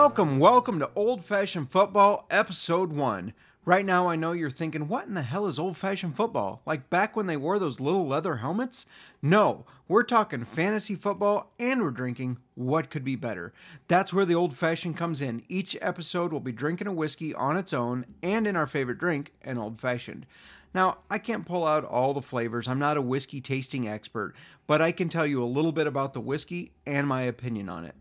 Welcome, 0.00 0.38
welcome 0.38 0.78
to 0.78 0.90
Old 0.94 1.24
Fashioned 1.24 1.72
Football, 1.72 2.28
Episode 2.30 2.92
1. 2.92 3.32
Right 3.64 3.84
now, 3.84 4.08
I 4.08 4.14
know 4.14 4.30
you're 4.30 4.48
thinking, 4.48 4.86
what 4.86 5.08
in 5.08 5.14
the 5.14 5.22
hell 5.22 5.48
is 5.48 5.58
old 5.58 5.76
fashioned 5.76 6.14
football? 6.14 6.62
Like 6.64 6.88
back 6.88 7.16
when 7.16 7.26
they 7.26 7.36
wore 7.36 7.58
those 7.58 7.80
little 7.80 8.06
leather 8.06 8.36
helmets? 8.36 8.86
No, 9.20 9.66
we're 9.88 10.04
talking 10.04 10.44
fantasy 10.44 10.94
football 10.94 11.52
and 11.58 11.82
we're 11.82 11.90
drinking 11.90 12.38
what 12.54 12.90
could 12.90 13.02
be 13.02 13.16
better. 13.16 13.52
That's 13.88 14.12
where 14.12 14.24
the 14.24 14.36
old 14.36 14.56
fashioned 14.56 14.96
comes 14.96 15.20
in. 15.20 15.42
Each 15.48 15.76
episode 15.80 16.32
will 16.32 16.38
be 16.38 16.52
drinking 16.52 16.86
a 16.86 16.92
whiskey 16.92 17.34
on 17.34 17.56
its 17.56 17.72
own 17.72 18.06
and 18.22 18.46
in 18.46 18.54
our 18.54 18.68
favorite 18.68 18.98
drink, 18.98 19.32
an 19.42 19.58
old 19.58 19.80
fashioned. 19.80 20.26
Now, 20.72 20.98
I 21.10 21.18
can't 21.18 21.44
pull 21.44 21.66
out 21.66 21.84
all 21.84 22.14
the 22.14 22.22
flavors. 22.22 22.68
I'm 22.68 22.78
not 22.78 22.96
a 22.96 23.02
whiskey 23.02 23.40
tasting 23.40 23.88
expert, 23.88 24.36
but 24.68 24.80
I 24.80 24.92
can 24.92 25.08
tell 25.08 25.26
you 25.26 25.42
a 25.42 25.44
little 25.44 25.72
bit 25.72 25.88
about 25.88 26.12
the 26.12 26.20
whiskey 26.20 26.70
and 26.86 27.08
my 27.08 27.22
opinion 27.22 27.68
on 27.68 27.84
it. 27.84 27.96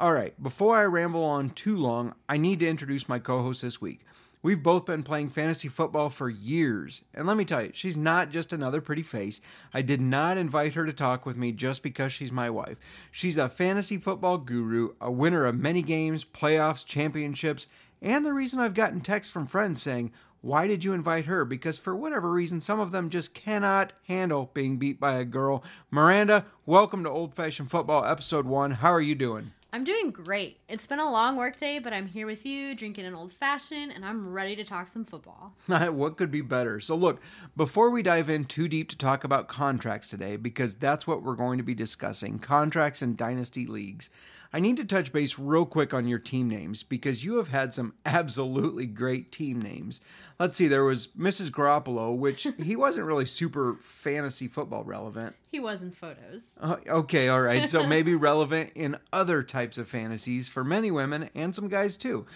All 0.00 0.14
right, 0.14 0.42
before 0.42 0.78
I 0.78 0.84
ramble 0.84 1.22
on 1.22 1.50
too 1.50 1.76
long, 1.76 2.14
I 2.26 2.38
need 2.38 2.60
to 2.60 2.66
introduce 2.66 3.06
my 3.06 3.18
co 3.18 3.42
host 3.42 3.60
this 3.60 3.82
week. 3.82 4.00
We've 4.40 4.62
both 4.62 4.86
been 4.86 5.02
playing 5.02 5.28
fantasy 5.28 5.68
football 5.68 6.08
for 6.08 6.30
years. 6.30 7.02
And 7.12 7.26
let 7.26 7.36
me 7.36 7.44
tell 7.44 7.62
you, 7.62 7.72
she's 7.74 7.98
not 7.98 8.30
just 8.30 8.54
another 8.54 8.80
pretty 8.80 9.02
face. 9.02 9.42
I 9.74 9.82
did 9.82 10.00
not 10.00 10.38
invite 10.38 10.72
her 10.72 10.86
to 10.86 10.92
talk 10.94 11.26
with 11.26 11.36
me 11.36 11.52
just 11.52 11.82
because 11.82 12.14
she's 12.14 12.32
my 12.32 12.48
wife. 12.48 12.78
She's 13.10 13.36
a 13.36 13.50
fantasy 13.50 13.98
football 13.98 14.38
guru, 14.38 14.94
a 15.02 15.10
winner 15.10 15.44
of 15.44 15.56
many 15.56 15.82
games, 15.82 16.24
playoffs, 16.24 16.86
championships, 16.86 17.66
and 18.00 18.24
the 18.24 18.32
reason 18.32 18.58
I've 18.58 18.72
gotten 18.72 19.02
texts 19.02 19.30
from 19.30 19.46
friends 19.46 19.82
saying, 19.82 20.12
why 20.40 20.66
did 20.66 20.82
you 20.82 20.94
invite 20.94 21.26
her? 21.26 21.44
Because 21.44 21.76
for 21.76 21.94
whatever 21.94 22.32
reason, 22.32 22.62
some 22.62 22.80
of 22.80 22.90
them 22.90 23.10
just 23.10 23.34
cannot 23.34 23.92
handle 24.08 24.50
being 24.54 24.78
beat 24.78 24.98
by 24.98 25.16
a 25.16 25.26
girl. 25.26 25.62
Miranda, 25.90 26.46
welcome 26.64 27.04
to 27.04 27.10
Old 27.10 27.34
Fashioned 27.34 27.70
Football, 27.70 28.06
Episode 28.06 28.46
1. 28.46 28.70
How 28.70 28.94
are 28.94 29.02
you 29.02 29.14
doing? 29.14 29.52
I'm 29.72 29.84
doing 29.84 30.10
great. 30.10 30.58
It's 30.68 30.88
been 30.88 30.98
a 30.98 31.10
long 31.10 31.36
workday, 31.36 31.78
but 31.78 31.92
I'm 31.92 32.08
here 32.08 32.26
with 32.26 32.44
you 32.44 32.74
drinking 32.74 33.06
an 33.06 33.14
old 33.14 33.32
fashioned 33.32 33.92
and 33.92 34.04
I'm 34.04 34.32
ready 34.32 34.56
to 34.56 34.64
talk 34.64 34.88
some 34.88 35.04
football. 35.04 35.54
what 35.68 36.16
could 36.16 36.32
be 36.32 36.40
better? 36.40 36.80
So, 36.80 36.96
look, 36.96 37.20
before 37.56 37.90
we 37.90 38.02
dive 38.02 38.28
in 38.28 38.46
too 38.46 38.66
deep 38.66 38.88
to 38.88 38.98
talk 38.98 39.22
about 39.22 39.46
contracts 39.46 40.08
today, 40.08 40.36
because 40.36 40.74
that's 40.74 41.06
what 41.06 41.22
we're 41.22 41.36
going 41.36 41.58
to 41.58 41.64
be 41.64 41.74
discussing 41.74 42.40
contracts 42.40 43.00
and 43.00 43.16
dynasty 43.16 43.64
leagues, 43.64 44.10
I 44.52 44.58
need 44.58 44.76
to 44.78 44.84
touch 44.84 45.12
base 45.12 45.38
real 45.38 45.64
quick 45.64 45.94
on 45.94 46.08
your 46.08 46.18
team 46.18 46.48
names 46.48 46.82
because 46.82 47.24
you 47.24 47.36
have 47.36 47.48
had 47.48 47.72
some 47.72 47.94
absolutely 48.06 48.86
great 48.86 49.30
team 49.30 49.60
names. 49.62 50.00
Let's 50.38 50.58
see, 50.58 50.66
there 50.66 50.84
was 50.84 51.08
Mrs. 51.08 51.50
Garoppolo, 51.50 52.16
which 52.16 52.46
he 52.62 52.74
wasn't 52.74 53.06
really 53.06 53.26
super 53.26 53.76
fantasy 53.82 54.48
football 54.48 54.82
relevant. 54.82 55.36
He 55.52 55.60
was 55.60 55.82
in 55.82 55.92
photos. 55.92 56.42
Uh, 56.60 56.76
okay, 56.88 57.28
all 57.28 57.42
right. 57.42 57.68
So 57.68 57.86
maybe 57.86 58.14
relevant 58.14 58.72
in 58.74 58.96
other 59.12 59.42
types 59.42 59.78
of 59.78 59.88
fantasies 59.88 60.48
for 60.48 60.64
many 60.64 60.90
women 60.90 61.30
and 61.34 61.54
some 61.54 61.68
guys 61.68 61.96
too. 61.96 62.26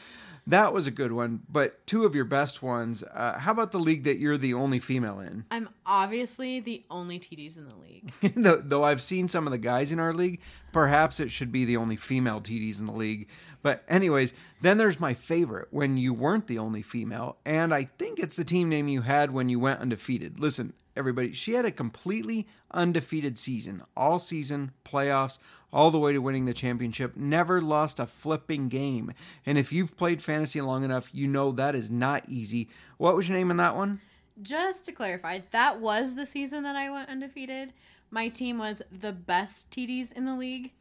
That 0.46 0.74
was 0.74 0.86
a 0.86 0.90
good 0.90 1.12
one, 1.12 1.40
but 1.48 1.86
two 1.86 2.04
of 2.04 2.14
your 2.14 2.26
best 2.26 2.62
ones. 2.62 3.02
Uh, 3.02 3.38
how 3.38 3.52
about 3.52 3.72
the 3.72 3.78
league 3.78 4.04
that 4.04 4.18
you're 4.18 4.36
the 4.36 4.52
only 4.52 4.78
female 4.78 5.20
in? 5.20 5.44
I'm 5.50 5.70
obviously 5.86 6.60
the 6.60 6.84
only 6.90 7.18
TDs 7.18 7.56
in 7.56 7.68
the 7.68 7.76
league. 7.76 8.12
though, 8.36 8.56
though 8.56 8.84
I've 8.84 9.02
seen 9.02 9.26
some 9.26 9.46
of 9.46 9.52
the 9.52 9.58
guys 9.58 9.90
in 9.90 9.98
our 9.98 10.12
league, 10.12 10.40
perhaps 10.72 11.18
it 11.18 11.30
should 11.30 11.50
be 11.50 11.64
the 11.64 11.78
only 11.78 11.96
female 11.96 12.42
TDs 12.42 12.78
in 12.78 12.86
the 12.86 12.92
league. 12.92 13.28
But, 13.62 13.84
anyways, 13.88 14.34
then 14.60 14.76
there's 14.76 15.00
my 15.00 15.14
favorite 15.14 15.68
when 15.70 15.96
you 15.96 16.12
weren't 16.12 16.46
the 16.46 16.58
only 16.58 16.82
female, 16.82 17.38
and 17.46 17.72
I 17.72 17.84
think 17.84 18.18
it's 18.18 18.36
the 18.36 18.44
team 18.44 18.68
name 18.68 18.88
you 18.88 19.00
had 19.00 19.32
when 19.32 19.48
you 19.48 19.58
went 19.58 19.80
undefeated. 19.80 20.38
Listen, 20.38 20.74
everybody, 20.96 21.32
she 21.32 21.52
had 21.52 21.64
a 21.64 21.70
completely 21.70 22.46
undefeated 22.70 23.38
season, 23.38 23.82
all 23.96 24.18
season, 24.18 24.72
playoffs, 24.84 25.38
all 25.72 25.90
the 25.90 25.98
way 25.98 26.12
to 26.12 26.20
winning 26.20 26.44
the 26.44 26.54
championship, 26.54 27.16
never 27.16 27.60
lost 27.60 27.98
a 27.98 28.06
flipping 28.06 28.68
game. 28.68 29.12
And 29.44 29.58
if 29.58 29.72
you've 29.72 29.96
played 29.96 30.22
fantasy 30.22 30.60
long 30.60 30.84
enough, 30.84 31.08
you 31.12 31.26
know 31.26 31.50
that 31.52 31.74
is 31.74 31.90
not 31.90 32.28
easy. 32.28 32.68
What 32.96 33.16
was 33.16 33.28
your 33.28 33.36
name 33.36 33.50
in 33.50 33.56
that 33.56 33.74
one? 33.74 34.00
Just 34.40 34.84
to 34.84 34.92
clarify, 34.92 35.40
that 35.50 35.80
was 35.80 36.14
the 36.14 36.26
season 36.26 36.62
that 36.62 36.76
I 36.76 36.90
went 36.90 37.08
undefeated. 37.08 37.72
My 38.10 38.28
team 38.28 38.58
was 38.58 38.82
the 38.92 39.12
best 39.12 39.70
TDs 39.70 40.12
in 40.12 40.24
the 40.24 40.36
league. 40.36 40.72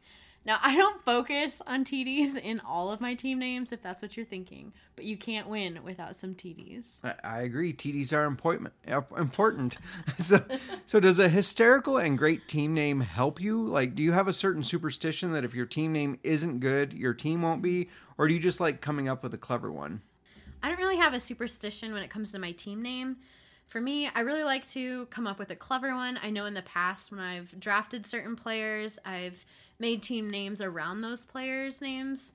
Now, 0.46 0.58
I 0.62 0.76
don't 0.76 1.02
focus 1.02 1.62
on 1.66 1.84
TDs 1.84 2.38
in 2.38 2.60
all 2.60 2.90
of 2.90 3.00
my 3.00 3.14
team 3.14 3.38
names, 3.38 3.72
if 3.72 3.82
that's 3.82 4.02
what 4.02 4.14
you're 4.14 4.26
thinking, 4.26 4.74
but 4.94 5.06
you 5.06 5.16
can't 5.16 5.48
win 5.48 5.82
without 5.82 6.16
some 6.16 6.34
TDs. 6.34 6.84
I, 7.22 7.40
agree. 7.40 7.72
TDs 7.72 8.12
are 8.12 8.26
important. 8.26 8.70
Uh, 8.86 9.00
important. 9.16 9.78
so, 10.18 10.44
so 10.84 11.00
does 11.00 11.18
a 11.18 11.30
hysterical 11.30 11.96
and 11.96 12.18
great 12.18 12.46
team 12.46 12.74
name 12.74 13.00
help 13.00 13.40
you? 13.40 13.66
Like, 13.66 13.94
do 13.94 14.02
you 14.02 14.12
have 14.12 14.28
a 14.28 14.34
certain 14.34 14.62
superstition 14.62 15.32
that 15.32 15.44
if 15.44 15.54
your 15.54 15.66
team 15.66 15.92
name 15.92 16.18
isn't 16.22 16.60
good, 16.60 16.92
your 16.92 17.14
team 17.14 17.40
won't 17.40 17.62
be, 17.62 17.88
or 18.18 18.28
do 18.28 18.34
you 18.34 18.40
just 18.40 18.60
like 18.60 18.82
coming 18.82 19.08
up 19.08 19.22
with 19.22 19.32
a 19.32 19.38
clever 19.38 19.72
one? 19.72 20.02
I 20.62 20.68
don't 20.68 20.78
really 20.78 20.96
have 20.96 21.14
a 21.14 21.20
superstition 21.20 21.94
when 21.94 22.02
it 22.02 22.10
comes 22.10 22.32
to 22.32 22.38
my 22.38 22.52
team 22.52 22.82
name. 22.82 23.16
For 23.66 23.80
me, 23.80 24.08
I 24.14 24.20
really 24.20 24.44
like 24.44 24.68
to 24.68 25.06
come 25.06 25.26
up 25.26 25.38
with 25.38 25.50
a 25.50 25.56
clever 25.56 25.94
one. 25.94 26.18
I 26.22 26.30
know 26.30 26.46
in 26.46 26.54
the 26.54 26.62
past 26.62 27.10
when 27.10 27.20
I've 27.20 27.58
drafted 27.58 28.06
certain 28.06 28.36
players, 28.36 28.98
I've 29.04 29.44
made 29.78 30.02
team 30.02 30.30
names 30.30 30.60
around 30.60 31.00
those 31.00 31.26
players' 31.26 31.80
names. 31.80 32.32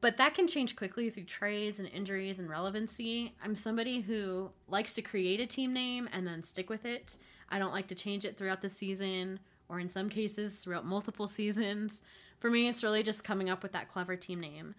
But 0.00 0.18
that 0.18 0.34
can 0.34 0.46
change 0.46 0.76
quickly 0.76 1.10
through 1.10 1.24
trades 1.24 1.78
and 1.78 1.88
injuries 1.88 2.38
and 2.38 2.48
relevancy. 2.48 3.34
I'm 3.42 3.54
somebody 3.54 4.00
who 4.00 4.50
likes 4.68 4.94
to 4.94 5.02
create 5.02 5.40
a 5.40 5.46
team 5.46 5.72
name 5.72 6.08
and 6.12 6.26
then 6.26 6.42
stick 6.42 6.68
with 6.68 6.84
it. 6.84 7.18
I 7.48 7.58
don't 7.58 7.72
like 7.72 7.88
to 7.88 7.94
change 7.94 8.24
it 8.24 8.36
throughout 8.36 8.62
the 8.62 8.68
season 8.68 9.40
or 9.68 9.80
in 9.80 9.88
some 9.88 10.08
cases 10.08 10.54
throughout 10.54 10.84
multiple 10.84 11.26
seasons. 11.28 12.02
For 12.38 12.50
me, 12.50 12.68
it's 12.68 12.82
really 12.82 13.02
just 13.02 13.24
coming 13.24 13.48
up 13.48 13.62
with 13.62 13.72
that 13.72 13.90
clever 13.90 14.16
team 14.16 14.40
name. 14.40 14.74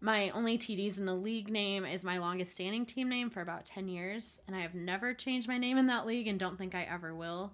My 0.00 0.30
only 0.30 0.58
TDs 0.58 0.98
in 0.98 1.06
the 1.06 1.14
league 1.14 1.50
name 1.50 1.84
is 1.84 2.02
my 2.02 2.18
longest 2.18 2.52
standing 2.52 2.84
team 2.84 3.08
name 3.08 3.30
for 3.30 3.40
about 3.40 3.64
10 3.64 3.88
years, 3.88 4.40
and 4.46 4.54
I 4.54 4.60
have 4.60 4.74
never 4.74 5.14
changed 5.14 5.48
my 5.48 5.58
name 5.58 5.78
in 5.78 5.86
that 5.86 6.06
league 6.06 6.28
and 6.28 6.38
don't 6.38 6.58
think 6.58 6.74
I 6.74 6.82
ever 6.82 7.14
will. 7.14 7.52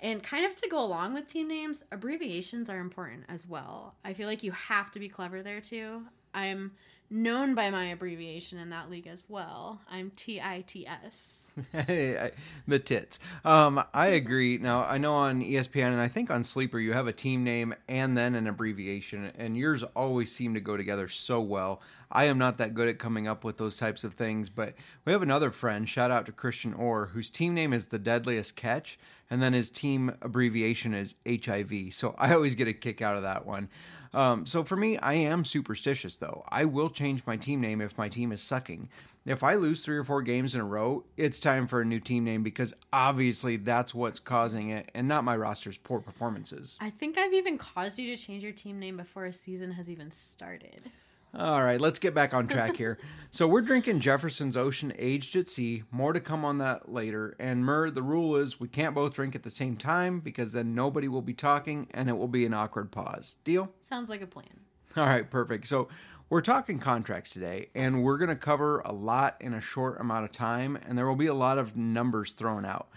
And 0.00 0.22
kind 0.22 0.44
of 0.46 0.54
to 0.56 0.68
go 0.68 0.80
along 0.80 1.14
with 1.14 1.26
team 1.26 1.48
names, 1.48 1.84
abbreviations 1.90 2.70
are 2.70 2.78
important 2.78 3.24
as 3.28 3.46
well. 3.46 3.96
I 4.04 4.12
feel 4.12 4.28
like 4.28 4.42
you 4.42 4.52
have 4.52 4.92
to 4.92 5.00
be 5.00 5.08
clever 5.08 5.42
there 5.42 5.60
too. 5.60 6.02
I'm 6.34 6.72
known 7.10 7.54
by 7.54 7.70
my 7.70 7.86
abbreviation 7.86 8.58
in 8.58 8.70
that 8.70 8.90
league 8.90 9.06
as 9.06 9.22
well. 9.28 9.80
I'm 9.90 10.10
T 10.10 10.40
I 10.40 10.62
T 10.66 10.86
S. 10.86 11.44
Hey, 11.72 12.30
the 12.68 12.78
tits. 12.78 13.18
Um, 13.44 13.82
I 13.92 14.08
agree. 14.08 14.58
Now 14.58 14.84
I 14.84 14.98
know 14.98 15.14
on 15.14 15.42
ESPN 15.42 15.88
and 15.88 16.00
I 16.00 16.06
think 16.06 16.30
on 16.30 16.44
Sleeper 16.44 16.78
you 16.78 16.92
have 16.92 17.08
a 17.08 17.12
team 17.12 17.42
name 17.42 17.74
and 17.88 18.16
then 18.16 18.36
an 18.36 18.46
abbreviation, 18.46 19.32
and 19.36 19.56
yours 19.56 19.82
always 19.96 20.30
seem 20.30 20.54
to 20.54 20.60
go 20.60 20.76
together 20.76 21.08
so 21.08 21.40
well. 21.40 21.80
I 22.10 22.24
am 22.24 22.38
not 22.38 22.58
that 22.58 22.74
good 22.74 22.88
at 22.88 22.98
coming 22.98 23.26
up 23.26 23.44
with 23.44 23.58
those 23.58 23.76
types 23.76 24.04
of 24.04 24.14
things, 24.14 24.48
but 24.48 24.74
we 25.04 25.12
have 25.12 25.22
another 25.22 25.50
friend. 25.50 25.88
Shout 25.88 26.10
out 26.10 26.26
to 26.26 26.32
Christian 26.32 26.74
Orr, 26.74 27.06
whose 27.06 27.28
team 27.28 27.54
name 27.54 27.72
is 27.72 27.88
the 27.88 27.98
Deadliest 27.98 28.56
Catch, 28.56 28.98
and 29.30 29.42
then 29.42 29.52
his 29.52 29.68
team 29.68 30.14
abbreviation 30.22 30.94
is 30.94 31.16
HIV. 31.28 31.92
So 31.92 32.14
I 32.18 32.32
always 32.32 32.54
get 32.54 32.68
a 32.68 32.72
kick 32.72 33.02
out 33.02 33.16
of 33.16 33.22
that 33.22 33.44
one. 33.44 33.68
Um, 34.14 34.46
so 34.46 34.64
for 34.64 34.76
me, 34.76 34.98
I 34.98 35.14
am 35.14 35.44
superstitious 35.44 36.16
though. 36.16 36.44
I 36.48 36.64
will 36.64 36.90
change 36.90 37.26
my 37.26 37.36
team 37.36 37.60
name 37.60 37.80
if 37.80 37.98
my 37.98 38.08
team 38.08 38.32
is 38.32 38.42
sucking. 38.42 38.88
If 39.26 39.42
I 39.42 39.56
lose 39.56 39.84
three 39.84 39.96
or 39.96 40.04
four 40.04 40.22
games 40.22 40.54
in 40.54 40.60
a 40.60 40.64
row, 40.64 41.04
it's 41.16 41.38
time 41.38 41.66
for 41.66 41.82
a 41.82 41.84
new 41.84 42.00
team 42.00 42.24
name 42.24 42.42
because 42.42 42.72
obviously 42.92 43.56
that's 43.56 43.94
what's 43.94 44.18
causing 44.18 44.70
it 44.70 44.90
and 44.94 45.06
not 45.06 45.24
my 45.24 45.36
roster's 45.36 45.76
poor 45.76 46.00
performances. 46.00 46.78
I 46.80 46.90
think 46.90 47.18
I've 47.18 47.34
even 47.34 47.58
caused 47.58 47.98
you 47.98 48.16
to 48.16 48.22
change 48.22 48.42
your 48.42 48.52
team 48.52 48.78
name 48.78 48.96
before 48.96 49.26
a 49.26 49.32
season 49.32 49.72
has 49.72 49.90
even 49.90 50.10
started. 50.10 50.90
All 51.34 51.62
right, 51.62 51.80
let's 51.80 51.98
get 51.98 52.14
back 52.14 52.32
on 52.32 52.48
track 52.48 52.76
here. 52.76 52.98
so 53.30 53.46
we're 53.46 53.60
drinking 53.60 54.00
Jefferson's 54.00 54.56
Ocean 54.56 54.92
aged 54.98 55.36
at 55.36 55.48
sea. 55.48 55.82
More 55.90 56.12
to 56.12 56.20
come 56.20 56.44
on 56.44 56.58
that 56.58 56.90
later. 56.90 57.36
And 57.38 57.64
Mur, 57.64 57.90
the 57.90 58.02
rule 58.02 58.36
is 58.36 58.58
we 58.58 58.68
can't 58.68 58.94
both 58.94 59.12
drink 59.12 59.34
at 59.34 59.42
the 59.42 59.50
same 59.50 59.76
time 59.76 60.20
because 60.20 60.52
then 60.52 60.74
nobody 60.74 61.06
will 61.06 61.22
be 61.22 61.34
talking 61.34 61.86
and 61.92 62.08
it 62.08 62.16
will 62.16 62.28
be 62.28 62.46
an 62.46 62.54
awkward 62.54 62.90
pause. 62.90 63.36
Deal? 63.44 63.70
Sounds 63.80 64.08
like 64.08 64.22
a 64.22 64.26
plan. 64.26 64.60
All 64.96 65.06
right, 65.06 65.30
perfect. 65.30 65.66
So 65.66 65.88
we're 66.30 66.40
talking 66.40 66.78
contracts 66.78 67.30
today, 67.30 67.68
and 67.74 68.02
we're 68.02 68.18
going 68.18 68.28
to 68.28 68.36
cover 68.36 68.80
a 68.80 68.92
lot 68.92 69.36
in 69.40 69.54
a 69.54 69.60
short 69.60 70.00
amount 70.00 70.24
of 70.24 70.32
time, 70.32 70.78
and 70.86 70.96
there 70.96 71.06
will 71.06 71.16
be 71.16 71.26
a 71.26 71.34
lot 71.34 71.56
of 71.56 71.76
numbers 71.76 72.32
thrown 72.32 72.64
out. 72.66 72.88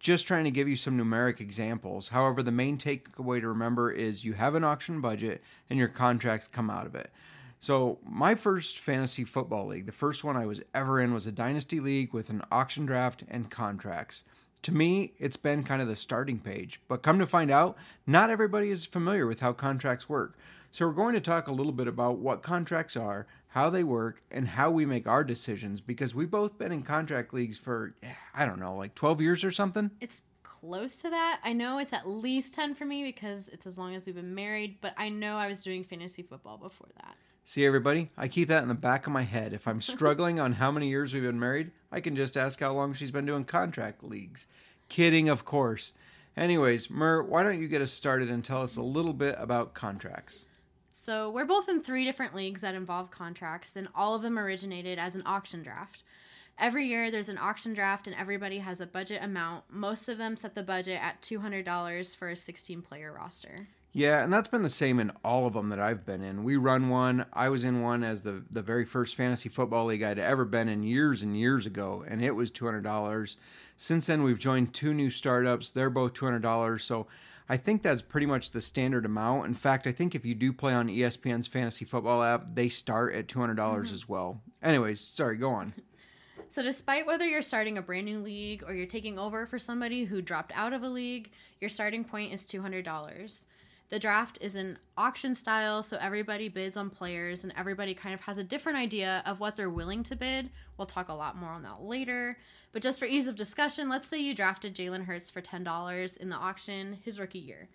Just 0.00 0.26
trying 0.26 0.44
to 0.44 0.50
give 0.50 0.66
you 0.66 0.76
some 0.76 0.98
numeric 0.98 1.40
examples. 1.40 2.08
However, 2.08 2.42
the 2.42 2.50
main 2.50 2.78
takeaway 2.78 3.40
to 3.40 3.48
remember 3.48 3.90
is 3.90 4.24
you 4.24 4.32
have 4.32 4.54
an 4.54 4.64
auction 4.64 5.00
budget 5.00 5.42
and 5.68 5.78
your 5.78 5.88
contracts 5.88 6.48
come 6.48 6.70
out 6.70 6.86
of 6.86 6.94
it. 6.94 7.12
So, 7.62 7.98
my 8.02 8.36
first 8.36 8.78
fantasy 8.78 9.22
football 9.22 9.66
league, 9.66 9.84
the 9.84 9.92
first 9.92 10.24
one 10.24 10.34
I 10.34 10.46
was 10.46 10.62
ever 10.72 10.98
in, 10.98 11.12
was 11.12 11.26
a 11.26 11.32
dynasty 11.32 11.78
league 11.78 12.14
with 12.14 12.30
an 12.30 12.40
auction 12.50 12.86
draft 12.86 13.22
and 13.28 13.50
contracts. 13.50 14.24
To 14.62 14.72
me, 14.72 15.12
it's 15.18 15.36
been 15.36 15.62
kind 15.62 15.82
of 15.82 15.88
the 15.88 15.94
starting 15.94 16.38
page, 16.38 16.80
but 16.88 17.02
come 17.02 17.18
to 17.18 17.26
find 17.26 17.50
out, 17.50 17.76
not 18.06 18.30
everybody 18.30 18.70
is 18.70 18.86
familiar 18.86 19.26
with 19.26 19.40
how 19.40 19.52
contracts 19.52 20.08
work. 20.08 20.38
So, 20.70 20.86
we're 20.86 20.94
going 20.94 21.12
to 21.12 21.20
talk 21.20 21.48
a 21.48 21.52
little 21.52 21.72
bit 21.72 21.86
about 21.86 22.16
what 22.16 22.42
contracts 22.42 22.96
are, 22.96 23.26
how 23.48 23.68
they 23.68 23.84
work, 23.84 24.22
and 24.30 24.48
how 24.48 24.70
we 24.70 24.86
make 24.86 25.06
our 25.06 25.22
decisions 25.22 25.82
because 25.82 26.14
we've 26.14 26.30
both 26.30 26.56
been 26.56 26.72
in 26.72 26.82
contract 26.82 27.34
leagues 27.34 27.58
for, 27.58 27.94
I 28.34 28.46
don't 28.46 28.58
know, 28.58 28.74
like 28.74 28.94
12 28.94 29.20
years 29.20 29.44
or 29.44 29.50
something. 29.50 29.90
It's 30.00 30.22
close 30.42 30.96
to 30.96 31.10
that. 31.10 31.40
I 31.44 31.52
know 31.52 31.76
it's 31.76 31.92
at 31.92 32.08
least 32.08 32.54
10 32.54 32.74
for 32.74 32.86
me 32.86 33.02
because 33.02 33.48
it's 33.48 33.66
as 33.66 33.76
long 33.76 33.94
as 33.94 34.06
we've 34.06 34.14
been 34.14 34.34
married, 34.34 34.78
but 34.80 34.94
I 34.96 35.10
know 35.10 35.36
I 35.36 35.46
was 35.46 35.62
doing 35.62 35.84
fantasy 35.84 36.22
football 36.22 36.56
before 36.56 36.88
that. 36.96 37.16
See, 37.50 37.66
everybody, 37.66 38.12
I 38.16 38.28
keep 38.28 38.46
that 38.46 38.62
in 38.62 38.68
the 38.68 38.74
back 38.74 39.08
of 39.08 39.12
my 39.12 39.22
head. 39.22 39.52
If 39.52 39.66
I'm 39.66 39.80
struggling 39.80 40.38
on 40.38 40.52
how 40.52 40.70
many 40.70 40.88
years 40.88 41.12
we've 41.12 41.24
been 41.24 41.40
married, 41.40 41.72
I 41.90 41.98
can 41.98 42.14
just 42.14 42.36
ask 42.36 42.60
how 42.60 42.72
long 42.72 42.92
she's 42.92 43.10
been 43.10 43.26
doing 43.26 43.44
contract 43.44 44.04
leagues. 44.04 44.46
Kidding, 44.88 45.28
of 45.28 45.44
course. 45.44 45.92
Anyways, 46.36 46.90
Mer, 46.90 47.24
why 47.24 47.42
don't 47.42 47.60
you 47.60 47.66
get 47.66 47.82
us 47.82 47.90
started 47.90 48.30
and 48.30 48.44
tell 48.44 48.62
us 48.62 48.76
a 48.76 48.82
little 48.82 49.12
bit 49.12 49.34
about 49.36 49.74
contracts? 49.74 50.46
So, 50.92 51.28
we're 51.28 51.44
both 51.44 51.68
in 51.68 51.82
three 51.82 52.04
different 52.04 52.36
leagues 52.36 52.60
that 52.60 52.76
involve 52.76 53.10
contracts, 53.10 53.70
and 53.74 53.88
all 53.96 54.14
of 54.14 54.22
them 54.22 54.38
originated 54.38 55.00
as 55.00 55.16
an 55.16 55.24
auction 55.26 55.64
draft. 55.64 56.04
Every 56.56 56.86
year 56.86 57.10
there's 57.10 57.28
an 57.28 57.38
auction 57.38 57.74
draft, 57.74 58.06
and 58.06 58.14
everybody 58.14 58.60
has 58.60 58.80
a 58.80 58.86
budget 58.86 59.24
amount. 59.24 59.64
Most 59.68 60.08
of 60.08 60.18
them 60.18 60.36
set 60.36 60.54
the 60.54 60.62
budget 60.62 61.02
at 61.02 61.20
$200 61.20 62.16
for 62.16 62.28
a 62.28 62.36
16 62.36 62.80
player 62.82 63.12
roster. 63.12 63.66
Yeah, 63.92 64.22
and 64.22 64.32
that's 64.32 64.48
been 64.48 64.62
the 64.62 64.68
same 64.68 65.00
in 65.00 65.10
all 65.24 65.46
of 65.46 65.54
them 65.54 65.68
that 65.70 65.80
I've 65.80 66.06
been 66.06 66.22
in. 66.22 66.44
We 66.44 66.56
run 66.56 66.90
one. 66.90 67.26
I 67.32 67.48
was 67.48 67.64
in 67.64 67.82
one 67.82 68.04
as 68.04 68.22
the 68.22 68.42
the 68.50 68.62
very 68.62 68.84
first 68.84 69.16
fantasy 69.16 69.48
football 69.48 69.86
league 69.86 70.02
I'd 70.02 70.18
ever 70.18 70.44
been 70.44 70.68
in 70.68 70.84
years 70.84 71.22
and 71.22 71.36
years 71.36 71.66
ago, 71.66 72.04
and 72.06 72.24
it 72.24 72.30
was 72.30 72.52
two 72.52 72.66
hundred 72.66 72.84
dollars. 72.84 73.36
Since 73.76 74.06
then, 74.06 74.22
we've 74.22 74.38
joined 74.38 74.72
two 74.72 74.94
new 74.94 75.10
startups. 75.10 75.72
They're 75.72 75.90
both 75.90 76.12
two 76.12 76.24
hundred 76.24 76.42
dollars. 76.42 76.84
So 76.84 77.08
I 77.48 77.56
think 77.56 77.82
that's 77.82 78.00
pretty 78.00 78.26
much 78.26 78.52
the 78.52 78.60
standard 78.60 79.04
amount. 79.04 79.46
In 79.46 79.54
fact, 79.54 79.88
I 79.88 79.92
think 79.92 80.14
if 80.14 80.24
you 80.24 80.36
do 80.36 80.52
play 80.52 80.72
on 80.72 80.86
ESPN's 80.86 81.48
fantasy 81.48 81.84
football 81.84 82.22
app, 82.22 82.54
they 82.54 82.68
start 82.68 83.12
at 83.14 83.26
two 83.26 83.40
hundred 83.40 83.56
dollars 83.56 83.88
mm-hmm. 83.88 83.94
as 83.94 84.08
well. 84.08 84.40
Anyways, 84.62 85.00
sorry, 85.00 85.36
go 85.36 85.50
on. 85.50 85.74
So, 86.52 86.62
despite 86.62 87.06
whether 87.06 87.24
you're 87.24 87.42
starting 87.42 87.78
a 87.78 87.82
brand 87.82 88.06
new 88.06 88.18
league 88.18 88.64
or 88.66 88.74
you're 88.74 88.84
taking 88.84 89.20
over 89.20 89.46
for 89.46 89.56
somebody 89.56 90.02
who 90.04 90.20
dropped 90.20 90.50
out 90.56 90.72
of 90.72 90.82
a 90.82 90.88
league, 90.88 91.30
your 91.60 91.68
starting 91.68 92.02
point 92.02 92.32
is 92.32 92.44
$200. 92.44 93.44
The 93.90 93.98
draft 93.98 94.38
is 94.40 94.54
an 94.54 94.78
auction 94.96 95.34
style, 95.34 95.82
so 95.82 95.98
everybody 96.00 96.48
bids 96.48 96.76
on 96.76 96.90
players 96.90 97.42
and 97.42 97.52
everybody 97.56 97.92
kind 97.92 98.14
of 98.14 98.20
has 98.20 98.38
a 98.38 98.44
different 98.44 98.78
idea 98.78 99.20
of 99.26 99.40
what 99.40 99.56
they're 99.56 99.68
willing 99.68 100.04
to 100.04 100.14
bid. 100.14 100.48
We'll 100.78 100.86
talk 100.86 101.08
a 101.08 101.14
lot 101.14 101.36
more 101.36 101.50
on 101.50 101.64
that 101.64 101.82
later. 101.82 102.38
But 102.70 102.82
just 102.82 103.00
for 103.00 103.06
ease 103.06 103.26
of 103.26 103.34
discussion, 103.34 103.88
let's 103.88 104.06
say 104.06 104.18
you 104.20 104.32
drafted 104.32 104.76
Jalen 104.76 105.06
Hurts 105.06 105.28
for 105.28 105.42
$10 105.42 106.16
in 106.18 106.28
the 106.28 106.36
auction 106.36 106.98
his 107.04 107.18
rookie 107.18 107.40
year. 107.40 107.68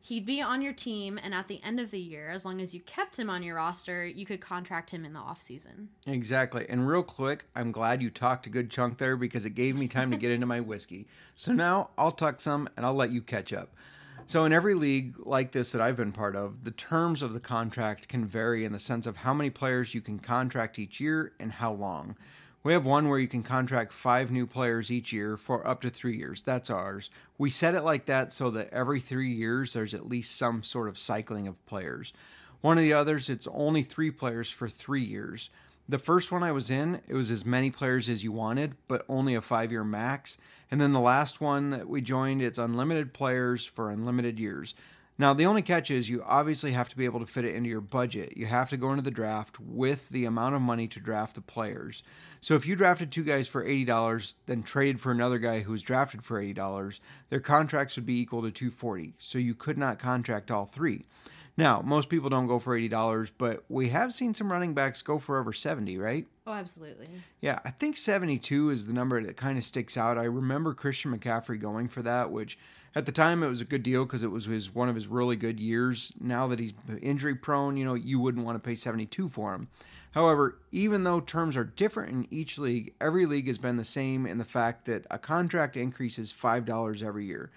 He'd 0.00 0.26
be 0.26 0.42
on 0.42 0.62
your 0.62 0.72
team, 0.72 1.20
and 1.22 1.32
at 1.32 1.46
the 1.46 1.62
end 1.62 1.78
of 1.78 1.92
the 1.92 2.00
year, 2.00 2.28
as 2.28 2.44
long 2.44 2.60
as 2.60 2.74
you 2.74 2.80
kept 2.80 3.16
him 3.16 3.30
on 3.30 3.44
your 3.44 3.54
roster, 3.54 4.04
you 4.04 4.26
could 4.26 4.40
contract 4.40 4.90
him 4.90 5.04
in 5.04 5.12
the 5.12 5.20
offseason. 5.20 5.86
Exactly. 6.08 6.66
And 6.68 6.88
real 6.88 7.04
quick, 7.04 7.44
I'm 7.54 7.70
glad 7.70 8.02
you 8.02 8.10
talked 8.10 8.48
a 8.48 8.50
good 8.50 8.68
chunk 8.68 8.98
there 8.98 9.16
because 9.16 9.46
it 9.46 9.50
gave 9.50 9.76
me 9.76 9.86
time 9.86 10.10
to 10.10 10.16
get 10.16 10.32
into 10.32 10.44
my 10.44 10.58
whiskey. 10.58 11.06
So 11.36 11.52
now 11.52 11.90
I'll 11.96 12.10
tuck 12.10 12.40
some 12.40 12.68
and 12.76 12.84
I'll 12.84 12.94
let 12.94 13.12
you 13.12 13.22
catch 13.22 13.52
up. 13.52 13.76
So, 14.26 14.44
in 14.44 14.52
every 14.52 14.74
league 14.74 15.14
like 15.18 15.52
this 15.52 15.72
that 15.72 15.82
I've 15.82 15.96
been 15.96 16.12
part 16.12 16.36
of, 16.36 16.64
the 16.64 16.70
terms 16.70 17.22
of 17.22 17.32
the 17.32 17.40
contract 17.40 18.08
can 18.08 18.24
vary 18.24 18.64
in 18.64 18.72
the 18.72 18.78
sense 18.78 19.06
of 19.06 19.16
how 19.16 19.34
many 19.34 19.50
players 19.50 19.94
you 19.94 20.00
can 20.00 20.18
contract 20.18 20.78
each 20.78 21.00
year 21.00 21.32
and 21.38 21.52
how 21.52 21.72
long. 21.72 22.16
We 22.62 22.72
have 22.72 22.86
one 22.86 23.08
where 23.08 23.18
you 23.18 23.26
can 23.26 23.42
contract 23.42 23.92
five 23.92 24.30
new 24.30 24.46
players 24.46 24.90
each 24.92 25.12
year 25.12 25.36
for 25.36 25.66
up 25.66 25.80
to 25.82 25.90
three 25.90 26.16
years. 26.16 26.42
That's 26.42 26.70
ours. 26.70 27.10
We 27.36 27.50
set 27.50 27.74
it 27.74 27.82
like 27.82 28.06
that 28.06 28.32
so 28.32 28.50
that 28.50 28.72
every 28.72 29.00
three 29.00 29.32
years 29.32 29.72
there's 29.72 29.94
at 29.94 30.08
least 30.08 30.36
some 30.36 30.62
sort 30.62 30.88
of 30.88 30.96
cycling 30.96 31.48
of 31.48 31.64
players. 31.66 32.12
One 32.60 32.78
of 32.78 32.84
the 32.84 32.92
others, 32.92 33.28
it's 33.28 33.48
only 33.52 33.82
three 33.82 34.12
players 34.12 34.48
for 34.48 34.68
three 34.68 35.02
years. 35.02 35.50
The 35.88 35.98
first 35.98 36.30
one 36.30 36.44
I 36.44 36.52
was 36.52 36.70
in, 36.70 37.00
it 37.08 37.14
was 37.14 37.32
as 37.32 37.44
many 37.44 37.72
players 37.72 38.08
as 38.08 38.22
you 38.22 38.30
wanted, 38.30 38.76
but 38.86 39.04
only 39.08 39.34
a 39.34 39.40
five 39.40 39.72
year 39.72 39.82
max. 39.82 40.38
And 40.72 40.80
then 40.80 40.94
the 40.94 41.00
last 41.00 41.38
one 41.42 41.68
that 41.68 41.86
we 41.86 42.00
joined, 42.00 42.40
it's 42.40 42.56
unlimited 42.56 43.12
players 43.12 43.66
for 43.66 43.90
unlimited 43.90 44.38
years. 44.38 44.74
Now, 45.18 45.34
the 45.34 45.44
only 45.44 45.60
catch 45.60 45.90
is 45.90 46.08
you 46.08 46.22
obviously 46.24 46.72
have 46.72 46.88
to 46.88 46.96
be 46.96 47.04
able 47.04 47.20
to 47.20 47.26
fit 47.26 47.44
it 47.44 47.54
into 47.54 47.68
your 47.68 47.82
budget. 47.82 48.38
You 48.38 48.46
have 48.46 48.70
to 48.70 48.78
go 48.78 48.88
into 48.88 49.02
the 49.02 49.10
draft 49.10 49.60
with 49.60 50.08
the 50.08 50.24
amount 50.24 50.54
of 50.54 50.62
money 50.62 50.88
to 50.88 50.98
draft 50.98 51.34
the 51.34 51.42
players. 51.42 52.02
So 52.40 52.54
if 52.54 52.66
you 52.66 52.74
drafted 52.74 53.12
two 53.12 53.22
guys 53.22 53.46
for 53.48 53.62
$80, 53.62 54.34
then 54.46 54.62
traded 54.62 54.98
for 54.98 55.12
another 55.12 55.38
guy 55.38 55.60
who 55.60 55.72
was 55.72 55.82
drafted 55.82 56.24
for 56.24 56.42
$80, 56.42 57.00
their 57.28 57.40
contracts 57.40 57.96
would 57.96 58.06
be 58.06 58.18
equal 58.18 58.40
to 58.40 58.50
240. 58.50 59.12
So 59.18 59.36
you 59.36 59.54
could 59.54 59.76
not 59.76 59.98
contract 59.98 60.50
all 60.50 60.64
three. 60.64 61.04
Now, 61.56 61.82
most 61.84 62.08
people 62.08 62.30
don't 62.30 62.46
go 62.46 62.58
for 62.58 62.78
$80, 62.78 63.30
but 63.36 63.64
we 63.68 63.90
have 63.90 64.14
seen 64.14 64.32
some 64.32 64.50
running 64.50 64.72
backs 64.72 65.02
go 65.02 65.18
for 65.18 65.38
over 65.38 65.52
70, 65.52 65.98
right? 65.98 66.26
Oh, 66.46 66.52
absolutely. 66.52 67.08
Yeah, 67.40 67.58
I 67.64 67.70
think 67.70 67.98
72 67.98 68.70
is 68.70 68.86
the 68.86 68.94
number 68.94 69.22
that 69.22 69.36
kind 69.36 69.58
of 69.58 69.64
sticks 69.64 69.98
out. 69.98 70.16
I 70.16 70.24
remember 70.24 70.72
Christian 70.72 71.16
McCaffrey 71.16 71.60
going 71.60 71.88
for 71.88 72.00
that, 72.02 72.30
which 72.30 72.58
at 72.94 73.04
the 73.04 73.12
time 73.12 73.42
it 73.42 73.48
was 73.48 73.60
a 73.60 73.66
good 73.66 73.82
deal 73.82 74.04
because 74.04 74.22
it 74.22 74.30
was 74.30 74.46
his 74.46 74.74
one 74.74 74.88
of 74.88 74.94
his 74.94 75.08
really 75.08 75.36
good 75.36 75.60
years. 75.60 76.12
Now 76.18 76.46
that 76.48 76.58
he's 76.58 76.72
injury 77.02 77.34
prone, 77.34 77.76
you 77.76 77.84
know, 77.84 77.94
you 77.94 78.18
wouldn't 78.18 78.46
want 78.46 78.56
to 78.56 78.66
pay 78.66 78.74
72 78.74 79.28
for 79.28 79.54
him. 79.54 79.68
However, 80.12 80.58
even 80.72 81.04
though 81.04 81.20
terms 81.20 81.56
are 81.56 81.64
different 81.64 82.10
in 82.10 82.28
each 82.30 82.58
league, 82.58 82.94
every 83.00 83.24
league 83.26 83.46
has 83.46 83.58
been 83.58 83.76
the 83.76 83.84
same 83.84 84.26
in 84.26 84.38
the 84.38 84.44
fact 84.44 84.84
that 84.86 85.06
a 85.10 85.18
contract 85.18 85.76
increases 85.76 86.32
$5 86.32 87.02
every 87.02 87.26
year. 87.26 87.50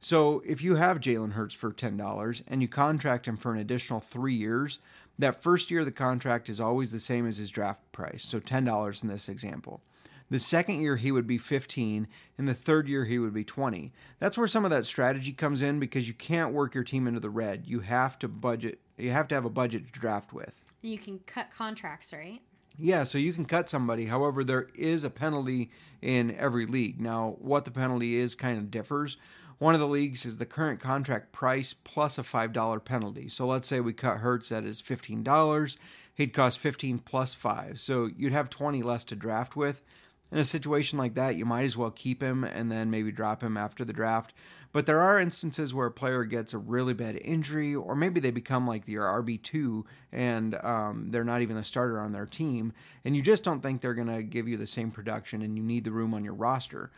So 0.00 0.42
if 0.46 0.62
you 0.62 0.76
have 0.76 1.00
Jalen 1.00 1.32
Hurts 1.32 1.54
for 1.54 1.72
$10 1.72 2.42
and 2.46 2.62
you 2.62 2.68
contract 2.68 3.26
him 3.26 3.36
for 3.36 3.52
an 3.52 3.58
additional 3.58 4.00
three 4.00 4.34
years, 4.34 4.78
that 5.18 5.42
first 5.42 5.70
year 5.70 5.80
of 5.80 5.86
the 5.86 5.92
contract 5.92 6.48
is 6.48 6.60
always 6.60 6.92
the 6.92 7.00
same 7.00 7.26
as 7.26 7.38
his 7.38 7.50
draft 7.50 7.80
price. 7.90 8.24
So 8.24 8.38
$10 8.38 9.02
in 9.02 9.08
this 9.08 9.28
example. 9.28 9.82
The 10.30 10.38
second 10.38 10.82
year 10.82 10.96
he 10.96 11.10
would 11.10 11.26
be 11.26 11.38
15 11.38 12.06
and 12.36 12.48
the 12.48 12.54
third 12.54 12.86
year 12.86 13.06
he 13.06 13.18
would 13.18 13.32
be 13.32 13.44
20. 13.44 13.92
That's 14.18 14.36
where 14.36 14.46
some 14.46 14.64
of 14.64 14.70
that 14.70 14.84
strategy 14.84 15.32
comes 15.32 15.62
in 15.62 15.80
because 15.80 16.06
you 16.06 16.14
can't 16.14 16.52
work 16.52 16.74
your 16.74 16.84
team 16.84 17.06
into 17.06 17.20
the 17.20 17.30
red. 17.30 17.66
You 17.66 17.80
have 17.80 18.18
to 18.20 18.28
budget 18.28 18.80
you 18.98 19.10
have 19.10 19.28
to 19.28 19.34
have 19.34 19.44
a 19.44 19.50
budget 19.50 19.86
to 19.86 19.92
draft 19.92 20.32
with. 20.32 20.52
You 20.82 20.98
can 20.98 21.20
cut 21.20 21.50
contracts, 21.56 22.12
right? 22.12 22.40
Yeah, 22.76 23.04
so 23.04 23.16
you 23.18 23.32
can 23.32 23.44
cut 23.44 23.68
somebody. 23.68 24.06
However, 24.06 24.44
there 24.44 24.68
is 24.74 25.02
a 25.02 25.10
penalty 25.10 25.70
in 26.02 26.34
every 26.36 26.66
league. 26.66 27.00
Now, 27.00 27.36
what 27.38 27.64
the 27.64 27.70
penalty 27.70 28.16
is 28.16 28.34
kind 28.34 28.58
of 28.58 28.70
differs. 28.70 29.16
One 29.58 29.74
of 29.74 29.80
the 29.80 29.88
leagues 29.88 30.24
is 30.24 30.36
the 30.36 30.46
current 30.46 30.78
contract 30.78 31.32
price 31.32 31.74
plus 31.74 32.16
a 32.16 32.22
$5 32.22 32.84
penalty. 32.84 33.28
So 33.28 33.46
let's 33.46 33.66
say 33.66 33.80
we 33.80 33.92
cut 33.92 34.18
Hurts 34.18 34.52
at 34.52 34.64
his 34.64 34.80
$15. 34.80 35.76
He'd 36.14 36.32
cost 36.32 36.60
15 36.60 37.00
plus 37.00 37.34
5. 37.34 37.80
So 37.80 38.08
you'd 38.16 38.32
have 38.32 38.50
20 38.50 38.82
less 38.82 39.04
to 39.04 39.16
draft 39.16 39.56
with. 39.56 39.82
In 40.30 40.38
a 40.38 40.44
situation 40.44 40.98
like 40.98 41.14
that, 41.14 41.36
you 41.36 41.46
might 41.46 41.64
as 41.64 41.76
well 41.76 41.90
keep 41.90 42.22
him 42.22 42.44
and 42.44 42.70
then 42.70 42.90
maybe 42.90 43.10
drop 43.10 43.42
him 43.42 43.56
after 43.56 43.84
the 43.84 43.94
draft. 43.94 44.34
But 44.72 44.84
there 44.84 45.00
are 45.00 45.18
instances 45.18 45.72
where 45.72 45.86
a 45.86 45.90
player 45.90 46.24
gets 46.24 46.52
a 46.52 46.58
really 46.58 46.92
bad 46.92 47.16
injury, 47.16 47.74
or 47.74 47.96
maybe 47.96 48.20
they 48.20 48.30
become 48.30 48.66
like 48.66 48.86
your 48.86 49.06
RB2 49.22 49.84
and 50.12 50.54
um, 50.56 51.08
they're 51.10 51.24
not 51.24 51.40
even 51.40 51.56
the 51.56 51.64
starter 51.64 51.98
on 51.98 52.12
their 52.12 52.26
team, 52.26 52.74
and 53.04 53.16
you 53.16 53.22
just 53.22 53.42
don't 53.42 53.62
think 53.62 53.80
they're 53.80 53.94
going 53.94 54.14
to 54.14 54.22
give 54.22 54.46
you 54.46 54.58
the 54.58 54.66
same 54.66 54.90
production 54.90 55.40
and 55.40 55.56
you 55.56 55.62
need 55.62 55.84
the 55.84 55.90
room 55.90 56.12
on 56.12 56.24
your 56.24 56.34
roster. 56.34 56.90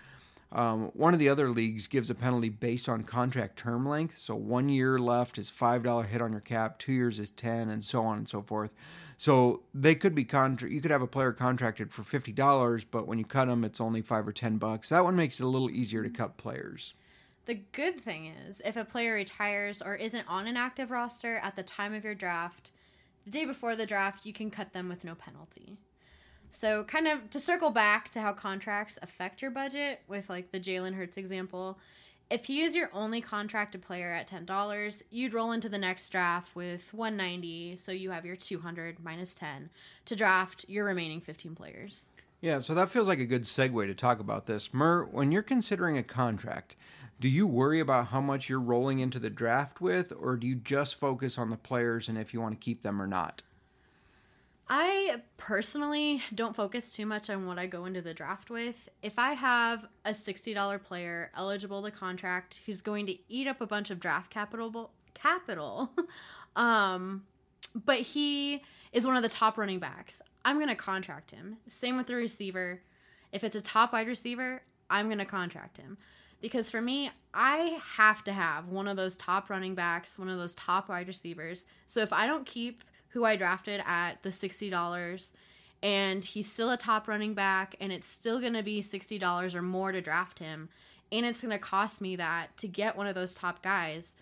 Um, 0.53 0.91
one 0.95 1.15
of 1.15 1.21
the 1.21 1.29
other 1.29 1.49
leagues 1.51 1.87
gives 1.87 2.11
a 2.11 2.15
penalty 2.15 2.49
based 2.49 2.89
on 2.89 3.05
contract 3.05 3.57
term 3.57 3.89
length. 3.89 4.19
So 4.19 4.35
one 4.35 4.69
year 4.69 4.99
left 4.99 5.39
is 5.39 5.49
five 5.49 5.83
dollar 5.85 6.05
hit 6.05 6.21
on 6.21 6.33
your 6.33 6.41
cap, 6.41 6.79
two 6.79 6.93
years 6.93 7.21
is 7.21 7.31
ten, 7.31 7.69
and 7.69 7.85
so 7.85 8.03
on 8.03 8.19
and 8.19 8.29
so 8.29 8.43
forth. 8.43 8.73
So 9.17 9.63
they 9.75 9.95
could 9.95 10.15
be 10.15 10.25
contra- 10.25 10.71
You 10.71 10.81
could 10.81 10.91
have 10.91 11.03
a 11.03 11.07
player 11.07 11.33
contracted 11.33 11.93
for 11.93 12.03
fifty 12.03 12.33
dollars, 12.33 12.83
but 12.83 13.07
when 13.07 13.19
you 13.19 13.25
cut 13.25 13.47
them, 13.47 13.65
it's 13.65 13.81
only 13.81 14.03
five 14.03 14.27
or 14.27 14.33
ten 14.33 14.57
bucks. 14.57 14.89
That 14.89 15.05
one 15.05 15.15
makes 15.15 15.39
it 15.39 15.45
a 15.45 15.49
little 15.49 15.71
easier 15.71 16.03
to 16.03 16.11
cut 16.11 16.37
players. 16.37 16.95
The 17.47 17.61
good 17.73 18.01
thing 18.01 18.27
is, 18.27 18.61
if 18.65 18.77
a 18.77 18.85
player 18.85 19.15
retires 19.15 19.83
or 19.83 19.95
isn't 19.95 20.29
on 20.29 20.47
an 20.47 20.57
active 20.57 20.91
roster 20.91 21.37
at 21.43 21.57
the 21.57 21.63
time 21.63 21.95
of 21.95 22.05
your 22.05 22.15
draft, 22.15 22.71
the 23.25 23.31
day 23.31 23.45
before 23.45 23.77
the 23.77 23.87
draft, 23.87 24.27
you 24.27 24.33
can 24.33 24.51
cut 24.51 24.73
them 24.73 24.89
with 24.89 25.05
no 25.05 25.15
penalty. 25.15 25.79
So, 26.51 26.85
kind 26.85 27.07
of 27.07 27.31
to 27.31 27.41
circle 27.41 27.71
back 27.71 28.11
to 28.11 28.21
how 28.21 28.33
contracts 28.33 28.99
affect 29.03 29.41
your 29.43 29.51
budget 29.51 30.01
with 30.09 30.29
like 30.29 30.53
the 30.53 30.61
Jalen 30.61 30.95
Hurts 30.95 31.17
example, 31.17 31.79
if 32.31 32.45
he 32.45 32.63
is 32.63 32.77
your 32.77 32.91
only 32.93 33.21
contracted 33.21 33.83
player 33.83 34.13
at 34.13 34.29
$10, 34.29 35.03
you'd 35.11 35.35
roll 35.35 35.51
into 35.51 35.69
the 35.69 35.79
next 35.79 36.09
draft 36.11 36.55
with 36.55 36.95
190, 36.95 37.77
so 37.77 37.91
you 37.91 38.13
have 38.13 38.25
your 38.25 38.37
200 38.37 39.03
minus 39.03 39.35
10 39.35 39.69
to 40.05 40.17
draft 40.17 40.65
your 40.69 40.85
remaining 40.85 41.21
15 41.21 41.57
players. 41.57 42.11
Yeah, 42.41 42.61
so 42.61 42.73
that 42.75 42.89
feels 42.89 43.09
like 43.09 43.19
a 43.19 43.27
good 43.27 43.43
segue 43.43 43.87
to 43.87 43.95
talk 43.95 44.21
about 44.21 44.47
this. 44.47 44.73
Mer, 44.73 45.05
when 45.05 45.33
you're 45.33 45.43
considering 45.43 45.99
a 45.99 46.05
contract, 46.05 46.77
do 47.19 47.29
you 47.29 47.47
worry 47.47 47.81
about 47.81 48.07
how 48.07 48.21
much 48.21 48.49
you're 48.49 48.61
rolling 48.61 49.01
into 49.01 49.19
the 49.19 49.29
draft 49.29 49.81
with, 49.81 50.13
or 50.19 50.37
do 50.37 50.47
you 50.47 50.55
just 50.55 50.95
focus 50.95 51.37
on 51.37 51.51
the 51.51 51.57
players 51.57 52.09
and 52.09 52.17
if 52.17 52.33
you 52.33 52.41
want 52.41 52.59
to 52.59 52.65
keep 52.65 52.83
them 52.83 53.03
or 53.03 53.07
not? 53.07 53.43
I 54.73 55.21
personally 55.37 56.23
don't 56.33 56.55
focus 56.55 56.93
too 56.93 57.05
much 57.05 57.29
on 57.29 57.45
what 57.45 57.59
I 57.59 57.67
go 57.67 57.87
into 57.87 58.01
the 58.01 58.15
draft 58.15 58.51
with. 58.51 58.89
If 59.03 59.19
I 59.19 59.33
have 59.33 59.85
a 60.05 60.13
$60 60.13 60.85
player 60.85 61.33
eligible 61.37 61.83
to 61.83 61.91
contract 61.91 62.61
who's 62.65 62.81
going 62.81 63.07
to 63.07 63.17
eat 63.29 63.49
up 63.49 63.61
a 63.61 63.67
bunch 63.67 63.91
of 63.91 63.99
draft 63.99 64.31
capital 64.31 64.93
capital 65.13 65.91
um 66.57 67.25
but 67.75 67.99
he 67.99 68.63
is 68.93 69.05
one 69.05 69.17
of 69.17 69.23
the 69.25 69.29
top 69.29 69.59
running 69.59 69.81
backs. 69.81 70.23
I'm 70.45 70.57
going 70.57 70.69
to 70.69 70.75
contract 70.75 71.31
him. 71.31 71.57
Same 71.67 71.97
with 71.97 72.07
the 72.07 72.15
receiver. 72.15 72.81
If 73.33 73.45
it's 73.45 73.57
a 73.57 73.61
top 73.61 73.93
wide 73.93 74.09
receiver, 74.09 74.63
I'm 74.89 75.07
going 75.07 75.19
to 75.19 75.25
contract 75.25 75.77
him. 75.77 75.99
Because 76.41 76.71
for 76.71 76.81
me, 76.81 77.11
I 77.35 77.79
have 77.97 78.25
to 78.25 78.33
have 78.33 78.69
one 78.69 78.89
of 78.89 78.97
those 78.97 79.17
top 79.17 79.51
running 79.51 79.75
backs, 79.75 80.19
one 80.19 80.29
of 80.29 80.39
those 80.39 80.55
top 80.55 80.89
wide 80.89 81.07
receivers. 81.07 81.65
So 81.87 82.01
if 82.01 82.13
I 82.13 82.27
don't 82.27 82.47
keep 82.47 82.83
who 83.11 83.25
I 83.25 83.37
drafted 83.37 83.83
at 83.87 84.23
the 84.23 84.31
$60 84.31 85.31
and 85.83 86.25
he's 86.25 86.51
still 86.51 86.71
a 86.71 86.77
top 86.77 87.09
running 87.09 87.35
back 87.35 87.75
and 87.81 87.93
it's 87.93 88.07
still 88.07 88.41
going 88.41 88.53
to 88.53 88.63
be 88.63 88.83
$60 88.83 89.55
or 89.55 89.63
more 89.63 89.93
to 89.93 90.01
draft 90.01 90.39
him 90.39 90.69
and 91.13 91.27
it's 91.27 91.43
going 91.43 91.51
to 91.51 91.59
cost 91.59 92.01
me 92.01 92.17
that 92.17 92.57
to 92.59 92.69
get 92.69 92.97
one 92.97 93.07
of 93.07 93.15
those 93.15 93.35
top 93.35 93.63
guys. 93.63 94.15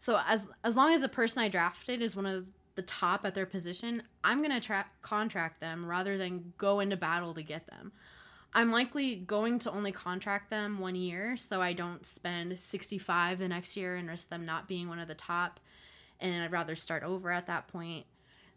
So 0.00 0.20
as 0.26 0.46
as 0.62 0.76
long 0.76 0.92
as 0.92 1.00
the 1.00 1.08
person 1.08 1.42
I 1.42 1.48
drafted 1.48 2.02
is 2.02 2.16
one 2.16 2.26
of 2.26 2.46
the 2.74 2.82
top 2.82 3.24
at 3.24 3.34
their 3.34 3.46
position, 3.46 4.02
I'm 4.22 4.38
going 4.38 4.50
to 4.50 4.60
tra- 4.60 4.86
contract 5.02 5.60
them 5.60 5.86
rather 5.86 6.18
than 6.18 6.52
go 6.58 6.80
into 6.80 6.96
battle 6.96 7.34
to 7.34 7.42
get 7.42 7.66
them. 7.68 7.92
I'm 8.52 8.70
likely 8.70 9.16
going 9.16 9.58
to 9.60 9.70
only 9.70 9.92
contract 9.92 10.50
them 10.50 10.78
one 10.78 10.94
year, 10.94 11.36
so 11.36 11.60
I 11.60 11.72
don't 11.72 12.06
spend 12.06 12.58
65 12.58 13.38
the 13.40 13.48
next 13.48 13.76
year 13.76 13.96
and 13.96 14.08
risk 14.08 14.28
them 14.28 14.44
not 14.44 14.68
being 14.68 14.88
one 14.88 15.00
of 15.00 15.08
the 15.08 15.14
top. 15.14 15.58
And 16.20 16.42
I'd 16.42 16.52
rather 16.52 16.76
start 16.76 17.02
over 17.02 17.30
at 17.30 17.46
that 17.48 17.66
point. 17.68 18.06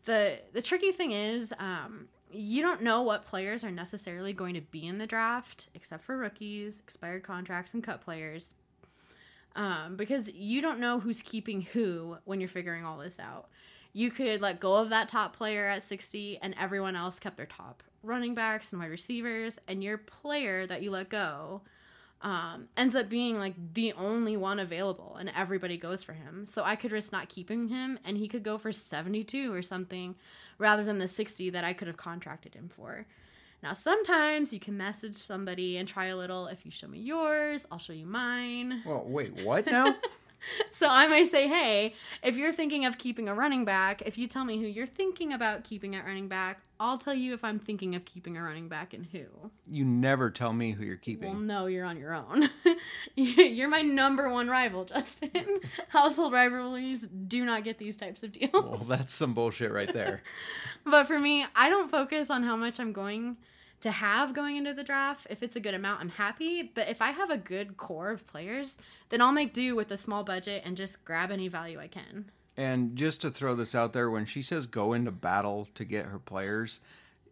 The 0.08 0.40
The 0.54 0.62
tricky 0.64 0.92
thing 0.92 1.12
is, 1.12 1.54
um, 1.60 2.08
you 2.32 2.64
don't 2.64 2.82
know 2.82 3.04
what 3.04 3.26
players 3.26 3.64
are 3.64 3.72
necessarily 3.72 4.34
going 4.34 4.56
to 4.56 4.62
be 4.62 4.88
in 4.88 4.98
the 4.98 5.06
draft, 5.06 5.68
except 5.76 6.04
for 6.04 6.18
rookies, 6.18 6.80
expired 6.80 7.24
contracts, 7.24 7.74
and 7.76 7.84
cut 7.84 8.02
players. 8.02 8.50
Um, 9.56 9.96
because 9.96 10.32
you 10.34 10.62
don't 10.62 10.80
know 10.80 11.00
who's 11.00 11.22
keeping 11.22 11.62
who 11.62 12.18
when 12.26 12.40
you're 12.40 12.50
figuring 12.50 12.86
all 12.86 12.98
this 12.98 13.20
out. 13.20 13.50
You 13.94 14.12
could 14.12 14.42
let 14.42 14.60
go 14.60 14.76
of 14.76 14.90
that 14.90 15.10
top 15.10 15.36
player 15.36 15.68
at 15.68 15.84
60, 15.84 16.40
and 16.42 16.54
everyone 16.60 16.96
else 16.96 17.20
kept 17.20 17.38
their 17.38 17.46
top 17.46 17.84
running 18.04 18.36
backs 18.36 18.72
and 18.72 18.82
wide 18.82 18.92
receivers, 18.92 19.58
and 19.68 19.84
your 19.84 19.98
player 19.98 20.68
that 20.68 20.82
you 20.84 20.92
let 20.92 21.10
go 21.10 21.62
um, 22.22 22.68
ends 22.76 22.96
up 22.96 23.10
being 23.10 23.38
like 23.38 23.54
the 23.74 23.94
only 23.94 24.38
one 24.38 24.60
available, 24.60 25.18
and 25.20 25.32
everybody 25.36 25.78
goes 25.78 26.04
for 26.04 26.14
him. 26.14 26.46
So 26.46 26.64
I 26.64 26.76
could 26.76 26.92
risk 26.92 27.12
not 27.12 27.30
keeping 27.30 27.68
him, 27.70 28.00
and 28.04 28.18
he 28.18 28.28
could 28.28 28.44
go 28.44 28.58
for 28.58 28.72
72 28.72 29.54
or 29.54 29.62
something 29.62 30.16
rather 30.58 30.84
than 30.84 30.98
the 30.98 31.08
60 31.08 31.52
that 31.52 31.64
I 31.64 31.74
could 31.74 31.88
have 31.88 31.98
contracted 31.98 32.56
him 32.56 32.70
for. 32.70 33.06
Now, 33.64 33.74
sometimes 33.74 34.54
you 34.54 34.60
can 34.60 34.78
message 34.78 35.16
somebody 35.16 35.78
and 35.78 35.88
try 35.88 36.08
a 36.08 36.18
little. 36.18 36.48
If 36.48 36.66
you 36.66 36.72
show 36.72 36.88
me 36.88 37.00
yours, 37.00 37.66
I'll 37.72 37.80
show 37.80 37.94
you 37.94 38.06
mine. 38.06 38.84
Well, 38.86 39.04
wait, 39.06 39.34
what 39.44 39.66
now? 39.66 39.96
so 40.72 40.88
I 40.88 41.08
might 41.08 41.28
say, 41.28 41.48
hey, 41.48 41.96
if 42.24 42.36
you're 42.36 42.54
thinking 42.54 42.86
of 42.86 42.98
keeping 42.98 43.28
a 43.30 43.36
running 43.36 43.66
back, 43.66 44.02
if 44.04 44.18
you 44.18 44.28
tell 44.28 44.46
me 44.46 44.60
who 44.60 44.68
you're 44.68 44.88
thinking 44.88 45.34
about 45.34 45.64
keeping 45.64 45.96
at 45.96 46.06
running 46.06 46.28
back, 46.28 46.62
I'll 46.80 46.98
tell 46.98 47.14
you 47.14 47.34
if 47.34 47.44
I'm 47.44 47.58
thinking 47.58 47.96
of 47.96 48.06
keeping 48.06 48.38
a 48.38 48.44
running 48.44 48.70
back 48.70 48.94
and 48.94 49.06
who. 49.12 49.26
You 49.68 49.84
never 49.84 50.30
tell 50.30 50.54
me 50.54 50.74
who 50.74 50.84
you're 50.84 50.96
keeping. 50.96 51.30
Well, 51.30 51.40
no, 51.40 51.66
you're 51.66 51.86
on 51.86 51.98
your 51.98 52.14
own. 52.14 52.50
you're 53.16 53.68
my 53.68 53.82
number 53.82 54.30
one 54.30 54.48
rival, 54.48 54.86
Justin. 54.86 55.60
Household 55.90 56.34
rivalries 56.34 57.08
do 57.08 57.46
not 57.46 57.64
get 57.64 57.80
these 57.80 57.98
types 57.98 58.22
of 58.22 58.32
deals. 58.32 58.52
Well, 58.54 58.86
that's 58.88 59.14
some 59.14 59.34
bullshit 59.34 59.72
right 59.72 59.92
there. 59.92 60.22
but 60.86 61.08
for 61.08 61.18
me, 61.18 61.46
I 61.56 61.70
don't 61.70 61.90
focus 61.90 62.30
on 62.30 62.44
how 62.44 62.56
much 62.56 62.80
I'm 62.80 62.94
going 62.94 63.38
to 63.82 63.92
have 63.92 64.34
going 64.34 64.56
into 64.56 64.74
the 64.74 64.84
draft. 64.84 65.28
If 65.30 65.44
it's 65.44 65.56
a 65.56 65.60
good 65.60 65.74
amount, 65.74 66.02
I'm 66.02 66.10
happy. 66.10 66.72
But 66.74 66.90
if 66.90 67.02
I 67.02 67.12
have 67.12 67.30
a 67.30 67.38
good 67.38 67.78
core 67.78 68.12
of 68.12 68.26
players, 68.28 68.78
then 69.10 69.22
I'll 69.22 69.32
make 69.32 69.54
do 69.54 69.76
with 69.76 69.92
a 69.92 69.98
small 69.98 70.24
budget 70.24 70.64
and 70.66 70.76
just 70.76 71.04
grab 71.06 71.32
any 71.32 71.48
value 71.48 71.80
I 71.80 71.88
can. 71.88 72.32
And 72.56 72.96
just 72.96 73.22
to 73.22 73.30
throw 73.30 73.56
this 73.56 73.76
out 73.76 73.94
there, 73.94 74.10
when 74.10 74.26
she 74.26 74.42
says 74.42 74.66
go 74.66 74.94
into 74.94 75.12
battle 75.12 75.68
to 75.76 75.86
get 75.86 76.08
her 76.08 76.18
players, 76.18 76.82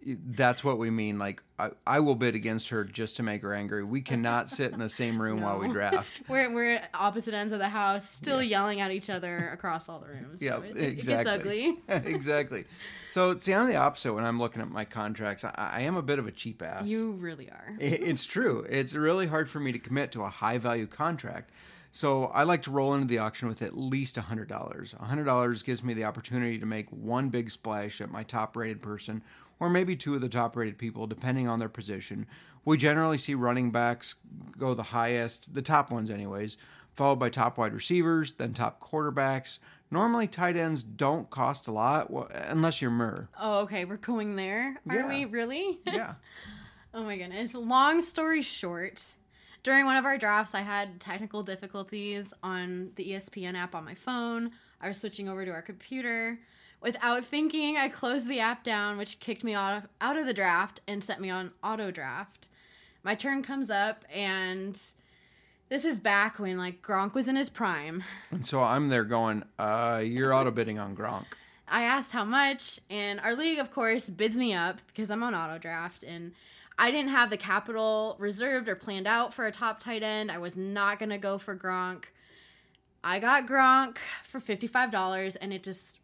that's 0.05 0.63
what 0.63 0.77
we 0.77 0.89
mean. 0.89 1.17
Like 1.17 1.41
I, 1.57 1.71
I 1.87 1.99
will 1.99 2.15
bid 2.15 2.35
against 2.35 2.69
her 2.69 2.83
just 2.83 3.15
to 3.17 3.23
make 3.23 3.41
her 3.41 3.53
angry. 3.53 3.83
We 3.83 4.01
cannot 4.01 4.49
sit 4.49 4.71
in 4.71 4.79
the 4.79 4.89
same 4.89 5.19
room 5.21 5.39
no. 5.39 5.47
while 5.47 5.59
we 5.59 5.67
draft. 5.67 6.11
we're 6.27 6.53
we're 6.53 6.75
at 6.75 6.89
opposite 6.93 7.33
ends 7.33 7.53
of 7.53 7.59
the 7.59 7.69
house, 7.69 8.07
still 8.07 8.41
yeah. 8.41 8.59
yelling 8.59 8.81
at 8.81 8.91
each 8.91 9.09
other 9.09 9.49
across 9.51 9.89
all 9.89 9.99
the 9.99 10.07
rooms. 10.07 10.41
Yeah, 10.41 10.57
so 10.57 10.63
it, 10.63 10.77
exactly. 10.77 10.89
It 10.89 11.05
gets 11.05 11.27
ugly. 11.27 11.77
exactly. 12.13 12.65
So 13.09 13.37
see, 13.37 13.53
I'm 13.53 13.67
the 13.67 13.77
opposite 13.77 14.13
when 14.13 14.25
I'm 14.25 14.39
looking 14.39 14.61
at 14.61 14.69
my 14.69 14.85
contracts. 14.85 15.43
I, 15.43 15.51
I 15.55 15.81
am 15.81 15.95
a 15.95 16.03
bit 16.03 16.19
of 16.19 16.27
a 16.27 16.31
cheap 16.31 16.61
ass. 16.61 16.87
You 16.87 17.13
really 17.13 17.49
are. 17.49 17.73
It, 17.79 18.03
it's 18.03 18.25
true. 18.25 18.65
It's 18.69 18.93
really 18.93 19.27
hard 19.27 19.49
for 19.49 19.59
me 19.59 19.71
to 19.71 19.79
commit 19.79 20.11
to 20.13 20.23
a 20.23 20.29
high 20.29 20.57
value 20.57 20.87
contract. 20.87 21.51
So 21.95 22.25
I 22.25 22.43
like 22.43 22.61
to 22.63 22.71
roll 22.71 22.93
into 22.93 23.07
the 23.07 23.19
auction 23.19 23.47
with 23.47 23.61
at 23.61 23.77
least 23.77 24.17
$100. 24.17 24.49
$100 24.49 25.63
gives 25.63 25.81
me 25.81 25.93
the 25.93 26.03
opportunity 26.03 26.59
to 26.59 26.65
make 26.65 26.89
one 26.89 27.29
big 27.29 27.49
splash 27.49 28.01
at 28.01 28.11
my 28.11 28.21
top 28.21 28.57
rated 28.57 28.81
person 28.81 29.23
or 29.61 29.69
maybe 29.69 29.95
two 29.95 30.13
of 30.13 30.19
the 30.19 30.27
top 30.27 30.57
rated 30.57 30.77
people, 30.77 31.07
depending 31.07 31.47
on 31.47 31.57
their 31.57 31.69
position. 31.69 32.27
We 32.65 32.75
generally 32.75 33.17
see 33.17 33.33
running 33.33 33.71
backs 33.71 34.15
go 34.57 34.73
the 34.73 34.83
highest, 34.83 35.53
the 35.53 35.61
top 35.61 35.89
ones, 35.89 36.09
anyways, 36.09 36.57
followed 36.97 37.15
by 37.15 37.29
top 37.29 37.57
wide 37.57 37.73
receivers, 37.73 38.33
then 38.33 38.53
top 38.53 38.81
quarterbacks. 38.81 39.59
Normally, 39.89 40.27
tight 40.27 40.57
ends 40.57 40.83
don't 40.83 41.29
cost 41.29 41.69
a 41.69 41.71
lot 41.71 42.11
unless 42.33 42.81
you're 42.81 42.91
Murr. 42.91 43.29
Oh, 43.39 43.59
okay. 43.59 43.85
We're 43.85 43.95
going 43.95 44.35
there. 44.35 44.81
Are 44.89 44.95
yeah. 44.97 45.07
we 45.07 45.23
really? 45.23 45.79
Yeah. 45.85 46.15
oh 46.93 47.03
my 47.03 47.17
goodness. 47.17 47.53
Long 47.53 48.01
story 48.01 48.41
short, 48.41 49.15
during 49.65 49.85
one 49.85 49.97
of 49.97 50.05
our 50.05 50.17
drafts, 50.19 50.53
I 50.53 50.61
had 50.61 51.01
technical 51.01 51.41
difficulties 51.41 52.31
on 52.43 52.91
the 52.97 53.13
ESPN 53.13 53.55
app 53.55 53.73
on 53.73 53.83
my 53.83 53.95
phone. 53.95 54.51
I 54.79 54.87
was 54.87 54.99
switching 54.99 55.27
over 55.27 55.43
to 55.43 55.49
our 55.49 55.63
computer. 55.63 56.37
Without 56.81 57.25
thinking, 57.25 57.75
I 57.75 57.89
closed 57.89 58.27
the 58.27 58.39
app 58.39 58.63
down, 58.63 58.95
which 58.99 59.19
kicked 59.19 59.43
me 59.43 59.55
out 59.55 59.77
of, 59.77 59.89
out 60.01 60.17
of 60.17 60.27
the 60.27 60.35
draft 60.35 60.81
and 60.87 61.03
set 61.03 61.19
me 61.19 61.31
on 61.31 61.51
auto 61.63 61.89
draft. 61.89 62.49
My 63.01 63.15
turn 63.15 63.41
comes 63.41 63.71
up, 63.71 64.05
and 64.13 64.79
this 65.69 65.83
is 65.83 65.99
back 65.99 66.37
when 66.37 66.59
like 66.59 66.83
Gronk 66.83 67.15
was 67.15 67.27
in 67.27 67.35
his 67.35 67.49
prime. 67.49 68.03
And 68.29 68.45
so 68.45 68.61
I'm 68.61 68.89
there 68.89 69.03
going, 69.03 69.41
uh, 69.57 69.99
you're 70.05 70.31
auto 70.31 70.51
bidding 70.51 70.77
on 70.77 70.95
Gronk. 70.95 71.25
I 71.67 71.85
asked 71.85 72.11
how 72.11 72.23
much, 72.23 72.79
and 72.91 73.19
our 73.19 73.35
league, 73.35 73.57
of 73.57 73.71
course, 73.71 74.11
bids 74.11 74.35
me 74.35 74.53
up 74.53 74.77
because 74.85 75.09
I'm 75.09 75.23
on 75.23 75.33
auto 75.33 75.57
draft, 75.57 76.03
and 76.03 76.33
I 76.77 76.91
didn't 76.91 77.11
have 77.11 77.29
the 77.29 77.37
capital 77.37 78.15
reserved 78.19 78.67
or 78.67 78.75
planned 78.75 79.07
out 79.07 79.33
for 79.33 79.45
a 79.45 79.51
top 79.51 79.79
tight 79.79 80.03
end. 80.03 80.31
I 80.31 80.37
was 80.37 80.57
not 80.57 80.99
going 80.99 81.09
to 81.09 81.17
go 81.17 81.37
for 81.37 81.55
Gronk. 81.55 82.05
I 83.03 83.19
got 83.19 83.47
Gronk 83.47 83.97
for 84.23 84.39
$55 84.39 85.37
and 85.39 85.53
it 85.53 85.63
just 85.63 85.99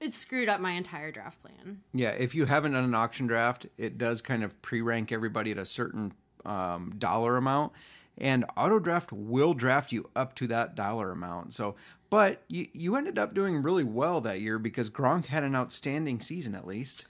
it 0.00 0.14
screwed 0.14 0.48
up 0.48 0.60
my 0.60 0.72
entire 0.72 1.12
draft 1.12 1.40
plan. 1.42 1.80
Yeah, 1.94 2.10
if 2.10 2.34
you 2.34 2.44
haven't 2.44 2.72
done 2.72 2.84
an 2.84 2.94
auction 2.94 3.26
draft, 3.26 3.66
it 3.78 3.98
does 3.98 4.20
kind 4.20 4.42
of 4.42 4.60
pre-rank 4.60 5.12
everybody 5.12 5.52
at 5.52 5.58
a 5.58 5.66
certain 5.66 6.12
um, 6.44 6.94
dollar 6.98 7.36
amount 7.36 7.72
and 8.18 8.44
auto 8.56 8.78
draft 8.78 9.12
will 9.12 9.54
draft 9.54 9.92
you 9.92 10.08
up 10.14 10.34
to 10.36 10.46
that 10.48 10.74
dollar 10.74 11.10
amount. 11.10 11.54
So, 11.54 11.76
but 12.10 12.42
you 12.48 12.68
you 12.72 12.96
ended 12.96 13.18
up 13.18 13.34
doing 13.34 13.62
really 13.62 13.84
well 13.84 14.20
that 14.20 14.40
year 14.40 14.58
because 14.58 14.90
Gronk 14.90 15.26
had 15.26 15.44
an 15.44 15.56
outstanding 15.56 16.20
season 16.20 16.54
at 16.54 16.66
least. 16.66 17.06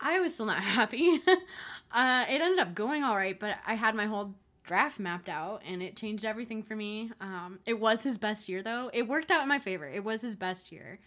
I 0.00 0.18
was 0.20 0.34
still 0.34 0.46
not 0.46 0.58
happy. 0.62 1.22
Uh, 1.92 2.24
it 2.28 2.40
ended 2.40 2.58
up 2.58 2.74
going 2.74 3.02
all 3.04 3.16
right, 3.16 3.38
but 3.38 3.56
I 3.66 3.74
had 3.74 3.94
my 3.94 4.06
whole 4.06 4.34
draft 4.64 4.98
mapped 5.00 5.28
out 5.28 5.62
and 5.66 5.82
it 5.82 5.96
changed 5.96 6.24
everything 6.24 6.62
for 6.62 6.76
me. 6.76 7.10
Um, 7.20 7.58
it 7.66 7.78
was 7.78 8.02
his 8.02 8.16
best 8.18 8.48
year, 8.48 8.62
though. 8.62 8.90
It 8.92 9.08
worked 9.08 9.30
out 9.30 9.42
in 9.42 9.48
my 9.48 9.58
favor. 9.58 9.88
It 9.88 10.04
was 10.04 10.22
his 10.22 10.36
best 10.36 10.72
year. 10.72 10.98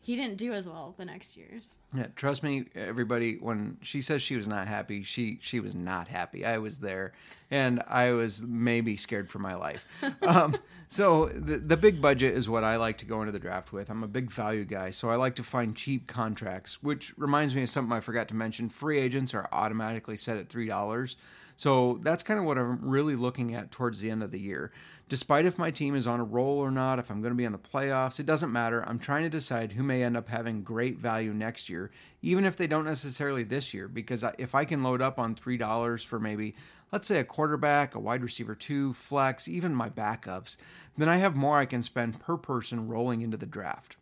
He 0.00 0.16
didn't 0.16 0.36
do 0.36 0.52
as 0.52 0.66
well 0.66 0.94
the 0.96 1.04
next 1.04 1.36
years. 1.36 1.78
Yeah, 1.94 2.06
trust 2.16 2.42
me, 2.42 2.66
everybody. 2.74 3.36
When 3.36 3.76
she 3.82 4.00
says 4.00 4.22
she 4.22 4.36
was 4.36 4.48
not 4.48 4.66
happy, 4.66 5.02
she 5.02 5.38
she 5.42 5.60
was 5.60 5.74
not 5.74 6.08
happy. 6.08 6.44
I 6.46 6.58
was 6.58 6.78
there, 6.78 7.12
and 7.50 7.82
I 7.86 8.12
was 8.12 8.42
maybe 8.42 8.96
scared 8.96 9.28
for 9.28 9.38
my 9.38 9.54
life. 9.54 9.84
um, 10.22 10.56
so 10.88 11.26
the 11.26 11.58
the 11.58 11.76
big 11.76 12.00
budget 12.00 12.36
is 12.36 12.48
what 12.48 12.64
I 12.64 12.76
like 12.76 12.98
to 12.98 13.04
go 13.04 13.20
into 13.20 13.32
the 13.32 13.38
draft 13.38 13.72
with. 13.72 13.90
I'm 13.90 14.02
a 14.02 14.08
big 14.08 14.30
value 14.30 14.64
guy, 14.64 14.90
so 14.90 15.10
I 15.10 15.16
like 15.16 15.36
to 15.36 15.42
find 15.42 15.76
cheap 15.76 16.06
contracts. 16.06 16.82
Which 16.82 17.12
reminds 17.18 17.54
me 17.54 17.64
of 17.64 17.70
something 17.70 17.92
I 17.92 18.00
forgot 18.00 18.28
to 18.28 18.34
mention: 18.34 18.68
free 18.70 18.98
agents 19.00 19.34
are 19.34 19.48
automatically 19.52 20.16
set 20.16 20.38
at 20.38 20.48
three 20.48 20.66
dollars. 20.66 21.16
So 21.58 21.98
that's 22.02 22.22
kind 22.22 22.38
of 22.38 22.46
what 22.46 22.56
I'm 22.56 22.78
really 22.88 23.16
looking 23.16 23.52
at 23.56 23.72
towards 23.72 24.00
the 24.00 24.12
end 24.12 24.22
of 24.22 24.30
the 24.30 24.38
year. 24.38 24.70
Despite 25.08 25.46
if 25.46 25.56
my 25.56 25.70
team 25.70 25.94
is 25.94 26.06
on 26.06 26.20
a 26.20 26.24
roll 26.24 26.58
or 26.58 26.70
not, 26.70 26.98
if 26.98 27.10
I'm 27.10 27.22
going 27.22 27.32
to 27.32 27.36
be 27.36 27.44
in 27.44 27.52
the 27.52 27.58
playoffs, 27.58 28.20
it 28.20 28.26
doesn't 28.26 28.52
matter. 28.52 28.84
I'm 28.86 28.98
trying 28.98 29.22
to 29.22 29.30
decide 29.30 29.72
who 29.72 29.82
may 29.82 30.02
end 30.02 30.18
up 30.18 30.28
having 30.28 30.62
great 30.62 30.98
value 30.98 31.32
next 31.32 31.70
year, 31.70 31.90
even 32.20 32.44
if 32.44 32.56
they 32.56 32.66
don't 32.66 32.84
necessarily 32.84 33.42
this 33.42 33.72
year. 33.72 33.88
Because 33.88 34.22
if 34.36 34.54
I 34.54 34.66
can 34.66 34.82
load 34.82 35.00
up 35.00 35.18
on 35.18 35.34
$3 35.34 36.04
for 36.04 36.20
maybe, 36.20 36.54
let's 36.92 37.08
say, 37.08 37.20
a 37.20 37.24
quarterback, 37.24 37.94
a 37.94 37.98
wide 37.98 38.22
receiver 38.22 38.54
two, 38.54 38.92
flex, 38.92 39.48
even 39.48 39.74
my 39.74 39.88
backups, 39.88 40.58
then 40.98 41.08
I 41.08 41.16
have 41.16 41.34
more 41.34 41.58
I 41.58 41.64
can 41.64 41.80
spend 41.80 42.20
per 42.20 42.36
person 42.36 42.86
rolling 42.86 43.22
into 43.22 43.38
the 43.38 43.46
draft. 43.46 43.96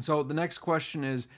So 0.00 0.24
the 0.24 0.34
next 0.34 0.58
question 0.58 1.04
is 1.04 1.28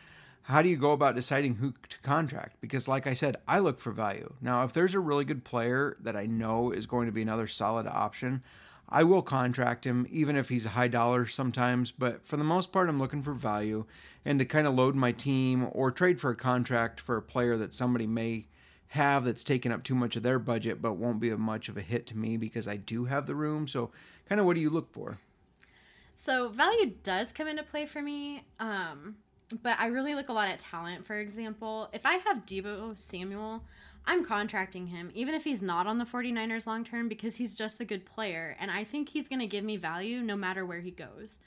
how 0.43 0.63
do 0.63 0.69
you 0.69 0.77
go 0.77 0.93
about 0.93 1.15
deciding 1.15 1.57
who 1.57 1.75
to 1.89 1.99
contract? 2.01 2.57
Because, 2.61 2.89
like 2.89 3.07
I 3.07 3.13
said, 3.13 3.37
I 3.47 3.59
look 3.59 3.79
for 3.79 3.93
value. 3.93 4.33
Now, 4.41 4.65
if 4.65 4.73
there's 4.73 4.95
a 4.95 5.01
really 5.01 5.25
good 5.25 5.45
player 5.45 5.97
that 6.01 6.17
I 6.17 6.27
know 6.27 6.73
is 6.73 6.87
going 6.87 7.07
to 7.07 7.13
be 7.13 7.23
another 7.23 7.47
solid 7.47 7.87
option, 7.87 8.43
I 8.91 9.05
will 9.05 9.23
contract 9.23 9.87
him, 9.87 10.07
even 10.11 10.37
if 10.37 10.49
he's 10.49 10.67
a 10.67 10.71
high 10.71 10.89
dollar 10.89 11.27
sometimes. 11.27 11.93
But 11.93 12.27
for 12.27 12.37
the 12.37 12.45
most 12.45 12.73
part, 12.73 12.89
I'm 12.89 12.99
looking 12.99 13.23
for 13.23 13.33
value 13.33 13.85
and 14.25 14.39
to 14.39 14.45
kind 14.45 14.67
of 14.67 14.75
load 14.75 14.95
my 14.95 15.13
team 15.13 15.69
or 15.73 15.91
trade 15.91 16.21
for 16.21 16.31
a 16.31 16.37
contract 16.37 17.01
for 17.01 17.17
a 17.17 17.23
player 17.23 17.57
that 17.57 17.75
somebody 17.75 18.07
may 18.07 18.47
have 18.89 19.25
that's 19.25 19.45
taken 19.45 19.71
up 19.71 19.85
too 19.85 19.95
much 19.95 20.17
of 20.17 20.25
their 20.25 20.41
budget 20.41 20.83
but 20.83 20.95
won't 20.95 21.21
be 21.21 21.31
a 21.31 21.37
much 21.37 21.69
of 21.69 21.77
a 21.77 21.81
hit 21.81 22.07
to 22.09 22.19
me 22.19 22.37
because 22.37 22.67
I 22.67 22.77
do 22.77 23.05
have 23.05 23.27
the 23.27 23.37
room. 23.37 23.69
So, 23.69 23.91
kind 24.29 24.41
of 24.41 24.47
what 24.47 24.55
do 24.55 24.61
you 24.61 24.71
look 24.71 24.93
for? 24.93 25.19
So, 26.17 26.49
value 26.49 26.93
does 27.03 27.31
come 27.33 27.47
into 27.47 27.63
play 27.63 27.87
for 27.87 28.03
me. 28.03 28.45
Um, 28.59 29.17
but 29.63 29.79
I 29.79 29.87
really 29.87 30.15
look 30.15 30.29
a 30.29 30.33
lot 30.33 30.49
at 30.49 30.59
talent. 30.59 31.07
For 31.07 31.19
example, 31.19 31.89
if 31.93 32.05
I 32.05 32.15
have 32.15 32.47
Deebo 32.47 32.99
Samuel, 32.99 33.65
I'm 34.07 34.25
contracting 34.25 34.87
him, 34.87 35.11
even 35.15 35.35
if 35.35 35.45
he's 35.45 35.63
not 35.63 35.87
on 35.87 35.99
the 35.99 36.05
49ers 36.05 36.67
long 36.67 36.85
term, 36.85 37.09
because 37.09 37.37
he's 37.37 37.55
just 37.55 37.81
a 37.81 37.85
good 37.85 38.05
player. 38.05 38.57
And 38.59 38.71
I 38.71 38.85
think 38.85 39.09
he's 39.09 39.29
going 39.29 39.41
to 39.41 39.47
give 39.47 39.65
me 39.65 39.77
value 39.77 40.21
no 40.23 40.37
matter 40.37 40.65
where 40.67 40.81
he 40.81 40.91
goes. 40.91 41.39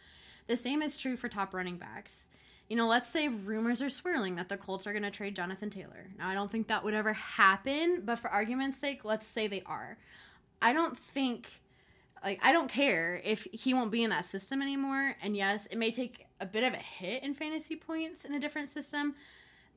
The 0.48 0.58
same 0.58 0.82
is 0.82 0.98
true 0.98 1.18
for 1.18 1.30
top 1.30 1.54
running 1.54 1.78
backs. 1.78 2.28
You 2.70 2.78
know, 2.78 2.88
let's 2.88 3.10
say 3.10 3.28
rumors 3.28 3.82
are 3.82 3.90
swirling 3.90 4.36
that 4.36 4.50
the 4.50 4.58
Colts 4.58 4.88
are 4.88 4.94
going 4.94 5.04
to 5.04 5.12
trade 5.12 5.36
Jonathan 5.36 5.70
Taylor. 5.70 6.08
Now, 6.18 6.30
I 6.30 6.34
don't 6.34 6.52
think 6.52 6.68
that 6.68 6.84
would 6.84 6.94
ever 6.94 7.14
happen, 7.14 8.02
but 8.06 8.20
for 8.20 8.30
argument's 8.30 8.78
sake, 8.78 9.04
let's 9.04 9.28
say 9.28 9.48
they 9.48 9.64
are. 9.66 9.98
I 10.62 10.72
don't 10.74 10.98
think, 10.98 11.50
like, 12.24 12.40
I 12.42 12.54
don't 12.54 12.70
care 12.70 13.22
if 13.24 13.46
he 13.52 13.74
won't 13.74 13.92
be 13.92 14.04
in 14.04 14.10
that 14.12 14.26
system 14.26 14.62
anymore. 14.62 15.16
And 15.22 15.36
yes, 15.36 15.68
it 15.72 15.78
may 15.78 15.92
take 15.92 16.26
a 16.40 16.46
bit 16.46 16.64
of 16.64 16.74
a 16.74 16.78
hit 16.78 17.24
in 17.24 17.34
fantasy 17.34 17.76
points 17.76 18.26
in 18.26 18.34
a 18.34 18.40
different 18.40 18.70
system, 18.70 19.16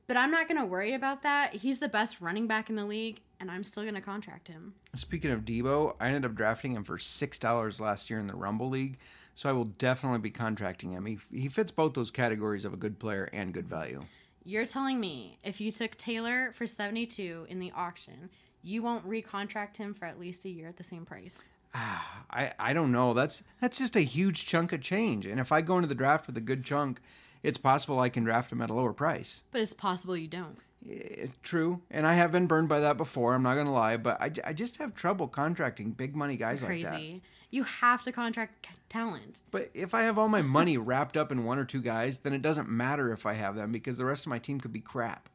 but 0.07 0.17
I'm 0.17 0.31
not 0.31 0.47
going 0.47 0.59
to 0.59 0.65
worry 0.65 0.93
about 0.93 1.23
that. 1.23 1.53
He's 1.53 1.79
the 1.79 1.89
best 1.89 2.21
running 2.21 2.47
back 2.47 2.69
in 2.69 2.75
the 2.75 2.85
league, 2.85 3.19
and 3.39 3.51
I'm 3.51 3.63
still 3.63 3.83
going 3.83 3.95
to 3.95 4.01
contract 4.01 4.47
him. 4.47 4.73
Speaking 4.95 5.31
of 5.31 5.41
Deebo, 5.41 5.95
I 5.99 6.07
ended 6.07 6.25
up 6.25 6.35
drafting 6.35 6.71
him 6.71 6.83
for 6.83 6.97
$6 6.97 7.81
last 7.81 8.09
year 8.09 8.19
in 8.19 8.27
the 8.27 8.35
Rumble 8.35 8.69
League, 8.69 8.97
so 9.35 9.49
I 9.49 9.51
will 9.51 9.65
definitely 9.65 10.19
be 10.19 10.31
contracting 10.31 10.91
him. 10.91 11.05
He, 11.05 11.19
he 11.31 11.49
fits 11.49 11.71
both 11.71 11.93
those 11.93 12.09
categories 12.09 12.65
of 12.65 12.73
a 12.73 12.77
good 12.77 12.97
player 12.97 13.29
and 13.33 13.53
good 13.53 13.67
value. 13.67 13.99
You're 14.43 14.65
telling 14.65 14.99
me 14.99 15.37
if 15.43 15.59
you 15.59 15.71
took 15.71 15.97
Taylor 15.97 16.53
for 16.53 16.65
72 16.65 17.47
in 17.49 17.59
the 17.59 17.71
auction, 17.75 18.29
you 18.61 18.81
won't 18.81 19.07
recontract 19.07 19.75
him 19.75 19.93
for 19.93 20.05
at 20.05 20.19
least 20.19 20.45
a 20.45 20.49
year 20.49 20.69
at 20.69 20.77
the 20.77 20.85
same 20.85 21.05
price? 21.05 21.43
Ah, 21.73 22.23
I, 22.31 22.53
I 22.57 22.73
don't 22.73 22.93
know. 22.93 23.13
That's 23.13 23.43
that's 23.59 23.77
just 23.77 23.97
a 23.97 24.01
huge 24.01 24.45
chunk 24.45 24.71
of 24.71 24.81
change. 24.81 25.27
And 25.27 25.39
if 25.39 25.51
I 25.51 25.61
go 25.61 25.75
into 25.75 25.89
the 25.89 25.95
draft 25.95 26.27
with 26.27 26.37
a 26.37 26.41
good 26.41 26.63
chunk, 26.63 27.01
it's 27.43 27.57
possible 27.57 27.99
I 27.99 28.09
can 28.09 28.23
draft 28.23 28.51
him 28.51 28.61
at 28.61 28.69
a 28.69 28.73
lower 28.73 28.93
price. 28.93 29.43
But 29.51 29.61
it's 29.61 29.73
possible 29.73 30.17
you 30.17 30.27
don't. 30.27 30.57
Eh, 30.89 31.27
true, 31.43 31.81
and 31.91 32.05
I 32.05 32.13
have 32.13 32.31
been 32.31 32.47
burned 32.47 32.69
by 32.69 32.79
that 32.81 32.97
before. 32.97 33.33
I'm 33.33 33.43
not 33.43 33.55
gonna 33.55 33.73
lie, 33.73 33.97
but 33.97 34.21
I, 34.21 34.31
I 34.45 34.53
just 34.53 34.77
have 34.77 34.95
trouble 34.95 35.27
contracting 35.27 35.91
big 35.91 36.15
money 36.15 36.37
guys 36.37 36.63
Crazy. 36.63 36.83
like 36.85 36.93
that. 36.93 37.21
You 37.49 37.63
have 37.63 38.03
to 38.03 38.11
contract 38.11 38.67
talent. 38.89 39.43
But 39.51 39.69
if 39.73 39.93
I 39.93 40.03
have 40.03 40.17
all 40.17 40.27
my 40.27 40.41
money 40.41 40.77
wrapped 40.77 41.17
up 41.17 41.31
in 41.31 41.45
one 41.45 41.57
or 41.57 41.65
two 41.65 41.81
guys, 41.81 42.19
then 42.19 42.33
it 42.33 42.41
doesn't 42.41 42.69
matter 42.69 43.11
if 43.11 43.25
I 43.25 43.33
have 43.33 43.55
them 43.55 43.71
because 43.71 43.97
the 43.97 44.05
rest 44.05 44.25
of 44.25 44.29
my 44.29 44.39
team 44.39 44.59
could 44.59 44.73
be 44.73 44.81
crap. 44.81 45.29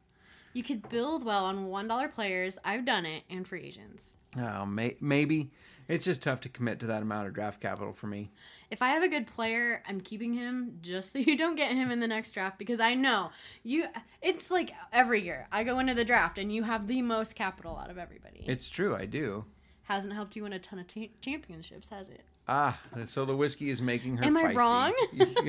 You 0.53 0.63
could 0.63 0.87
build 0.89 1.25
well 1.25 1.45
on 1.45 1.67
$1 1.67 2.13
players. 2.13 2.59
I've 2.63 2.85
done 2.85 3.07
it, 3.07 3.23
and 3.29 3.47
free 3.47 3.63
agents. 3.63 4.17
Oh, 4.37 4.65
may, 4.67 4.95
maybe 5.01 5.49
it's 5.93 6.05
just 6.05 6.23
tough 6.23 6.41
to 6.41 6.49
commit 6.49 6.79
to 6.79 6.87
that 6.87 7.03
amount 7.03 7.27
of 7.27 7.33
draft 7.33 7.61
capital 7.61 7.93
for 7.93 8.07
me. 8.07 8.31
If 8.71 8.81
I 8.81 8.89
have 8.89 9.03
a 9.03 9.07
good 9.07 9.27
player, 9.27 9.83
I'm 9.87 10.01
keeping 10.01 10.33
him 10.33 10.79
just 10.81 11.13
so 11.13 11.19
you 11.19 11.37
don't 11.37 11.55
get 11.55 11.71
him 11.71 11.91
in 11.91 11.99
the 11.99 12.07
next 12.07 12.33
draft 12.33 12.57
because 12.57 12.79
I 12.79 12.95
know 12.95 13.29
you. 13.61 13.85
It's 14.21 14.49
like 14.49 14.71
every 14.91 15.21
year 15.21 15.47
I 15.51 15.63
go 15.63 15.77
into 15.77 15.93
the 15.93 16.03
draft 16.03 16.39
and 16.39 16.51
you 16.51 16.63
have 16.63 16.87
the 16.87 17.01
most 17.03 17.35
capital 17.35 17.77
out 17.77 17.91
of 17.91 17.99
everybody. 17.99 18.43
It's 18.47 18.69
true, 18.69 18.95
I 18.95 19.05
do. 19.05 19.45
Hasn't 19.83 20.13
helped 20.13 20.35
you 20.35 20.43
win 20.43 20.53
a 20.53 20.59
ton 20.59 20.79
of 20.79 20.87
t- 20.87 21.11
championships, 21.21 21.89
has 21.89 22.09
it? 22.09 22.23
Ah, 22.45 22.77
so 23.05 23.23
the 23.23 23.35
whiskey 23.35 23.69
is 23.69 23.81
making 23.81 24.17
her. 24.17 24.25
Am 24.25 24.35
I 24.35 24.53
wrong? 24.53 24.93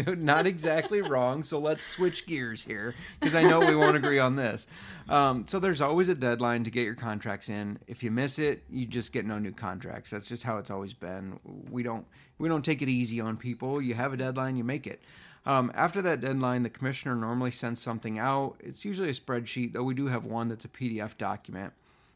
Not 0.25 0.47
exactly 0.47 1.03
wrong. 1.03 1.43
So 1.43 1.59
let's 1.59 1.85
switch 1.85 2.25
gears 2.25 2.63
here 2.63 2.95
because 3.19 3.35
I 3.35 3.43
know 3.43 3.59
we 3.59 3.75
won't 3.75 3.97
agree 3.97 4.21
on 4.21 4.37
this. 4.37 4.69
Um, 5.09 5.45
so 5.49 5.59
there's 5.59 5.81
always 5.81 6.09
a 6.09 6.15
deadline 6.15 6.63
to 6.65 6.71
get 6.71 6.85
your 6.85 6.95
contracts 6.95 7.49
in. 7.49 7.81
If 7.89 8.05
you 8.05 8.13
miss 8.13 8.39
it, 8.39 8.63
you 8.71 8.87
just 8.87 9.13
get 9.13 9.27
no 9.27 9.41
new 9.41 9.51
contracts. 9.51 10.11
That's 10.11 10.29
just 10.29 10.45
how 10.45 10.59
it's 10.59 10.71
always 10.71 10.95
been. 10.95 11.41
We 11.69 11.83
don't 11.83 12.07
we 12.39 12.49
don't 12.49 12.65
take 12.65 12.81
it 12.81 12.89
easy 12.89 13.21
on 13.21 13.37
people. 13.39 13.83
You 13.83 13.95
have 13.95 14.13
a 14.13 14.17
deadline, 14.17 14.57
you 14.57 14.65
make 14.65 14.87
it. 14.87 15.01
Um, 15.47 15.73
after 15.75 16.01
that 16.03 16.21
deadline, 16.21 16.63
the 16.63 16.71
commissioner 16.71 17.17
normally 17.17 17.51
sends 17.51 17.81
something 17.81 18.21
out. 18.21 18.55
It's 18.61 18.85
usually 18.85 19.11
a 19.11 19.15
spreadsheet, 19.15 19.73
though 19.73 19.83
we 19.83 19.95
do 19.95 20.07
have 20.07 20.25
one 20.25 20.49
that's 20.49 20.65
a 20.65 20.69
PDF 20.69 21.19
document. 21.19 21.73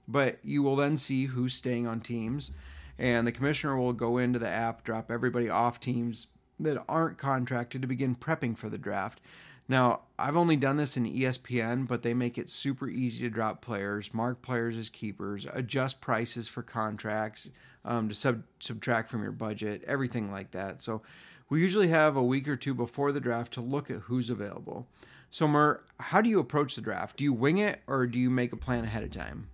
But 0.06 0.38
you 0.42 0.62
will 0.62 0.76
then 0.76 0.96
see 0.96 1.26
who's 1.26 1.52
staying 1.52 1.86
on 1.86 2.00
teams 2.00 2.52
and 2.98 3.26
the 3.26 3.32
commissioner 3.32 3.76
will 3.76 3.92
go 3.92 4.18
into 4.18 4.38
the 4.38 4.48
app, 4.48 4.84
drop 4.84 5.10
everybody 5.10 5.48
off 5.48 5.80
teams 5.80 6.26
that 6.60 6.82
aren't 6.88 7.18
contracted 7.18 7.82
to 7.82 7.88
begin 7.88 8.16
prepping 8.16 8.56
for 8.56 8.68
the 8.68 8.78
draft. 8.78 9.20
Now, 9.68 10.00
I've 10.18 10.36
only 10.36 10.56
done 10.56 10.78
this 10.78 10.96
in 10.96 11.04
ESPN, 11.04 11.86
but 11.86 12.02
they 12.02 12.14
make 12.14 12.38
it 12.38 12.48
super 12.48 12.88
easy 12.88 13.20
to 13.20 13.30
drop 13.30 13.60
players, 13.60 14.14
mark 14.14 14.40
players 14.40 14.76
as 14.76 14.88
keepers, 14.88 15.46
adjust 15.52 16.00
prices 16.00 16.48
for 16.48 16.62
contracts 16.62 17.50
um, 17.84 18.08
to 18.08 18.14
sub- 18.14 18.44
subtract 18.60 19.10
from 19.10 19.22
your 19.22 19.32
budget, 19.32 19.84
everything 19.86 20.32
like 20.32 20.50
that. 20.52 20.82
So, 20.82 21.02
we 21.50 21.60
usually 21.60 21.88
have 21.88 22.16
a 22.16 22.22
week 22.22 22.46
or 22.46 22.56
two 22.56 22.74
before 22.74 23.12
the 23.12 23.20
draft 23.20 23.52
to 23.54 23.60
look 23.60 23.90
at 23.90 24.00
who's 24.00 24.28
available. 24.28 24.86
So, 25.30 25.46
Mer, 25.48 25.82
how 25.98 26.20
do 26.20 26.28
you 26.28 26.40
approach 26.40 26.74
the 26.74 26.80
draft? 26.80 27.16
Do 27.16 27.24
you 27.24 27.32
wing 27.32 27.58
it 27.58 27.80
or 27.86 28.06
do 28.06 28.18
you 28.18 28.30
make 28.30 28.52
a 28.52 28.56
plan 28.56 28.84
ahead 28.84 29.02
of 29.02 29.10
time? 29.10 29.48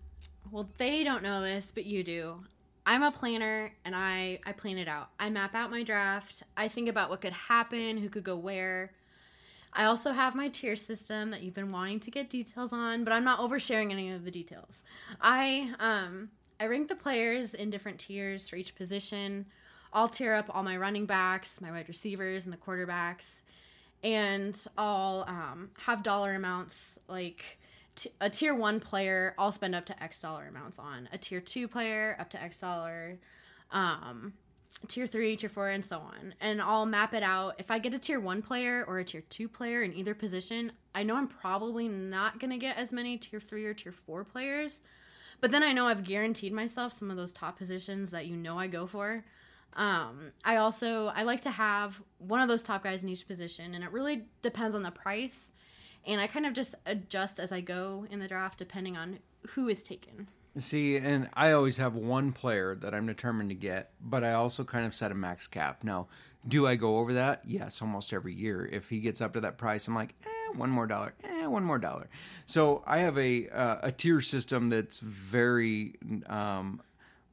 Well, 0.50 0.68
they 0.78 1.02
don't 1.04 1.22
know 1.22 1.40
this, 1.40 1.72
but 1.74 1.84
you 1.84 2.04
do. 2.04 2.40
I'm 2.86 3.02
a 3.02 3.10
planner 3.10 3.72
and 3.84 3.94
I 3.94 4.40
I 4.44 4.52
plan 4.52 4.78
it 4.78 4.88
out. 4.88 5.08
I 5.18 5.30
map 5.30 5.54
out 5.54 5.70
my 5.70 5.82
draft. 5.82 6.42
I 6.56 6.68
think 6.68 6.88
about 6.88 7.10
what 7.10 7.20
could 7.20 7.32
happen, 7.32 7.96
who 7.96 8.08
could 8.08 8.24
go 8.24 8.36
where. 8.36 8.92
I 9.72 9.86
also 9.86 10.12
have 10.12 10.36
my 10.36 10.48
tier 10.48 10.76
system 10.76 11.30
that 11.30 11.42
you've 11.42 11.54
been 11.54 11.72
wanting 11.72 11.98
to 12.00 12.10
get 12.10 12.30
details 12.30 12.72
on, 12.72 13.02
but 13.02 13.12
I'm 13.12 13.24
not 13.24 13.40
oversharing 13.40 13.90
any 13.90 14.12
of 14.12 14.24
the 14.24 14.30
details. 14.30 14.84
I 15.20 15.72
um 15.80 16.30
I 16.60 16.66
rank 16.66 16.88
the 16.88 16.96
players 16.96 17.54
in 17.54 17.70
different 17.70 17.98
tiers 17.98 18.48
for 18.48 18.56
each 18.56 18.76
position. 18.76 19.46
I'll 19.92 20.08
tier 20.08 20.34
up 20.34 20.46
all 20.48 20.62
my 20.62 20.76
running 20.76 21.06
backs, 21.06 21.60
my 21.60 21.70
wide 21.70 21.88
receivers, 21.88 22.44
and 22.44 22.52
the 22.52 22.58
quarterbacks, 22.58 23.42
and 24.02 24.60
I'll 24.76 25.24
um, 25.28 25.70
have 25.78 26.02
dollar 26.02 26.34
amounts 26.34 26.98
like 27.08 27.58
t- 27.94 28.10
a 28.20 28.30
tier 28.30 28.54
one 28.54 28.80
player. 28.80 29.34
I'll 29.38 29.52
spend 29.52 29.74
up 29.74 29.86
to 29.86 30.02
X 30.02 30.20
dollar 30.20 30.46
amounts 30.46 30.78
on 30.78 31.08
a 31.12 31.18
tier 31.18 31.40
two 31.40 31.68
player 31.68 32.16
up 32.18 32.30
to 32.30 32.42
X 32.42 32.60
dollar. 32.60 33.18
Um, 33.70 34.34
tier 34.88 35.06
three, 35.06 35.36
tier 35.36 35.48
four, 35.48 35.70
and 35.70 35.84
so 35.84 35.98
on. 35.98 36.34
And 36.40 36.60
I'll 36.60 36.86
map 36.86 37.14
it 37.14 37.22
out. 37.22 37.54
If 37.58 37.70
I 37.70 37.78
get 37.78 37.94
a 37.94 37.98
tier 37.98 38.20
one 38.20 38.42
player 38.42 38.84
or 38.86 38.98
a 38.98 39.04
tier 39.04 39.22
two 39.30 39.48
player 39.48 39.82
in 39.82 39.94
either 39.94 40.14
position, 40.14 40.72
I 40.94 41.02
know 41.02 41.16
I'm 41.16 41.28
probably 41.28 41.88
not 41.88 42.38
going 42.38 42.50
to 42.50 42.58
get 42.58 42.76
as 42.76 42.92
many 42.92 43.16
tier 43.16 43.40
three 43.40 43.64
or 43.64 43.74
tier 43.74 43.92
four 43.92 44.24
players. 44.24 44.82
But 45.40 45.50
then 45.50 45.62
I 45.62 45.72
know 45.72 45.86
I've 45.86 46.04
guaranteed 46.04 46.52
myself 46.52 46.92
some 46.92 47.10
of 47.10 47.16
those 47.16 47.32
top 47.32 47.58
positions 47.58 48.10
that 48.12 48.26
you 48.26 48.36
know 48.36 48.58
I 48.58 48.66
go 48.66 48.86
for. 48.86 49.24
Um, 49.74 50.32
I 50.44 50.56
also 50.56 51.06
I 51.08 51.24
like 51.24 51.40
to 51.42 51.50
have 51.50 52.00
one 52.18 52.40
of 52.40 52.48
those 52.48 52.62
top 52.62 52.84
guys 52.84 53.02
in 53.02 53.08
each 53.08 53.26
position, 53.26 53.74
and 53.74 53.82
it 53.82 53.90
really 53.90 54.22
depends 54.42 54.76
on 54.76 54.82
the 54.82 54.90
price. 54.90 55.52
And 56.06 56.20
I 56.20 56.26
kind 56.26 56.46
of 56.46 56.52
just 56.52 56.74
adjust 56.86 57.40
as 57.40 57.52
I 57.52 57.60
go 57.60 58.06
in 58.10 58.18
the 58.18 58.28
draft 58.28 58.58
depending 58.58 58.96
on 58.96 59.18
who 59.48 59.68
is 59.68 59.82
taken. 59.82 60.28
See, 60.56 60.96
and 60.96 61.28
I 61.34 61.50
always 61.52 61.78
have 61.78 61.96
one 61.96 62.30
player 62.30 62.76
that 62.76 62.94
I'm 62.94 63.06
determined 63.06 63.50
to 63.50 63.56
get, 63.56 63.90
but 64.00 64.22
I 64.22 64.34
also 64.34 64.62
kind 64.62 64.86
of 64.86 64.94
set 64.94 65.10
a 65.10 65.14
max 65.14 65.48
cap. 65.48 65.82
Now, 65.82 66.06
do 66.46 66.66
I 66.66 66.76
go 66.76 66.98
over 66.98 67.14
that? 67.14 67.42
Yes, 67.44 67.82
almost 67.82 68.12
every 68.12 68.34
year. 68.34 68.66
If 68.66 68.88
he 68.88 69.00
gets 69.00 69.20
up 69.20 69.32
to 69.32 69.40
that 69.40 69.58
price, 69.58 69.88
I'm 69.88 69.96
like, 69.96 70.14
eh, 70.24 70.56
one 70.56 70.70
more 70.70 70.86
dollar, 70.86 71.14
eh, 71.24 71.46
one 71.46 71.64
more 71.64 71.78
dollar. 71.78 72.08
So 72.46 72.84
I 72.86 72.98
have 72.98 73.18
a 73.18 73.48
uh, 73.48 73.78
a 73.82 73.90
tier 73.90 74.20
system 74.20 74.68
that's 74.68 74.98
very 74.98 75.94
um, 76.26 76.80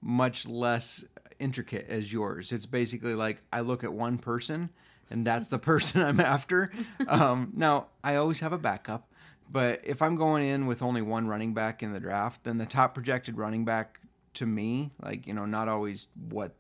much 0.02 0.48
less 0.48 1.06
intricate 1.40 1.88
as 1.90 2.12
yours. 2.12 2.52
It's 2.52 2.66
basically 2.66 3.14
like 3.14 3.42
I 3.54 3.62
look 3.62 3.84
at 3.84 3.94
one 3.94 4.18
person, 4.18 4.70
and 5.12 5.28
that's 5.28 5.50
the 5.50 5.60
person 5.60 6.02
I'm 6.02 6.20
after. 6.20 6.72
Um, 7.08 7.52
now, 7.56 7.88
I 8.04 8.16
always 8.16 8.40
have 8.40 8.54
a 8.54 8.58
backup. 8.58 9.08
But 9.52 9.82
if 9.84 10.02
I'm 10.02 10.16
going 10.16 10.48
in 10.48 10.66
with 10.66 10.82
only 10.82 11.02
one 11.02 11.28
running 11.28 11.54
back 11.54 11.84
in 11.84 11.92
the 11.92 12.00
draft, 12.00 12.46
then 12.46 12.58
the 12.58 12.66
top 12.66 12.94
projected 12.94 13.38
running 13.38 13.66
back 13.66 14.00
to 14.36 14.46
me, 14.46 14.92
like, 15.04 15.28
you 15.28 15.34
know, 15.34 15.46
not 15.46 15.68
always 15.68 16.08
what 16.30 16.54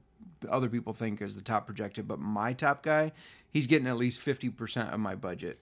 other 0.49 0.67
people 0.67 0.93
think 0.93 1.21
is 1.21 1.35
the 1.35 1.41
top 1.41 1.65
projected, 1.65 2.07
but 2.07 2.19
my 2.19 2.51
top 2.51 2.83
guy, 2.83 3.13
he's 3.49 3.65
getting 3.65 3.87
at 3.87 3.95
least 3.95 4.19
50% 4.19 4.93
of 4.93 4.99
my 4.99 5.15
budget. 5.15 5.59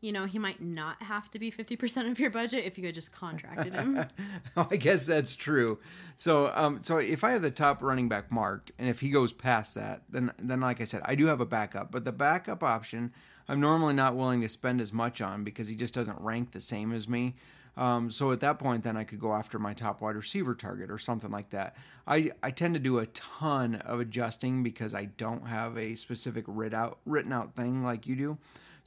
You 0.00 0.12
know, 0.12 0.26
he 0.26 0.38
might 0.38 0.62
not 0.62 1.02
have 1.02 1.28
to 1.32 1.38
be 1.38 1.50
50% 1.50 2.10
of 2.10 2.20
your 2.20 2.30
budget 2.30 2.64
if 2.64 2.78
you 2.78 2.86
had 2.86 2.94
just 2.94 3.12
contracted 3.12 3.74
him. 3.74 4.04
I 4.56 4.76
guess 4.76 5.06
that's 5.06 5.34
true. 5.34 5.80
So, 6.16 6.52
um, 6.54 6.80
so 6.82 6.98
if 6.98 7.24
I 7.24 7.32
have 7.32 7.42
the 7.42 7.50
top 7.50 7.82
running 7.82 8.08
back 8.08 8.30
marked, 8.30 8.70
and 8.78 8.88
if 8.88 9.00
he 9.00 9.10
goes 9.10 9.32
past 9.32 9.74
that, 9.74 10.02
then, 10.08 10.32
then 10.38 10.60
like 10.60 10.80
I 10.80 10.84
said, 10.84 11.02
I 11.04 11.16
do 11.16 11.26
have 11.26 11.40
a 11.40 11.46
backup. 11.46 11.90
But 11.90 12.04
the 12.04 12.12
backup 12.12 12.62
option, 12.62 13.12
I'm 13.48 13.60
normally 13.60 13.94
not 13.94 14.14
willing 14.14 14.40
to 14.42 14.48
spend 14.48 14.80
as 14.80 14.92
much 14.92 15.20
on 15.20 15.42
because 15.42 15.66
he 15.66 15.74
just 15.74 15.94
doesn't 15.94 16.20
rank 16.20 16.52
the 16.52 16.60
same 16.60 16.92
as 16.92 17.08
me. 17.08 17.34
Um, 17.78 18.10
so 18.10 18.32
at 18.32 18.40
that 18.40 18.58
point, 18.58 18.82
then 18.82 18.96
I 18.96 19.04
could 19.04 19.20
go 19.20 19.32
after 19.32 19.58
my 19.58 19.72
top 19.72 20.00
wide 20.00 20.16
receiver 20.16 20.54
target 20.54 20.90
or 20.90 20.98
something 20.98 21.30
like 21.30 21.50
that. 21.50 21.76
I, 22.08 22.32
I 22.42 22.50
tend 22.50 22.74
to 22.74 22.80
do 22.80 22.98
a 22.98 23.06
ton 23.06 23.76
of 23.76 24.00
adjusting 24.00 24.64
because 24.64 24.94
I 24.94 25.04
don't 25.04 25.46
have 25.46 25.78
a 25.78 25.94
specific 25.94 26.44
writ 26.48 26.74
out, 26.74 26.98
written 27.06 27.32
out 27.32 27.54
thing 27.54 27.84
like 27.84 28.06
you 28.06 28.16
do. 28.16 28.38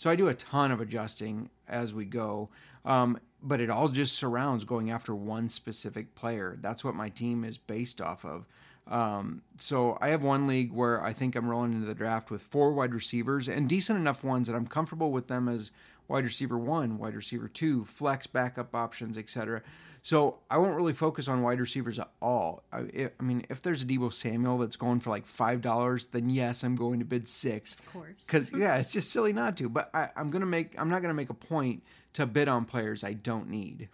So 0.01 0.09
I 0.09 0.15
do 0.15 0.29
a 0.29 0.33
ton 0.33 0.71
of 0.71 0.81
adjusting 0.81 1.51
as 1.67 1.93
we 1.93 2.05
go. 2.05 2.49
Um, 2.85 3.19
but 3.43 3.61
it 3.61 3.69
all 3.69 3.87
just 3.87 4.15
surrounds 4.15 4.65
going 4.65 4.89
after 4.89 5.13
one 5.13 5.47
specific 5.47 6.15
player. 6.15 6.57
That's 6.59 6.83
what 6.83 6.95
my 6.95 7.09
team 7.09 7.43
is 7.43 7.59
based 7.59 8.01
off 8.01 8.25
of. 8.25 8.47
Um, 8.87 9.43
so 9.59 9.99
I 10.01 10.07
have 10.07 10.23
one 10.23 10.47
league 10.47 10.71
where 10.71 11.03
I 11.03 11.13
think 11.13 11.35
I'm 11.35 11.47
rolling 11.47 11.73
into 11.73 11.85
the 11.85 11.93
draft 11.93 12.31
with 12.31 12.41
four 12.41 12.71
wide 12.71 12.95
receivers 12.95 13.47
and 13.47 13.69
decent 13.69 13.99
enough 13.99 14.23
ones 14.23 14.47
that 14.47 14.55
I'm 14.55 14.65
comfortable 14.65 15.11
with 15.11 15.27
them 15.27 15.47
as 15.47 15.69
wide 16.07 16.23
receiver 16.23 16.57
one, 16.57 16.97
wide 16.97 17.13
receiver 17.13 17.47
two, 17.47 17.85
flex 17.85 18.25
backup 18.25 18.73
options, 18.73 19.19
etc. 19.19 19.61
So 20.03 20.39
I 20.49 20.57
won't 20.57 20.75
really 20.75 20.93
focus 20.93 21.27
on 21.27 21.43
wide 21.43 21.59
receivers 21.59 21.99
at 21.99 22.09
all. 22.21 22.63
I, 22.73 23.09
I 23.19 23.23
mean, 23.23 23.45
if 23.49 23.61
there's 23.61 23.83
a 23.83 23.85
Deebo 23.85 24.11
Samuel 24.11 24.57
that's 24.57 24.75
going 24.75 24.99
for 24.99 25.11
like 25.11 25.27
five 25.27 25.61
dollars, 25.61 26.07
then 26.07 26.29
yes, 26.29 26.63
I'm 26.63 26.75
going 26.75 26.99
to 26.99 27.05
bid 27.05 27.27
six. 27.27 27.75
Of 27.75 27.93
course. 27.93 28.23
Because 28.25 28.51
yeah, 28.57 28.77
it's 28.77 28.91
just 28.91 29.11
silly 29.11 29.31
not 29.31 29.57
to. 29.57 29.69
But 29.69 29.91
I, 29.93 30.09
I'm 30.15 30.31
gonna 30.31 30.47
make 30.47 30.73
I'm 30.79 30.89
not 30.89 31.03
gonna 31.03 31.13
make 31.13 31.29
a 31.29 31.35
point 31.35 31.83
to 32.13 32.25
bid 32.25 32.47
on 32.47 32.65
players 32.65 33.03
I 33.03 33.13
don't 33.13 33.49
need. 33.49 33.89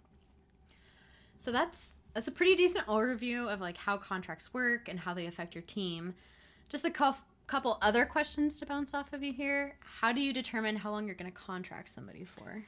So 1.36 1.52
that's 1.52 1.90
that's 2.14 2.26
a 2.26 2.32
pretty 2.32 2.54
decent 2.54 2.86
overview 2.86 3.46
of 3.46 3.60
like 3.60 3.76
how 3.76 3.98
contracts 3.98 4.54
work 4.54 4.88
and 4.88 4.98
how 4.98 5.12
they 5.12 5.26
affect 5.26 5.54
your 5.54 5.62
team. 5.62 6.14
Just 6.70 6.86
a 6.86 6.90
couple 6.90 7.22
couple 7.48 7.78
other 7.82 8.04
questions 8.04 8.58
to 8.60 8.66
bounce 8.66 8.94
off 8.94 9.12
of 9.12 9.22
you 9.22 9.32
here. 9.32 9.76
How 9.80 10.12
do 10.12 10.20
you 10.20 10.32
determine 10.32 10.76
how 10.76 10.90
long 10.90 11.06
you're 11.06 11.16
going 11.16 11.30
to 11.30 11.36
contract 11.36 11.92
somebody 11.92 12.24
for? 12.24 12.62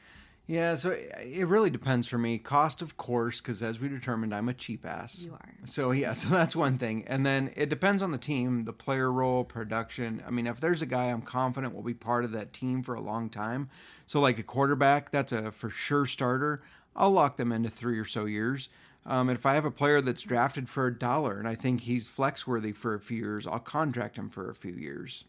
Yeah, 0.46 0.74
so 0.74 0.90
it 0.90 1.46
really 1.46 1.70
depends 1.70 2.08
for 2.08 2.18
me. 2.18 2.36
Cost, 2.38 2.82
of 2.82 2.96
course, 2.96 3.40
because 3.40 3.62
as 3.62 3.78
we 3.78 3.88
determined, 3.88 4.34
I'm 4.34 4.48
a 4.48 4.54
cheap 4.54 4.84
ass. 4.84 5.22
You 5.22 5.34
are. 5.34 5.54
So 5.64 5.92
yeah, 5.92 6.12
so 6.14 6.28
that's 6.28 6.56
one 6.56 6.76
thing, 6.76 7.04
and 7.06 7.24
then 7.24 7.52
it 7.54 7.68
depends 7.68 8.02
on 8.02 8.10
the 8.10 8.18
team, 8.18 8.64
the 8.64 8.72
player 8.72 9.12
role, 9.12 9.44
production. 9.44 10.22
I 10.26 10.30
mean, 10.30 10.48
if 10.48 10.60
there's 10.60 10.82
a 10.82 10.86
guy 10.86 11.04
I'm 11.04 11.22
confident 11.22 11.74
will 11.74 11.82
be 11.82 11.94
part 11.94 12.24
of 12.24 12.32
that 12.32 12.52
team 12.52 12.82
for 12.82 12.94
a 12.94 13.00
long 13.00 13.30
time, 13.30 13.68
so 14.06 14.18
like 14.18 14.38
a 14.40 14.42
quarterback, 14.42 15.12
that's 15.12 15.30
a 15.30 15.52
for 15.52 15.70
sure 15.70 16.06
starter. 16.06 16.62
I'll 16.96 17.12
lock 17.12 17.36
them 17.36 17.52
into 17.52 17.70
three 17.70 17.98
or 17.98 18.04
so 18.04 18.24
years. 18.24 18.68
Um, 19.06 19.28
and 19.28 19.38
if 19.38 19.46
I 19.46 19.54
have 19.54 19.64
a 19.64 19.70
player 19.70 20.00
that's 20.00 20.22
drafted 20.22 20.68
for 20.68 20.86
a 20.86 20.98
dollar 20.98 21.38
and 21.38 21.48
I 21.48 21.54
think 21.54 21.82
he's 21.82 22.08
flex 22.08 22.46
worthy 22.46 22.72
for 22.72 22.94
a 22.94 23.00
few 23.00 23.18
years, 23.18 23.46
I'll 23.46 23.58
contract 23.58 24.16
him 24.16 24.28
for 24.28 24.50
a 24.50 24.54
few 24.54 24.72
years. 24.74 25.24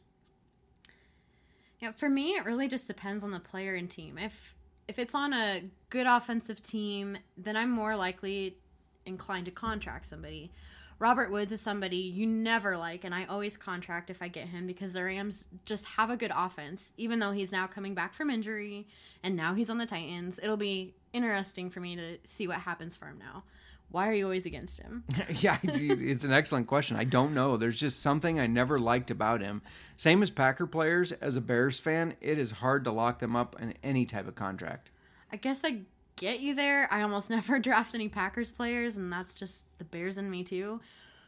Yeah, 1.79 1.91
for 1.91 2.09
me, 2.09 2.31
it 2.31 2.45
really 2.45 2.67
just 2.67 2.85
depends 2.85 3.23
on 3.23 3.31
the 3.31 3.39
player 3.39 3.75
and 3.75 3.89
team. 3.89 4.17
If 4.17 4.55
if 4.87 4.99
it's 4.99 5.15
on 5.15 5.33
a 5.33 5.63
good 5.89 6.07
offensive 6.07 6.61
team, 6.61 7.17
then 7.37 7.55
I'm 7.55 7.69
more 7.71 7.95
likely 7.95 8.57
inclined 9.05 9.45
to 9.45 9.51
contract 9.51 10.05
somebody. 10.07 10.51
Robert 10.99 11.31
Woods 11.31 11.51
is 11.51 11.59
somebody 11.59 11.97
you 11.97 12.27
never 12.27 12.77
like, 12.77 13.03
and 13.03 13.15
I 13.15 13.25
always 13.25 13.57
contract 13.57 14.11
if 14.11 14.21
I 14.21 14.27
get 14.27 14.47
him 14.47 14.67
because 14.67 14.93
the 14.93 15.03
Rams 15.03 15.45
just 15.65 15.83
have 15.85 16.11
a 16.11 16.15
good 16.15 16.31
offense, 16.33 16.91
even 16.95 17.17
though 17.17 17.31
he's 17.31 17.51
now 17.51 17.65
coming 17.65 17.95
back 17.95 18.13
from 18.13 18.29
injury 18.29 18.87
and 19.23 19.35
now 19.35 19.55
he's 19.55 19.71
on 19.71 19.79
the 19.79 19.87
Titans. 19.87 20.39
It'll 20.41 20.57
be 20.57 20.93
interesting 21.11 21.71
for 21.71 21.79
me 21.79 21.95
to 21.95 22.17
see 22.23 22.47
what 22.47 22.57
happens 22.57 22.95
for 22.95 23.05
him 23.05 23.17
now. 23.17 23.43
Why 23.91 24.07
are 24.07 24.13
you 24.13 24.23
always 24.23 24.45
against 24.45 24.79
him? 24.79 25.03
yeah, 25.29 25.57
it's 25.63 26.23
an 26.23 26.31
excellent 26.31 26.67
question. 26.67 26.95
I 26.95 27.03
don't 27.03 27.33
know. 27.33 27.57
There's 27.57 27.79
just 27.79 28.01
something 28.01 28.39
I 28.39 28.47
never 28.47 28.79
liked 28.79 29.11
about 29.11 29.41
him. 29.41 29.61
Same 29.97 30.23
as 30.23 30.29
Packer 30.29 30.65
players, 30.65 31.11
as 31.11 31.35
a 31.35 31.41
Bears 31.41 31.79
fan, 31.79 32.15
it 32.21 32.39
is 32.39 32.51
hard 32.51 32.85
to 32.85 32.91
lock 32.91 33.19
them 33.19 33.35
up 33.35 33.57
in 33.59 33.73
any 33.83 34.05
type 34.05 34.27
of 34.27 34.35
contract. 34.35 34.89
I 35.31 35.35
guess 35.35 35.59
I 35.63 35.81
get 36.15 36.39
you 36.39 36.55
there. 36.55 36.87
I 36.91 37.01
almost 37.01 37.29
never 37.29 37.59
draft 37.59 37.93
any 37.93 38.07
Packers 38.07 38.51
players, 38.51 38.95
and 38.95 39.11
that's 39.11 39.35
just 39.35 39.63
the 39.77 39.83
Bears 39.83 40.17
in 40.17 40.31
me 40.31 40.43
too. 40.43 40.79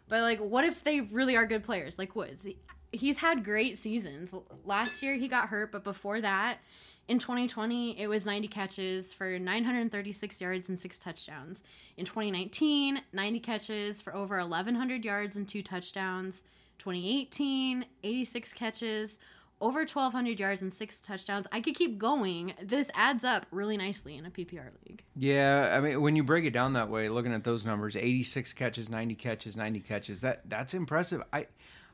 But 0.08 0.22
like, 0.22 0.40
what 0.40 0.64
if 0.64 0.84
they 0.84 1.02
really 1.02 1.36
are 1.36 1.46
good 1.46 1.64
players? 1.64 1.98
Like 1.98 2.16
Woods, 2.16 2.48
he's 2.92 3.18
had 3.18 3.44
great 3.44 3.78
seasons. 3.78 4.34
Last 4.64 5.04
year 5.04 5.16
he 5.16 5.28
got 5.28 5.50
hurt, 5.50 5.72
but 5.72 5.84
before 5.84 6.22
that, 6.22 6.60
in 7.08 7.20
2020, 7.20 8.00
it 8.00 8.08
was 8.08 8.26
90 8.26 8.48
catches 8.48 9.14
for 9.14 9.38
936 9.38 10.40
yards 10.40 10.70
and 10.70 10.80
six 10.80 10.98
touchdowns. 10.98 11.64
In 11.98 12.06
2019, 12.06 13.02
90 13.12 13.40
catches 13.40 14.02
for 14.02 14.16
over 14.16 14.38
1,100 14.38 15.04
yards 15.04 15.36
and 15.36 15.48
two 15.48 15.62
touchdowns. 15.62 16.44
2018, 16.80 17.86
86 18.04 18.54
catches, 18.54 19.18
over 19.62 19.80
1,200 19.80 20.40
yards 20.40 20.62
and 20.62 20.74
six 20.74 21.00
touchdowns. 21.00 21.48
I 21.52 21.62
could 21.62 21.76
keep 21.76 21.98
going. 21.98 22.54
This 22.62 22.90
adds 22.94 23.24
up 23.24 23.46
really 23.52 23.78
nicely 23.78 24.18
in 24.18 24.26
a 24.26 24.30
PPR 24.30 24.70
league. 24.86 25.04
Yeah, 25.16 25.74
I 25.76 25.80
mean, 25.80 26.02
when 26.02 26.16
you 26.16 26.24
break 26.24 26.46
it 26.46 26.52
down 26.52 26.74
that 26.74 26.90
way, 26.90 27.08
looking 27.10 27.34
at 27.34 27.44
those 27.44 27.66
numbers, 27.66 27.96
86 27.96 28.52
catches, 28.54 28.90
90 28.90 29.16
catches, 29.16 29.56
90 29.56 29.80
catches, 29.82 30.22
that 30.22 30.50
that's 30.50 30.74
impressive. 30.74 31.24
I 31.32 31.48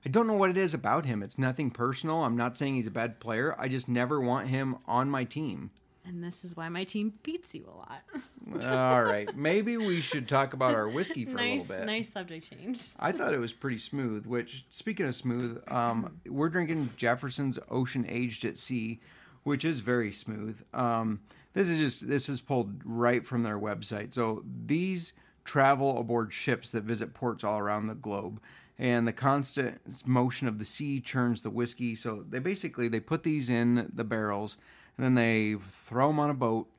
I 0.05 0.09
don't 0.09 0.27
know 0.27 0.33
what 0.33 0.49
it 0.49 0.57
is 0.57 0.73
about 0.73 1.05
him. 1.05 1.21
It's 1.21 1.38
nothing 1.38 1.71
personal. 1.71 2.23
I'm 2.23 2.38
not 2.38 2.57
saying 2.57 2.75
he's 2.75 2.88
a 2.88 2.91
bad 2.91 3.19
player. 3.19 3.55
I 3.59 3.67
just 3.67 3.89
never 3.89 4.21
want 4.21 4.47
him 4.47 4.77
on 4.88 5.09
my 5.09 5.23
team. 5.25 5.71
And 6.05 6.23
this 6.23 6.43
is 6.43 6.55
why 6.55 6.69
my 6.69 6.85
team 6.85 7.13
beats 7.21 7.53
you 7.53 7.67
a 7.67 7.75
lot. 7.77 8.01
All 8.93 9.03
right. 9.03 9.35
Maybe 9.35 9.77
we 9.77 10.01
should 10.01 10.27
talk 10.27 10.53
about 10.53 10.73
our 10.73 10.88
whiskey 10.89 11.25
for 11.25 11.33
nice, 11.33 11.65
a 11.65 11.67
little 11.67 11.77
bit. 11.79 11.85
Nice 11.85 12.12
subject 12.12 12.49
change. 12.49 12.81
I 12.99 13.12
thought 13.12 13.33
it 13.33 13.39
was 13.39 13.53
pretty 13.53 13.77
smooth, 13.77 14.25
which, 14.25 14.65
speaking 14.69 15.05
of 15.05 15.15
smooth, 15.15 15.62
um, 15.67 16.19
we're 16.25 16.49
drinking 16.49 16.89
Jefferson's 16.97 17.59
Ocean 17.69 18.05
Aged 18.09 18.45
at 18.45 18.57
Sea, 18.57 18.99
which 19.43 19.63
is 19.65 19.81
very 19.81 20.12
smooth. 20.12 20.59
Um, 20.73 21.19
this 21.53 21.69
is 21.69 21.77
just, 21.77 22.07
this 22.07 22.27
is 22.27 22.41
pulled 22.41 22.81
right 22.85 23.23
from 23.25 23.43
their 23.43 23.59
website. 23.59 24.13
So 24.13 24.43
these 24.65 25.13
travel 25.43 25.99
aboard 25.99 26.33
ships 26.33 26.71
that 26.71 26.83
visit 26.83 27.13
ports 27.13 27.43
all 27.43 27.59
around 27.59 27.88
the 27.88 27.95
globe 27.95 28.39
and 28.79 29.05
the 29.05 29.13
constant 29.13 29.81
motion 30.07 30.47
of 30.47 30.57
the 30.57 30.65
sea 30.65 31.01
churns 31.01 31.41
the 31.41 31.49
whiskey. 31.49 31.93
So 31.95 32.23
they 32.27 32.39
basically 32.39 32.87
they 32.87 33.01
put 33.01 33.23
these 33.23 33.49
in 33.49 33.91
the 33.93 34.05
barrels 34.05 34.57
and 34.97 35.05
then 35.05 35.15
they 35.15 35.57
throw 35.71 36.07
them 36.07 36.19
on 36.19 36.29
a 36.29 36.33
boat 36.33 36.71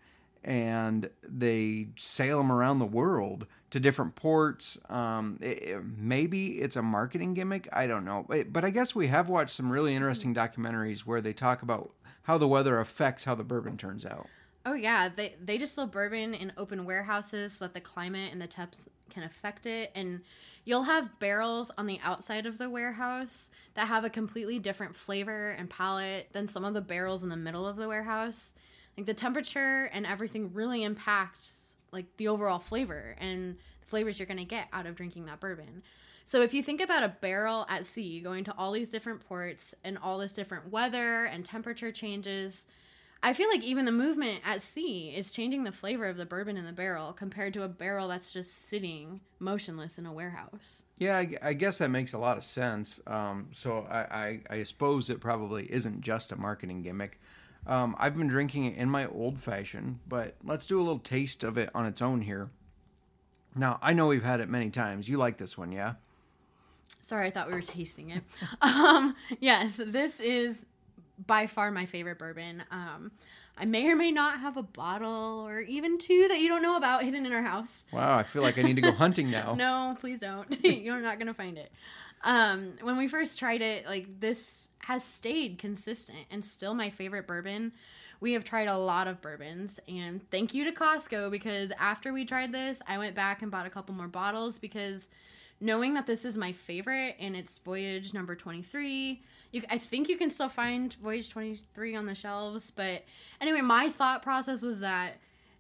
and 0.43 1.11
they 1.23 1.89
sail 1.97 2.39
them 2.39 2.51
around 2.51 2.79
the 2.79 2.87
world 2.87 3.47
to 3.71 3.79
different 3.79 4.15
ports. 4.15 4.79
Um, 4.89 5.39
it, 5.43 5.85
maybe 5.85 6.61
it's 6.61 6.77
a 6.77 6.83
marketing 6.83 7.35
gimmick. 7.35 7.69
I 7.71 7.87
don't 7.87 8.07
know, 8.07 8.25
but, 8.27 8.51
but 8.51 8.65
I 8.65 8.71
guess 8.71 8.95
we 8.95 9.09
have 9.09 9.29
watched 9.29 9.55
some 9.55 9.71
really 9.71 9.95
interesting 9.95 10.35
documentaries 10.35 11.01
where 11.01 11.21
they 11.21 11.35
talk 11.35 11.61
about 11.61 11.93
how 12.23 12.39
the 12.39 12.49
weather 12.49 12.81
affects 12.81 13.25
how 13.25 13.35
the 13.35 13.45
bourbon 13.45 13.77
turns 13.77 14.07
out. 14.07 14.27
Oh 14.65 14.75
yeah, 14.75 15.09
they 15.15 15.37
they 15.43 15.57
distill 15.59 15.87
bourbon 15.87 16.35
in 16.35 16.53
open 16.57 16.85
warehouses 16.85 17.55
so 17.55 17.67
that 17.67 17.75
the 17.75 17.81
climate 17.81 18.33
and 18.33 18.41
the 18.41 18.47
temps 18.47 18.89
can 19.09 19.23
affect 19.23 19.67
it 19.67 19.91
and 19.95 20.21
you'll 20.65 20.83
have 20.85 21.19
barrels 21.19 21.71
on 21.79 21.87
the 21.87 22.01
outside 22.03 22.47
of 22.47 22.59
the 22.59 22.71
warehouse 22.71 23.51
that 23.75 23.89
have 23.89 24.05
a 24.05 24.11
completely 24.11 24.59
different 24.59 24.95
flavor 24.95 25.51
and 25.53 25.71
palette 25.71 26.29
than 26.33 26.49
some 26.49 26.65
of 26.65 26.75
the 26.75 26.81
barrels 26.81 27.23
in 27.23 27.29
the 27.29 27.37
middle 27.37 27.67
of 27.67 27.77
the 27.77 27.89
warehouse. 27.89 28.55
Like 28.97 29.07
the 29.07 29.15
temperature 29.15 29.91
and 29.93 30.07
everything 30.07 30.53
really 30.53 30.85
impacts 30.85 31.77
like 31.93 32.07
the 32.17 32.29
overall 32.29 32.59
flavor 32.59 33.17
and 33.19 33.57
the 33.81 33.87
flavors 33.87 34.19
you're 34.19 34.27
going 34.27 34.37
to 34.39 34.45
get 34.45 34.69
out 34.73 34.87
of 34.87 34.97
drinking 34.97 35.27
that 35.27 35.41
bourbon. 35.41 35.83
So 36.25 36.43
if 36.43 36.55
you 36.55 36.63
think 36.63 36.81
about 36.81 37.03
a 37.03 37.17
barrel 37.21 37.67
at 37.69 37.87
sea 37.87 38.21
going 38.21 38.45
to 38.45 38.55
all 38.57 38.73
these 38.73 38.91
different 38.91 39.27
ports 39.27 39.75
and 39.83 39.99
all 39.99 40.19
this 40.19 40.33
different 40.33 40.71
weather 40.71 41.25
and 41.25 41.45
temperature 41.45 41.91
changes, 41.91 42.67
I 43.23 43.35
feel 43.35 43.49
like 43.51 43.63
even 43.63 43.85
the 43.85 43.93
movement 43.93 44.41
at 44.45 44.63
sea 44.63 45.13
is 45.15 45.31
changing 45.31 45.65
the 45.65 45.73
flavor 45.73 46.07
of 46.07 46.17
the 46.17 46.25
bourbon 46.25 46.57
in 46.57 46.65
the 46.65 46.73
barrel 46.73 47.13
compared 47.13 47.53
to 47.55 47.63
a 47.63 47.69
barrel 47.69 48.09
that's 48.09 48.33
just 48.33 48.69
sitting 48.69 49.21
motionless 49.39 49.99
in 49.99 50.07
a 50.07 50.13
warehouse. 50.13 50.85
Yeah, 50.97 51.19
I, 51.19 51.37
I 51.43 51.53
guess 51.53 51.79
that 51.79 51.91
makes 51.91 52.15
a 52.15 52.19
lot 52.19 52.39
of 52.39 52.45
sense. 52.45 52.99
Um, 53.07 53.49
so 53.53 53.87
I, 53.91 54.01
I, 54.01 54.41
I, 54.51 54.63
suppose 54.63 55.11
it 55.11 55.21
probably 55.21 55.71
isn't 55.71 56.01
just 56.01 56.33
a 56.33 56.37
marketing 56.37 56.83
gimmick. 56.83 57.21
Um, 57.67 57.95
I've 57.99 58.17
been 58.17 58.29
drinking 58.29 58.65
it 58.65 58.77
in 58.77 58.89
my 58.89 59.07
old 59.07 59.39
fashioned, 59.39 59.99
but 60.09 60.37
let's 60.43 60.67
do 60.67 60.79
a 60.79 60.83
little 60.83 60.99
taste 60.99 61.45
of 61.45 61.59
it 61.59 61.69
on 61.75 61.85
its 61.85 62.01
own 62.01 62.23
here. 62.23 62.49
Now, 63.55 63.79
I 63.83 63.93
know 63.93 64.07
we've 64.07 64.25
had 64.25 64.41
it 64.41 64.49
many 64.49 64.71
times. 64.71 65.09
You 65.09 65.19
like 65.19 65.37
this 65.37 65.59
one, 65.59 65.73
yeah? 65.73 65.95
Sorry, 67.01 67.27
I 67.27 67.31
thought 67.31 67.49
we 67.49 67.55
were 67.55 67.61
tasting 67.61 68.11
it. 68.11 68.23
um, 68.63 69.15
yes, 69.41 69.75
this 69.77 70.21
is 70.21 70.65
by 71.27 71.47
far 71.47 71.71
my 71.71 71.87
favorite 71.87 72.19
bourbon. 72.19 72.63
Um, 72.71 73.13
I 73.57 73.67
may 73.67 73.89
or 73.91 73.97
may 73.97 74.11
not 74.11 74.41
have 74.41 74.57
a 74.57 74.63
bottle 74.63 75.45
or 75.47 75.61
even 75.61 75.99
two 75.99 76.29
that 76.29 76.41
you 76.41 76.49
don't 76.49 76.63
know 76.63 76.77
about 76.77 77.03
hidden 77.03 77.27
in 77.27 77.33
our 77.33 77.43
house. 77.43 77.85
Wow, 77.93 78.17
I 78.17 78.23
feel 78.23 78.43
like 78.43 78.59
I 78.59 78.63
need 78.63 78.77
to 78.77 78.83
go 78.83 78.93
hunting 78.93 79.31
now. 79.31 79.55
no, 79.57 79.97
please 80.01 80.19
don't. 80.19 80.59
You're 80.65 81.01
not 81.01 81.19
going 81.19 81.27
to 81.27 81.35
find 81.35 81.59
it. 81.59 81.71
Um, 82.23 82.75
when 82.83 82.97
we 82.97 83.09
first 83.09 83.39
tried 83.39 83.63
it, 83.63 83.87
like 83.87 84.21
this 84.21 84.69
has 84.81 85.05
stayed 85.05 85.59
consistent 85.59 86.27
and 86.31 86.45
still 86.45 86.75
my 86.75 86.91
favorite 86.91 87.27
bourbon. 87.27 87.73
We 88.21 88.33
have 88.33 88.45
tried 88.45 88.69
a 88.69 88.77
lot 88.77 89.09
of 89.09 89.23
bourbons, 89.23 89.81
and 89.89 90.21
thank 90.31 90.53
you 90.53 90.65
to 90.65 90.73
Costco 90.73 91.31
because 91.31 91.73
after 91.79 92.13
we 92.13 92.27
tried 92.27 92.53
this, 92.53 92.79
I 92.87 92.99
went 92.99 93.17
back 93.17 93.41
and 93.41 93.51
bought 93.51 93.65
a 93.65 93.71
couple 93.71 93.95
more 93.95 94.09
bottles 94.09 94.59
because 94.59 95.09
knowing 95.59 95.95
that 95.95 96.07
this 96.07 96.27
is 96.27 96.37
my 96.37 96.53
favorite 96.53 97.17
and 97.19 97.35
it's 97.35 97.59
voyage 97.59 98.13
number 98.13 98.35
23 98.35 99.23
you, 99.53 99.63
I 99.69 99.79
think 99.79 100.09
you 100.09 100.17
can 100.17 100.31
still 100.31 100.49
find 100.49 100.95
Voyage 101.03 101.29
23 101.29 101.97
on 101.97 102.07
the 102.07 102.15
shelves, 102.15 102.71
but 102.71 103.05
anyway, 103.41 103.61
my 103.61 103.91
thought 103.91 104.23
process 104.23 104.63
was 104.63 104.81
that 104.81 105.19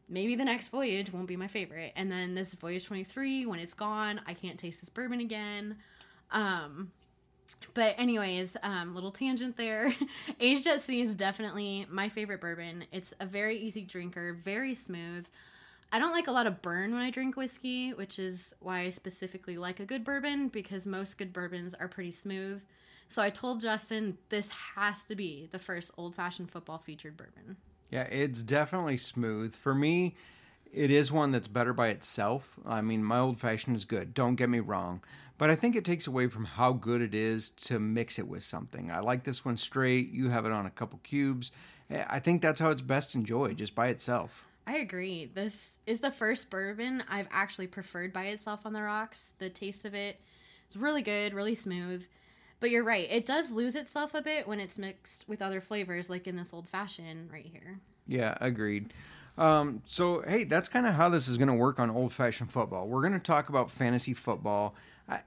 maybe 0.09 0.35
the 0.35 0.44
next 0.44 0.68
voyage 0.68 1.12
won't 1.12 1.29
be 1.29 1.37
my 1.37 1.48
favorite. 1.48 1.92
And 1.96 2.11
then 2.11 2.35
this 2.35 2.55
Voyage 2.55 2.87
23, 2.87 3.46
when 3.46 3.61
it's 3.61 3.74
gone, 3.74 4.20
I 4.26 4.35
can't 4.35 4.59
taste 4.59 4.81
this 4.81 4.88
bourbon 4.88 5.20
again. 5.20 5.76
Um, 6.33 6.90
but 7.74 7.94
anyways, 7.98 8.57
um, 8.62 8.94
little 8.94 9.12
tangent 9.12 9.57
there. 9.57 9.94
Aged 10.40 10.66
at 10.66 10.83
Sea 10.83 11.03
is 11.03 11.14
definitely 11.14 11.87
my 11.90 12.09
favorite 12.09 12.40
bourbon. 12.40 12.85
It's 12.92 13.14
a 13.20 13.26
very 13.26 13.57
easy 13.57 13.83
drinker, 13.83 14.35
very 14.35 14.74
smooth. 14.74 15.26
I 15.92 15.98
don't 15.98 16.12
like 16.12 16.29
a 16.29 16.33
lot 16.33 16.46
of 16.46 16.62
burn 16.62 16.92
when 16.92 17.03
I 17.03 17.11
drink 17.11 17.37
whiskey, 17.37 17.92
which 17.94 18.18
is 18.18 18.55
why 18.61 18.81
I 18.81 18.88
specifically 18.90 19.57
like 19.57 19.81
a 19.81 19.85
good 19.85 20.05
bourbon 20.05 20.48
because 20.48 20.87
most 20.87 21.18
good 21.18 21.33
bourbons 21.33 21.74
are 21.74 21.88
pretty 21.88 22.12
smooth. 22.12 22.62
So 23.11 23.20
I 23.20 23.31
told 23.31 23.61
Justin 23.61 24.16
this 24.29 24.49
has 24.77 25.03
to 25.03 25.16
be 25.16 25.49
the 25.51 25.59
first 25.59 25.90
old 25.96 26.14
fashioned 26.14 26.49
football 26.49 26.79
featured 26.79 27.16
bourbon. 27.16 27.57
Yeah, 27.90 28.05
it's 28.05 28.40
definitely 28.40 28.99
smooth. 28.99 29.53
For 29.53 29.75
me, 29.75 30.14
it 30.73 30.92
is 30.92 31.11
one 31.11 31.33
that's 31.33 31.49
better 31.49 31.73
by 31.73 31.88
itself. 31.88 32.57
I 32.64 32.83
mean, 32.83 33.03
my 33.03 33.18
old 33.18 33.40
fashioned 33.40 33.75
is 33.75 33.85
good, 33.85 34.14
don't 34.14 34.37
get 34.37 34.49
me 34.49 34.61
wrong. 34.61 35.03
But 35.38 35.51
I 35.51 35.57
think 35.57 35.75
it 35.75 35.85
takes 35.85 36.07
away 36.07 36.29
from 36.29 36.44
how 36.44 36.73
good 36.73 37.01
it 37.01 37.12
is 37.12 37.51
to 37.51 37.81
mix 37.81 38.16
it 38.20 38.29
with 38.29 38.44
something. 38.44 38.92
I 38.92 39.01
like 39.01 39.25
this 39.25 39.44
one 39.44 39.57
straight. 39.57 40.12
You 40.12 40.29
have 40.29 40.46
it 40.46 40.53
on 40.53 40.66
a 40.66 40.70
couple 40.70 41.01
cubes. 41.03 41.51
I 41.90 42.20
think 42.20 42.40
that's 42.40 42.61
how 42.61 42.70
it's 42.70 42.81
best 42.81 43.16
enjoyed, 43.16 43.57
just 43.57 43.75
by 43.75 43.88
itself. 43.88 44.46
I 44.68 44.77
agree. 44.77 45.29
This 45.35 45.81
is 45.85 45.99
the 45.99 46.12
first 46.12 46.49
bourbon 46.49 47.03
I've 47.09 47.29
actually 47.33 47.66
preferred 47.66 48.12
by 48.12 48.27
itself 48.27 48.64
on 48.66 48.73
the 48.73 48.83
rocks. 48.83 49.33
The 49.38 49.51
taste 49.51 49.85
of 49.85 49.94
it 49.94 50.20
is 50.70 50.77
really 50.77 51.03
good, 51.03 51.35
really 51.35 51.57
smooth. 51.57 52.07
But 52.61 52.70
you're 52.70 52.85
right, 52.85 53.09
it 53.11 53.25
does 53.25 53.51
lose 53.51 53.75
itself 53.75 54.14
a 54.14 54.20
bit 54.20 54.46
when 54.46 54.61
it's 54.61 54.77
mixed 54.77 55.27
with 55.27 55.40
other 55.40 55.61
flavors, 55.61 56.11
like 56.11 56.27
in 56.27 56.37
this 56.37 56.51
old 56.53 56.68
fashioned 56.68 57.33
right 57.33 57.46
here. 57.51 57.81
Yeah, 58.07 58.37
agreed. 58.40 58.92
Um, 59.38 59.83
so, 59.87 60.23
hey, 60.27 60.44
that's 60.44 60.68
kind 60.68 60.87
of 60.87 60.94
how 60.94 61.09
this 61.09 61.27
is 61.27 61.38
going 61.38 61.49
to 61.49 61.55
work 61.55 61.79
on 61.79 61.90
old 61.90 62.12
fashioned 62.12 62.53
football. 62.53 62.87
We're 62.87 63.01
going 63.01 63.14
to 63.14 63.18
talk 63.18 63.49
about 63.49 63.70
fantasy 63.70 64.12
football. 64.12 64.75
I, 65.09 65.20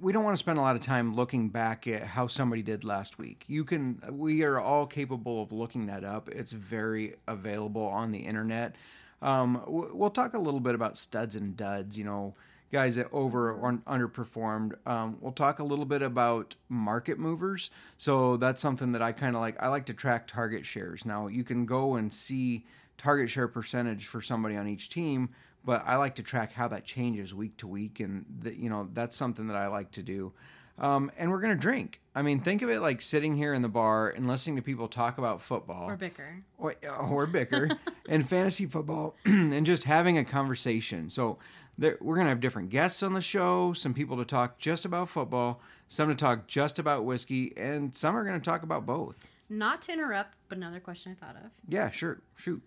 we 0.00 0.12
don't 0.12 0.24
want 0.24 0.36
to 0.36 0.38
spend 0.38 0.58
a 0.58 0.60
lot 0.60 0.74
of 0.74 0.82
time 0.82 1.14
looking 1.14 1.48
back 1.48 1.86
at 1.86 2.02
how 2.02 2.26
somebody 2.26 2.62
did 2.62 2.82
last 2.82 3.18
week. 3.18 3.44
You 3.46 3.64
can, 3.64 4.02
we 4.10 4.42
are 4.42 4.58
all 4.58 4.86
capable 4.86 5.42
of 5.42 5.52
looking 5.52 5.86
that 5.86 6.02
up. 6.02 6.28
It's 6.28 6.52
very 6.52 7.14
available 7.28 7.86
on 7.86 8.10
the 8.10 8.18
internet. 8.18 8.74
Um, 9.22 9.62
we'll 9.66 10.10
talk 10.10 10.34
a 10.34 10.38
little 10.38 10.60
bit 10.60 10.74
about 10.74 10.98
studs 10.98 11.36
and 11.36 11.56
duds, 11.56 11.96
you 11.96 12.04
know, 12.04 12.34
guys 12.72 12.96
that 12.96 13.08
over 13.12 13.50
or 13.52 13.72
underperformed. 13.86 14.74
Um, 14.86 15.16
we'll 15.20 15.32
talk 15.32 15.58
a 15.58 15.64
little 15.64 15.84
bit 15.84 16.02
about 16.02 16.54
market 16.68 17.18
movers. 17.18 17.70
So 17.98 18.36
that's 18.36 18.60
something 18.60 18.92
that 18.92 19.02
I 19.02 19.12
kind 19.12 19.34
of 19.34 19.42
like. 19.42 19.56
I 19.60 19.68
like 19.68 19.86
to 19.86 19.94
track 19.94 20.26
target 20.26 20.64
shares. 20.64 21.04
Now 21.04 21.26
you 21.26 21.44
can 21.44 21.66
go 21.66 21.96
and 21.96 22.12
see 22.12 22.64
target 23.00 23.30
share 23.30 23.48
percentage 23.48 24.06
for 24.06 24.20
somebody 24.20 24.56
on 24.56 24.68
each 24.68 24.90
team, 24.90 25.30
but 25.64 25.82
I 25.86 25.96
like 25.96 26.16
to 26.16 26.22
track 26.22 26.52
how 26.52 26.68
that 26.68 26.84
changes 26.84 27.34
week 27.34 27.56
to 27.58 27.66
week, 27.66 28.00
and 28.00 28.24
the, 28.40 28.54
you 28.54 28.70
know 28.70 28.88
that's 28.92 29.16
something 29.16 29.46
that 29.48 29.56
I 29.56 29.68
like 29.68 29.90
to 29.92 30.02
do. 30.02 30.32
Um, 30.78 31.10
and 31.18 31.30
we're 31.30 31.40
gonna 31.40 31.56
drink. 31.56 32.00
I 32.14 32.22
mean, 32.22 32.40
think 32.40 32.62
of 32.62 32.70
it 32.70 32.80
like 32.80 33.00
sitting 33.00 33.36
here 33.36 33.52
in 33.54 33.62
the 33.62 33.68
bar 33.68 34.10
and 34.10 34.26
listening 34.26 34.56
to 34.56 34.62
people 34.62 34.88
talk 34.88 35.18
about 35.18 35.40
football 35.40 35.90
or 35.90 35.96
bicker 35.96 36.42
or, 36.58 36.74
or 37.10 37.26
bicker 37.26 37.68
and 38.08 38.28
fantasy 38.28 38.66
football, 38.66 39.14
and 39.24 39.66
just 39.66 39.84
having 39.84 40.18
a 40.18 40.24
conversation. 40.24 41.10
So 41.10 41.38
there, 41.80 41.96
we're 42.00 42.16
gonna 42.16 42.28
have 42.28 42.40
different 42.40 42.68
guests 42.68 43.02
on 43.02 43.14
the 43.14 43.20
show. 43.22 43.72
Some 43.72 43.94
people 43.94 44.18
to 44.18 44.24
talk 44.24 44.58
just 44.58 44.84
about 44.84 45.08
football, 45.08 45.60
some 45.88 46.08
to 46.10 46.14
talk 46.14 46.46
just 46.46 46.78
about 46.78 47.06
whiskey, 47.06 47.54
and 47.56 47.96
some 47.96 48.14
are 48.14 48.24
gonna 48.24 48.38
talk 48.38 48.62
about 48.62 48.84
both. 48.84 49.26
Not 49.48 49.82
to 49.82 49.92
interrupt, 49.92 50.36
but 50.48 50.58
another 50.58 50.78
question 50.78 51.10
I 51.10 51.26
thought 51.26 51.36
of. 51.36 51.50
Yeah, 51.66 51.90
sure, 51.90 52.20
shoot. 52.36 52.62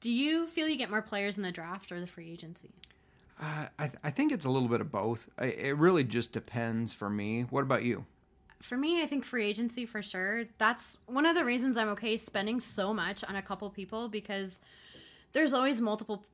Do 0.00 0.10
you 0.10 0.48
feel 0.48 0.68
you 0.68 0.76
get 0.76 0.90
more 0.90 1.02
players 1.02 1.36
in 1.36 1.44
the 1.44 1.52
draft 1.52 1.90
or 1.92 2.00
the 2.00 2.06
free 2.06 2.30
agency? 2.30 2.70
Uh, 3.40 3.66
I, 3.78 3.86
th- 3.86 3.98
I 4.02 4.10
think 4.10 4.32
it's 4.32 4.44
a 4.44 4.50
little 4.50 4.68
bit 4.68 4.80
of 4.80 4.90
both. 4.90 5.28
I, 5.38 5.46
it 5.46 5.76
really 5.76 6.04
just 6.04 6.32
depends 6.32 6.92
for 6.92 7.08
me. 7.08 7.42
What 7.42 7.62
about 7.62 7.84
you? 7.84 8.04
For 8.60 8.76
me, 8.76 9.02
I 9.02 9.06
think 9.06 9.24
free 9.24 9.44
agency 9.44 9.86
for 9.86 10.02
sure. 10.02 10.44
That's 10.58 10.98
one 11.06 11.26
of 11.26 11.36
the 11.36 11.44
reasons 11.44 11.76
I'm 11.76 11.90
okay 11.90 12.16
spending 12.16 12.58
so 12.58 12.92
much 12.92 13.22
on 13.24 13.36
a 13.36 13.42
couple 13.42 13.70
people 13.70 14.08
because 14.08 14.60
there's 15.32 15.52
always 15.52 15.80
multiple 15.80 16.24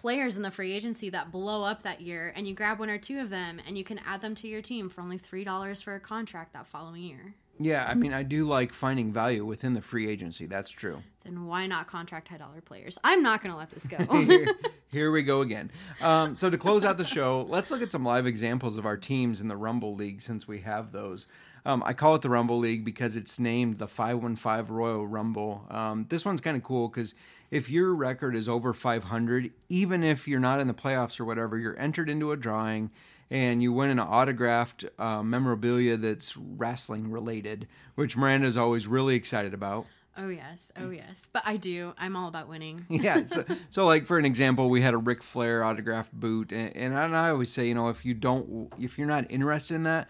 players 0.00 0.38
in 0.38 0.42
the 0.42 0.50
free 0.50 0.72
agency 0.72 1.10
that 1.10 1.30
blow 1.30 1.62
up 1.62 1.82
that 1.82 2.00
year 2.00 2.32
and 2.34 2.46
you 2.46 2.54
grab 2.54 2.78
one 2.78 2.88
or 2.88 2.96
two 2.96 3.20
of 3.20 3.28
them 3.28 3.60
and 3.66 3.76
you 3.76 3.84
can 3.84 4.00
add 4.06 4.22
them 4.22 4.34
to 4.34 4.48
your 4.48 4.62
team 4.62 4.88
for 4.88 5.02
only 5.02 5.18
$3 5.18 5.82
for 5.82 5.94
a 5.94 6.00
contract 6.00 6.54
that 6.54 6.66
following 6.66 7.02
year. 7.02 7.34
Yeah, 7.58 7.86
I 7.86 7.92
mean, 7.92 8.14
I 8.14 8.22
do 8.22 8.44
like 8.44 8.72
finding 8.72 9.12
value 9.12 9.44
within 9.44 9.74
the 9.74 9.82
free 9.82 10.08
agency. 10.08 10.46
That's 10.46 10.70
true. 10.70 11.02
Then 11.24 11.44
why 11.44 11.66
not 11.66 11.86
contract 11.86 12.28
high 12.28 12.38
dollar 12.38 12.62
players? 12.62 12.96
I'm 13.04 13.22
not 13.22 13.42
going 13.42 13.52
to 13.52 13.58
let 13.58 13.70
this 13.70 13.86
go. 13.86 13.98
here, 14.24 14.46
here, 14.90 15.10
we 15.10 15.22
go 15.22 15.42
again. 15.42 15.70
Um, 16.00 16.34
so 16.34 16.48
to 16.48 16.56
close 16.56 16.86
out 16.86 16.96
the 16.96 17.04
show, 17.04 17.46
let's 17.50 17.70
look 17.70 17.82
at 17.82 17.92
some 17.92 18.02
live 18.02 18.26
examples 18.26 18.78
of 18.78 18.86
our 18.86 18.96
teams 18.96 19.42
in 19.42 19.48
the 19.48 19.56
Rumble 19.56 19.94
League 19.94 20.22
since 20.22 20.48
we 20.48 20.60
have 20.62 20.92
those. 20.92 21.26
Um, 21.66 21.82
I 21.84 21.92
call 21.92 22.14
it 22.14 22.22
the 22.22 22.30
Rumble 22.30 22.58
League 22.58 22.84
because 22.84 23.16
it's 23.16 23.38
named 23.38 23.78
the 23.78 23.88
515 23.88 24.74
Royal 24.74 25.06
Rumble. 25.06 25.66
Um, 25.70 26.06
this 26.08 26.24
one's 26.24 26.40
kind 26.40 26.56
of 26.56 26.62
cool 26.62 26.88
because 26.88 27.14
if 27.50 27.68
your 27.68 27.94
record 27.94 28.34
is 28.34 28.48
over 28.48 28.72
500, 28.72 29.52
even 29.68 30.02
if 30.02 30.26
you're 30.26 30.40
not 30.40 30.60
in 30.60 30.66
the 30.66 30.74
playoffs 30.74 31.20
or 31.20 31.24
whatever, 31.24 31.58
you're 31.58 31.78
entered 31.78 32.08
into 32.08 32.32
a 32.32 32.36
drawing 32.36 32.90
and 33.30 33.62
you 33.62 33.72
win 33.72 33.90
an 33.90 34.00
autographed 34.00 34.84
uh, 34.98 35.22
memorabilia 35.22 35.96
that's 35.96 36.36
wrestling 36.36 37.10
related, 37.10 37.68
which 37.94 38.16
Miranda's 38.16 38.56
always 38.56 38.86
really 38.86 39.14
excited 39.14 39.54
about. 39.54 39.86
Oh 40.16 40.28
yes, 40.28 40.72
oh 40.76 40.90
yes. 40.90 41.22
But 41.32 41.42
I 41.46 41.56
do. 41.56 41.94
I'm 41.96 42.16
all 42.16 42.28
about 42.28 42.48
winning. 42.48 42.84
yeah. 42.90 43.24
So, 43.26 43.44
so, 43.70 43.86
like 43.86 44.06
for 44.06 44.18
an 44.18 44.24
example, 44.24 44.68
we 44.68 44.82
had 44.82 44.92
a 44.92 44.98
Ric 44.98 45.22
Flair 45.22 45.64
autographed 45.64 46.12
boot, 46.12 46.52
and, 46.52 46.74
and 46.96 47.16
I 47.16 47.30
always 47.30 47.50
say, 47.50 47.68
you 47.68 47.74
know, 47.74 47.88
if 47.88 48.04
you 48.04 48.14
don't, 48.14 48.72
if 48.78 48.98
you're 48.98 49.06
not 49.06 49.30
interested 49.30 49.76
in 49.76 49.84
that, 49.84 50.08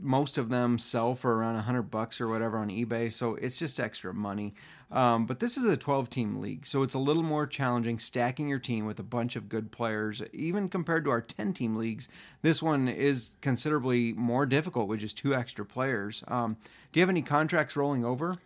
most 0.00 0.38
of 0.38 0.48
them 0.48 0.78
sell 0.78 1.14
for 1.14 1.36
around 1.36 1.56
a 1.56 1.62
hundred 1.62 1.90
bucks 1.90 2.20
or 2.20 2.28
whatever 2.28 2.58
on 2.58 2.68
eBay. 2.68 3.12
So 3.12 3.34
it's 3.34 3.56
just 3.56 3.80
extra 3.80 4.14
money. 4.14 4.54
Um, 4.90 5.26
but 5.26 5.38
this 5.38 5.58
is 5.58 5.64
a 5.64 5.76
12 5.76 6.08
team 6.08 6.40
league, 6.40 6.64
so 6.64 6.82
it's 6.82 6.94
a 6.94 6.98
little 6.98 7.22
more 7.22 7.46
challenging 7.46 7.98
stacking 7.98 8.48
your 8.48 8.58
team 8.58 8.86
with 8.86 8.98
a 8.98 9.02
bunch 9.02 9.36
of 9.36 9.48
good 9.48 9.70
players. 9.70 10.22
Even 10.32 10.70
compared 10.70 11.04
to 11.04 11.10
our 11.10 11.20
10 11.20 11.52
team 11.52 11.76
leagues, 11.76 12.08
this 12.40 12.62
one 12.62 12.88
is 12.88 13.32
considerably 13.42 14.14
more 14.14 14.46
difficult 14.46 14.88
with 14.88 15.00
just 15.00 15.18
two 15.18 15.34
extra 15.34 15.64
players. 15.64 16.24
Um, 16.28 16.56
do 16.92 17.00
you 17.00 17.02
have 17.02 17.10
any 17.10 17.20
contracts 17.20 17.76
rolling 17.76 18.02
over? 18.02 18.36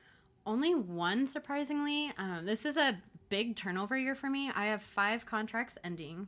Only 0.44 0.74
one, 0.74 1.28
surprisingly. 1.28 2.12
Um, 2.18 2.44
this 2.44 2.64
is 2.64 2.76
a 2.76 2.98
big 3.28 3.54
turnover 3.54 3.96
year 3.96 4.16
for 4.16 4.28
me. 4.28 4.50
I 4.54 4.66
have 4.66 4.82
five 4.82 5.24
contracts 5.24 5.76
ending. 5.84 6.26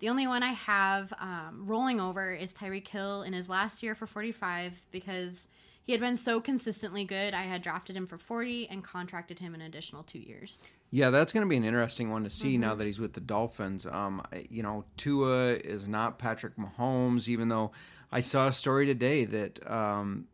The 0.00 0.08
only 0.08 0.26
one 0.26 0.42
I 0.42 0.52
have 0.52 1.12
um, 1.18 1.64
rolling 1.66 2.00
over 2.00 2.32
is 2.32 2.52
Tyreek 2.54 2.86
Hill 2.86 3.22
in 3.22 3.32
his 3.32 3.48
last 3.48 3.82
year 3.82 3.94
for 3.94 4.06
45 4.06 4.72
because 4.92 5.48
he 5.82 5.92
had 5.92 6.00
been 6.00 6.16
so 6.16 6.40
consistently 6.40 7.04
good. 7.04 7.34
I 7.34 7.42
had 7.42 7.62
drafted 7.62 7.96
him 7.96 8.06
for 8.06 8.18
40 8.18 8.68
and 8.70 8.84
contracted 8.84 9.38
him 9.38 9.54
an 9.54 9.62
additional 9.62 10.04
two 10.04 10.20
years. 10.20 10.60
Yeah, 10.90 11.10
that's 11.10 11.32
going 11.32 11.44
to 11.44 11.48
be 11.48 11.56
an 11.56 11.64
interesting 11.64 12.10
one 12.10 12.24
to 12.24 12.30
see 12.30 12.52
mm-hmm. 12.52 12.62
now 12.62 12.74
that 12.74 12.84
he's 12.84 13.00
with 13.00 13.12
the 13.12 13.20
Dolphins. 13.20 13.86
Um, 13.86 14.22
you 14.48 14.62
know, 14.62 14.84
Tua 14.96 15.54
is 15.54 15.88
not 15.88 16.18
Patrick 16.18 16.56
Mahomes, 16.56 17.26
even 17.26 17.48
though 17.48 17.72
I 18.12 18.20
saw 18.20 18.46
a 18.46 18.52
story 18.52 18.86
today 18.86 19.24
that 19.24 19.70
um, 19.70 20.26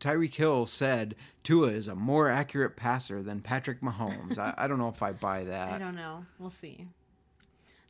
Tyreek 0.00 0.34
Hill 0.34 0.66
said 0.66 1.16
Tua 1.42 1.68
is 1.68 1.88
a 1.88 1.94
more 1.94 2.28
accurate 2.28 2.76
passer 2.76 3.22
than 3.22 3.40
Patrick 3.40 3.80
Mahomes. 3.80 4.38
I, 4.38 4.54
I 4.56 4.66
don't 4.68 4.78
know 4.78 4.88
if 4.88 5.02
I 5.02 5.12
buy 5.12 5.44
that. 5.44 5.72
I 5.72 5.78
don't 5.78 5.96
know. 5.96 6.26
We'll 6.38 6.50
see. 6.50 6.86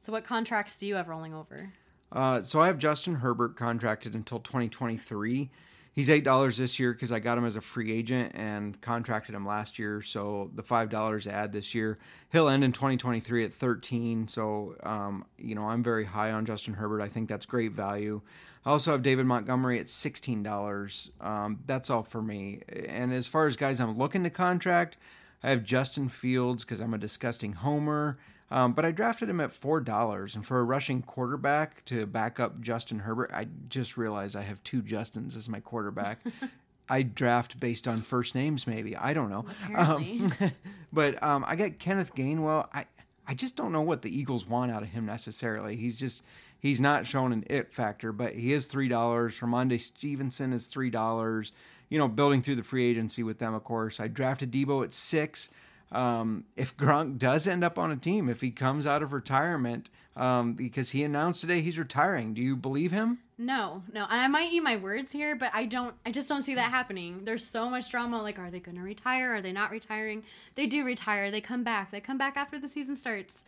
So, 0.02 0.10
what 0.10 0.24
contracts 0.24 0.80
do 0.80 0.86
you 0.86 0.96
have 0.96 1.08
rolling 1.08 1.32
over? 1.32 1.72
Uh, 2.10 2.42
so 2.42 2.60
I 2.60 2.66
have 2.66 2.78
Justin 2.78 3.14
Herbert 3.14 3.56
contracted 3.56 4.14
until 4.14 4.40
2023. 4.40 5.48
He's 5.92 6.10
eight 6.10 6.24
dollars 6.24 6.56
this 6.56 6.80
year 6.80 6.92
because 6.92 7.12
I 7.12 7.20
got 7.20 7.38
him 7.38 7.44
as 7.44 7.54
a 7.54 7.60
free 7.60 7.92
agent 7.92 8.32
and 8.34 8.80
contracted 8.80 9.36
him 9.36 9.46
last 9.46 9.78
year. 9.78 10.02
So 10.02 10.50
the 10.56 10.62
five 10.62 10.90
dollars 10.90 11.28
add 11.28 11.52
this 11.52 11.72
year, 11.72 11.98
he'll 12.32 12.48
end 12.48 12.64
in 12.64 12.72
2023 12.72 13.44
at 13.44 13.54
13. 13.54 14.26
So 14.26 14.74
um, 14.82 15.24
you 15.38 15.54
know 15.54 15.66
I'm 15.66 15.84
very 15.84 16.04
high 16.04 16.32
on 16.32 16.46
Justin 16.46 16.74
Herbert. 16.74 17.00
I 17.00 17.08
think 17.08 17.28
that's 17.28 17.46
great 17.46 17.70
value. 17.70 18.22
I 18.66 18.70
also 18.70 18.90
have 18.90 19.02
David 19.02 19.26
Montgomery 19.26 19.78
at 19.78 19.88
sixteen 19.88 20.42
dollars. 20.42 21.12
Um, 21.20 21.60
that's 21.66 21.90
all 21.90 22.02
for 22.02 22.22
me. 22.22 22.62
And 22.88 23.12
as 23.12 23.28
far 23.28 23.46
as 23.46 23.54
guys 23.54 23.78
I'm 23.78 23.96
looking 23.96 24.24
to 24.24 24.30
contract, 24.30 24.96
I 25.44 25.50
have 25.50 25.62
Justin 25.62 26.08
Fields 26.08 26.64
because 26.64 26.80
I'm 26.80 26.94
a 26.94 26.98
disgusting 26.98 27.52
homer. 27.52 28.18
Um, 28.52 28.74
but 28.74 28.84
I 28.84 28.90
drafted 28.90 29.30
him 29.30 29.40
at 29.40 29.50
four 29.50 29.80
dollars, 29.80 30.34
and 30.34 30.46
for 30.46 30.60
a 30.60 30.62
rushing 30.62 31.00
quarterback 31.00 31.82
to 31.86 32.04
back 32.04 32.38
up 32.38 32.60
Justin 32.60 32.98
Herbert, 32.98 33.30
I 33.32 33.46
just 33.70 33.96
realized 33.96 34.36
I 34.36 34.42
have 34.42 34.62
two 34.62 34.82
Justins 34.82 35.38
as 35.38 35.48
my 35.48 35.58
quarterback. 35.58 36.18
I 36.88 37.00
draft 37.00 37.58
based 37.58 37.88
on 37.88 37.96
first 37.96 38.34
names, 38.34 38.66
maybe 38.66 38.94
I 38.94 39.14
don't 39.14 39.30
know. 39.30 39.46
Um, 39.74 40.34
but 40.92 41.22
um, 41.22 41.46
I 41.48 41.56
got 41.56 41.78
Kenneth 41.78 42.14
Gainwell. 42.14 42.68
I 42.74 42.84
I 43.26 43.32
just 43.32 43.56
don't 43.56 43.72
know 43.72 43.80
what 43.80 44.02
the 44.02 44.14
Eagles 44.14 44.46
want 44.46 44.70
out 44.70 44.82
of 44.82 44.90
him 44.90 45.06
necessarily. 45.06 45.76
He's 45.76 45.96
just 45.96 46.22
he's 46.58 46.78
not 46.78 47.06
shown 47.06 47.32
an 47.32 47.44
it 47.48 47.72
factor, 47.72 48.12
but 48.12 48.34
he 48.34 48.52
is 48.52 48.66
three 48.66 48.88
dollars. 48.88 49.40
Rhamondre 49.40 49.80
Stevenson 49.80 50.52
is 50.52 50.66
three 50.66 50.90
dollars. 50.90 51.52
You 51.88 51.96
know, 51.96 52.08
building 52.08 52.42
through 52.42 52.56
the 52.56 52.62
free 52.62 52.84
agency 52.84 53.22
with 53.22 53.38
them, 53.38 53.54
of 53.54 53.64
course. 53.64 53.98
I 53.98 54.08
drafted 54.08 54.50
Deebo 54.52 54.84
at 54.84 54.92
six 54.92 55.48
um, 55.92 56.44
if 56.56 56.76
Gronk 56.76 57.18
does 57.18 57.46
end 57.46 57.62
up 57.62 57.78
on 57.78 57.92
a 57.92 57.96
team, 57.96 58.28
if 58.28 58.40
he 58.40 58.50
comes 58.50 58.86
out 58.86 59.02
of 59.02 59.12
retirement, 59.12 59.90
um, 60.16 60.54
because 60.54 60.90
he 60.90 61.04
announced 61.04 61.40
today 61.40 61.60
he's 61.60 61.78
retiring, 61.78 62.34
do 62.34 62.42
you 62.42 62.56
believe 62.56 62.92
him? 62.92 63.18
No, 63.38 63.82
no. 63.92 64.06
I 64.08 64.28
might 64.28 64.52
eat 64.52 64.62
my 64.62 64.76
words 64.76 65.10
here, 65.12 65.34
but 65.34 65.50
I 65.52 65.66
don't. 65.66 65.94
I 66.06 66.12
just 66.12 66.28
don't 66.28 66.42
see 66.42 66.54
that 66.54 66.70
happening. 66.70 67.24
There's 67.24 67.44
so 67.44 67.68
much 67.68 67.90
drama. 67.90 68.22
Like, 68.22 68.38
are 68.38 68.50
they 68.50 68.60
going 68.60 68.76
to 68.76 68.82
retire? 68.82 69.34
Are 69.34 69.40
they 69.40 69.52
not 69.52 69.70
retiring? 69.70 70.22
They 70.54 70.66
do 70.66 70.84
retire. 70.84 71.30
They 71.30 71.40
come 71.40 71.64
back. 71.64 71.90
They 71.90 72.00
come 72.00 72.18
back 72.18 72.36
after 72.36 72.58
the 72.58 72.68
season 72.68 72.94
starts. 72.94 73.42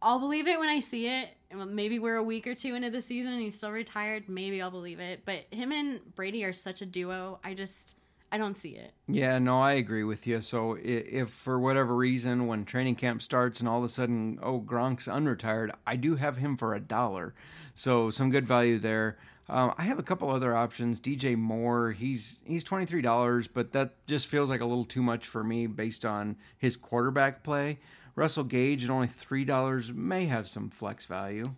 I'll 0.00 0.20
believe 0.20 0.46
it 0.46 0.58
when 0.58 0.68
I 0.68 0.78
see 0.78 1.08
it. 1.08 1.30
Maybe 1.52 1.98
we're 1.98 2.16
a 2.16 2.22
week 2.22 2.46
or 2.46 2.54
two 2.54 2.74
into 2.74 2.90
the 2.90 3.02
season 3.02 3.32
and 3.32 3.42
he's 3.42 3.56
still 3.56 3.72
retired. 3.72 4.28
Maybe 4.28 4.62
I'll 4.62 4.70
believe 4.70 5.00
it. 5.00 5.22
But 5.24 5.46
him 5.50 5.72
and 5.72 6.00
Brady 6.14 6.44
are 6.44 6.52
such 6.52 6.82
a 6.82 6.86
duo. 6.86 7.40
I 7.42 7.54
just 7.54 7.96
I 8.30 8.36
don't 8.38 8.56
see 8.56 8.70
it. 8.70 8.92
Yeah, 9.06 9.38
no, 9.38 9.60
I 9.60 9.72
agree 9.72 10.04
with 10.04 10.26
you. 10.26 10.40
So 10.42 10.76
i- 10.76 10.80
if 10.80 11.30
for 11.30 11.58
whatever 11.58 11.96
reason, 11.96 12.46
when 12.46 12.64
training 12.66 12.96
camp 12.96 13.22
starts 13.22 13.60
and 13.60 13.68
all 13.68 13.78
of 13.78 13.84
a 13.84 13.88
sudden, 13.88 14.38
oh, 14.42 14.60
Gronk's 14.60 15.06
unretired, 15.06 15.70
I 15.86 15.96
do 15.96 16.16
have 16.16 16.36
him 16.36 16.56
for 16.56 16.74
a 16.74 16.80
dollar. 16.80 17.34
So 17.74 18.10
some 18.10 18.30
good 18.30 18.46
value 18.46 18.78
there. 18.78 19.16
Um, 19.48 19.72
I 19.78 19.84
have 19.84 19.98
a 19.98 20.02
couple 20.02 20.28
other 20.28 20.54
options. 20.54 21.00
DJ 21.00 21.34
Moore, 21.34 21.92
he's 21.92 22.40
he's 22.44 22.64
twenty 22.64 22.84
three 22.84 23.00
dollars, 23.00 23.48
but 23.48 23.72
that 23.72 23.94
just 24.06 24.26
feels 24.26 24.50
like 24.50 24.60
a 24.60 24.66
little 24.66 24.84
too 24.84 25.02
much 25.02 25.26
for 25.26 25.42
me 25.42 25.66
based 25.66 26.04
on 26.04 26.36
his 26.58 26.76
quarterback 26.76 27.42
play. 27.42 27.78
Russell 28.14 28.44
Gage 28.44 28.84
at 28.84 28.90
only 28.90 29.06
three 29.06 29.46
dollars 29.46 29.90
may 29.90 30.26
have 30.26 30.48
some 30.48 30.68
flex 30.68 31.06
value. 31.06 31.54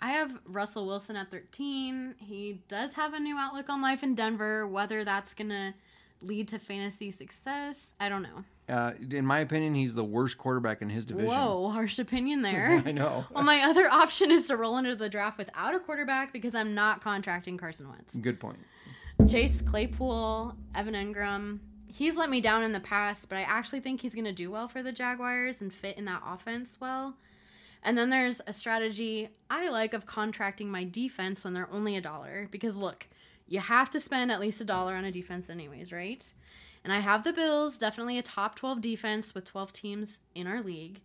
I 0.00 0.12
have 0.12 0.38
Russell 0.46 0.86
Wilson 0.86 1.16
at 1.16 1.30
13. 1.30 2.14
He 2.18 2.60
does 2.68 2.92
have 2.92 3.14
a 3.14 3.20
new 3.20 3.36
outlook 3.36 3.68
on 3.70 3.80
life 3.82 4.02
in 4.02 4.14
Denver. 4.14 4.66
Whether 4.66 5.02
that's 5.04 5.34
going 5.34 5.48
to 5.50 5.74
lead 6.20 6.48
to 6.48 6.58
fantasy 6.58 7.10
success, 7.10 7.90
I 8.00 8.08
don't 8.08 8.22
know. 8.22 8.44
Uh, 8.68 8.92
in 9.10 9.26
my 9.26 9.40
opinion, 9.40 9.74
he's 9.74 9.94
the 9.94 10.04
worst 10.04 10.38
quarterback 10.38 10.80
in 10.80 10.88
his 10.88 11.04
division. 11.04 11.30
Whoa, 11.30 11.68
harsh 11.70 11.98
opinion 11.98 12.42
there. 12.50 12.82
I 12.84 12.92
know. 12.92 13.24
well, 13.30 13.44
my 13.44 13.62
other 13.62 13.88
option 13.90 14.30
is 14.30 14.48
to 14.48 14.56
roll 14.56 14.78
into 14.78 14.96
the 14.96 15.08
draft 15.08 15.36
without 15.38 15.74
a 15.74 15.78
quarterback 15.80 16.32
because 16.32 16.54
I'm 16.54 16.74
not 16.74 17.02
contracting 17.02 17.58
Carson 17.58 17.88
Wentz. 17.88 18.14
Good 18.14 18.40
point. 18.40 18.58
Chase 19.28 19.60
Claypool, 19.62 20.56
Evan 20.74 20.94
Engram. 20.94 21.58
He's 21.86 22.16
let 22.16 22.28
me 22.30 22.40
down 22.40 22.62
in 22.64 22.72
the 22.72 22.80
past, 22.80 23.28
but 23.28 23.36
I 23.36 23.42
actually 23.42 23.80
think 23.80 24.00
he's 24.00 24.14
going 24.14 24.24
to 24.24 24.32
do 24.32 24.50
well 24.50 24.66
for 24.66 24.82
the 24.82 24.90
Jaguars 24.92 25.60
and 25.60 25.72
fit 25.72 25.96
in 25.96 26.04
that 26.06 26.22
offense 26.26 26.76
well. 26.80 27.14
And 27.84 27.96
then 27.96 28.10
there's 28.10 28.40
a 28.46 28.52
strategy 28.52 29.28
I 29.50 29.68
like 29.68 29.92
of 29.94 30.06
contracting 30.06 30.70
my 30.70 30.84
defense 30.84 31.44
when 31.44 31.52
they're 31.54 31.68
only 31.70 31.96
a 31.96 32.00
dollar. 32.00 32.48
Because 32.50 32.74
look, 32.74 33.06
you 33.46 33.60
have 33.60 33.90
to 33.90 34.00
spend 34.00 34.32
at 34.32 34.40
least 34.40 34.60
a 34.60 34.64
dollar 34.64 34.94
on 34.94 35.04
a 35.04 35.12
defense, 35.12 35.50
anyways, 35.50 35.92
right? 35.92 36.32
And 36.82 36.92
I 36.92 37.00
have 37.00 37.24
the 37.24 37.32
Bills, 37.32 37.78
definitely 37.78 38.18
a 38.18 38.22
top 38.22 38.56
12 38.56 38.80
defense 38.80 39.34
with 39.34 39.44
12 39.46 39.72
teams 39.72 40.20
in 40.34 40.46
our 40.46 40.60
league. 40.60 41.00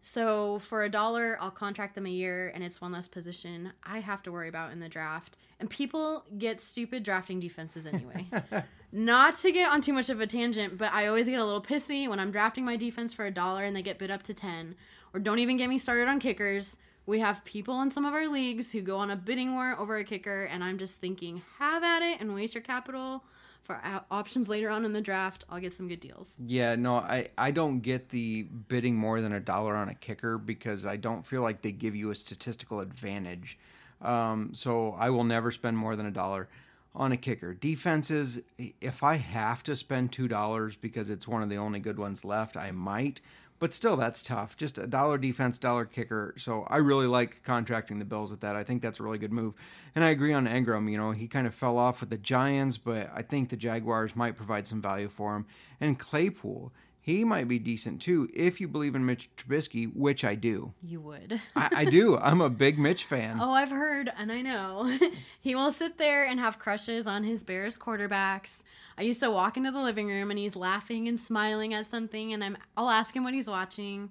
So 0.00 0.58
for 0.58 0.82
a 0.82 0.88
dollar, 0.88 1.38
I'll 1.40 1.52
contract 1.52 1.94
them 1.94 2.06
a 2.06 2.10
year, 2.10 2.50
and 2.54 2.64
it's 2.64 2.80
one 2.80 2.90
less 2.90 3.06
position 3.06 3.72
I 3.84 4.00
have 4.00 4.20
to 4.24 4.32
worry 4.32 4.48
about 4.48 4.72
in 4.72 4.80
the 4.80 4.88
draft. 4.88 5.36
And 5.60 5.70
people 5.70 6.24
get 6.38 6.58
stupid 6.58 7.04
drafting 7.04 7.38
defenses 7.38 7.86
anyway. 7.86 8.26
Not 8.92 9.38
to 9.38 9.52
get 9.52 9.70
on 9.70 9.80
too 9.80 9.92
much 9.92 10.10
of 10.10 10.20
a 10.20 10.26
tangent, 10.26 10.76
but 10.76 10.92
I 10.92 11.06
always 11.06 11.26
get 11.26 11.38
a 11.38 11.44
little 11.44 11.62
pissy 11.62 12.08
when 12.08 12.18
I'm 12.18 12.32
drafting 12.32 12.64
my 12.64 12.76
defense 12.76 13.14
for 13.14 13.26
a 13.26 13.30
dollar 13.30 13.62
and 13.62 13.76
they 13.76 13.82
get 13.82 13.98
bid 13.98 14.10
up 14.10 14.24
to 14.24 14.34
10. 14.34 14.74
Or 15.14 15.20
don't 15.20 15.38
even 15.38 15.56
get 15.56 15.68
me 15.68 15.78
started 15.78 16.08
on 16.08 16.18
kickers. 16.18 16.76
We 17.06 17.18
have 17.20 17.44
people 17.44 17.82
in 17.82 17.90
some 17.90 18.04
of 18.04 18.14
our 18.14 18.28
leagues 18.28 18.70
who 18.72 18.80
go 18.80 18.98
on 18.98 19.10
a 19.10 19.16
bidding 19.16 19.54
war 19.54 19.74
over 19.78 19.96
a 19.96 20.04
kicker, 20.04 20.44
and 20.44 20.62
I'm 20.62 20.78
just 20.78 20.94
thinking, 20.94 21.42
have 21.58 21.82
at 21.82 22.02
it 22.02 22.20
and 22.20 22.34
waste 22.34 22.54
your 22.54 22.62
capital 22.62 23.24
for 23.64 23.80
options 24.10 24.48
later 24.48 24.68
on 24.68 24.84
in 24.84 24.92
the 24.92 25.00
draft. 25.00 25.44
I'll 25.48 25.60
get 25.60 25.72
some 25.72 25.88
good 25.88 26.00
deals. 26.00 26.32
Yeah, 26.46 26.74
no, 26.74 26.96
I, 26.96 27.28
I 27.38 27.50
don't 27.50 27.80
get 27.80 28.08
the 28.08 28.42
bidding 28.42 28.96
more 28.96 29.20
than 29.20 29.32
a 29.32 29.40
dollar 29.40 29.74
on 29.74 29.88
a 29.88 29.94
kicker 29.94 30.38
because 30.38 30.86
I 30.86 30.96
don't 30.96 31.24
feel 31.26 31.42
like 31.42 31.62
they 31.62 31.72
give 31.72 31.94
you 31.94 32.10
a 32.10 32.14
statistical 32.14 32.80
advantage. 32.80 33.58
Um, 34.00 34.50
so 34.52 34.96
I 34.98 35.10
will 35.10 35.24
never 35.24 35.50
spend 35.50 35.76
more 35.76 35.94
than 35.94 36.06
a 36.06 36.10
dollar 36.10 36.48
on 36.94 37.12
a 37.12 37.16
kicker. 37.16 37.54
Defenses, 37.54 38.42
if 38.80 39.02
I 39.02 39.16
have 39.16 39.62
to 39.64 39.76
spend 39.76 40.12
two 40.12 40.28
dollars 40.28 40.76
because 40.76 41.08
it's 41.08 41.26
one 41.26 41.42
of 41.42 41.48
the 41.48 41.56
only 41.56 41.80
good 41.80 41.98
ones 41.98 42.24
left, 42.24 42.56
I 42.56 42.72
might. 42.72 43.20
But 43.62 43.72
still, 43.72 43.94
that's 43.96 44.24
tough. 44.24 44.56
Just 44.56 44.76
a 44.76 44.88
dollar 44.88 45.18
defense, 45.18 45.56
dollar 45.56 45.84
kicker. 45.84 46.34
So 46.36 46.66
I 46.68 46.78
really 46.78 47.06
like 47.06 47.44
contracting 47.44 48.00
the 48.00 48.04
Bills 48.04 48.32
at 48.32 48.40
that. 48.40 48.56
I 48.56 48.64
think 48.64 48.82
that's 48.82 48.98
a 48.98 49.04
really 49.04 49.18
good 49.18 49.30
move. 49.30 49.54
And 49.94 50.02
I 50.02 50.08
agree 50.10 50.32
on 50.32 50.48
Engram. 50.48 50.90
You 50.90 50.98
know, 50.98 51.12
he 51.12 51.28
kind 51.28 51.46
of 51.46 51.54
fell 51.54 51.78
off 51.78 52.00
with 52.00 52.10
the 52.10 52.18
Giants, 52.18 52.76
but 52.76 53.08
I 53.14 53.22
think 53.22 53.50
the 53.50 53.56
Jaguars 53.56 54.16
might 54.16 54.36
provide 54.36 54.66
some 54.66 54.82
value 54.82 55.08
for 55.08 55.36
him. 55.36 55.46
And 55.80 55.96
Claypool, 55.96 56.72
he 57.00 57.22
might 57.22 57.46
be 57.46 57.60
decent 57.60 58.02
too 58.02 58.28
if 58.34 58.60
you 58.60 58.66
believe 58.66 58.96
in 58.96 59.06
Mitch 59.06 59.30
Trubisky, 59.36 59.94
which 59.94 60.24
I 60.24 60.34
do. 60.34 60.74
You 60.82 61.00
would. 61.00 61.40
I, 61.54 61.68
I 61.72 61.84
do. 61.84 62.18
I'm 62.20 62.40
a 62.40 62.50
big 62.50 62.80
Mitch 62.80 63.04
fan. 63.04 63.38
Oh, 63.40 63.52
I've 63.52 63.70
heard, 63.70 64.10
and 64.18 64.32
I 64.32 64.42
know. 64.42 64.90
he 65.40 65.54
will 65.54 65.70
sit 65.70 65.98
there 65.98 66.26
and 66.26 66.40
have 66.40 66.58
crushes 66.58 67.06
on 67.06 67.22
his 67.22 67.44
Bears 67.44 67.78
quarterbacks. 67.78 68.62
I 68.96 69.02
used 69.02 69.20
to 69.20 69.30
walk 69.30 69.56
into 69.56 69.70
the 69.70 69.80
living 69.80 70.08
room 70.08 70.30
and 70.30 70.38
he's 70.38 70.56
laughing 70.56 71.08
and 71.08 71.18
smiling 71.18 71.74
at 71.74 71.90
something, 71.90 72.32
and 72.32 72.42
I'm 72.42 72.56
I'll 72.76 72.90
ask 72.90 73.14
him 73.14 73.24
what 73.24 73.34
he's 73.34 73.48
watching. 73.48 74.10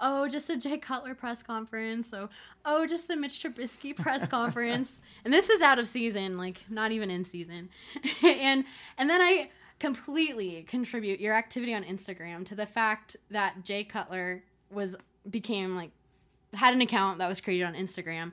Oh, 0.00 0.28
just 0.28 0.48
a 0.48 0.56
Jay 0.56 0.78
Cutler 0.78 1.14
press 1.14 1.42
conference. 1.42 2.08
So, 2.08 2.30
oh, 2.64 2.86
just 2.86 3.08
the 3.08 3.16
Mitch 3.16 3.42
Trubisky 3.42 3.96
press 3.96 4.26
conference. 4.28 5.00
And 5.24 5.34
this 5.34 5.50
is 5.50 5.60
out 5.60 5.78
of 5.78 5.86
season, 5.88 6.38
like 6.38 6.60
not 6.68 6.92
even 6.92 7.10
in 7.10 7.24
season. 7.24 7.68
and 8.22 8.64
and 8.96 9.10
then 9.10 9.20
I 9.20 9.50
completely 9.78 10.64
contribute 10.68 11.20
your 11.20 11.34
activity 11.34 11.74
on 11.74 11.84
Instagram 11.84 12.44
to 12.46 12.54
the 12.54 12.66
fact 12.66 13.16
that 13.30 13.64
Jay 13.64 13.84
Cutler 13.84 14.42
was 14.70 14.96
became 15.28 15.76
like 15.76 15.90
had 16.54 16.74
an 16.74 16.80
account 16.80 17.18
that 17.18 17.28
was 17.28 17.40
created 17.40 17.64
on 17.64 17.74
Instagram. 17.74 18.32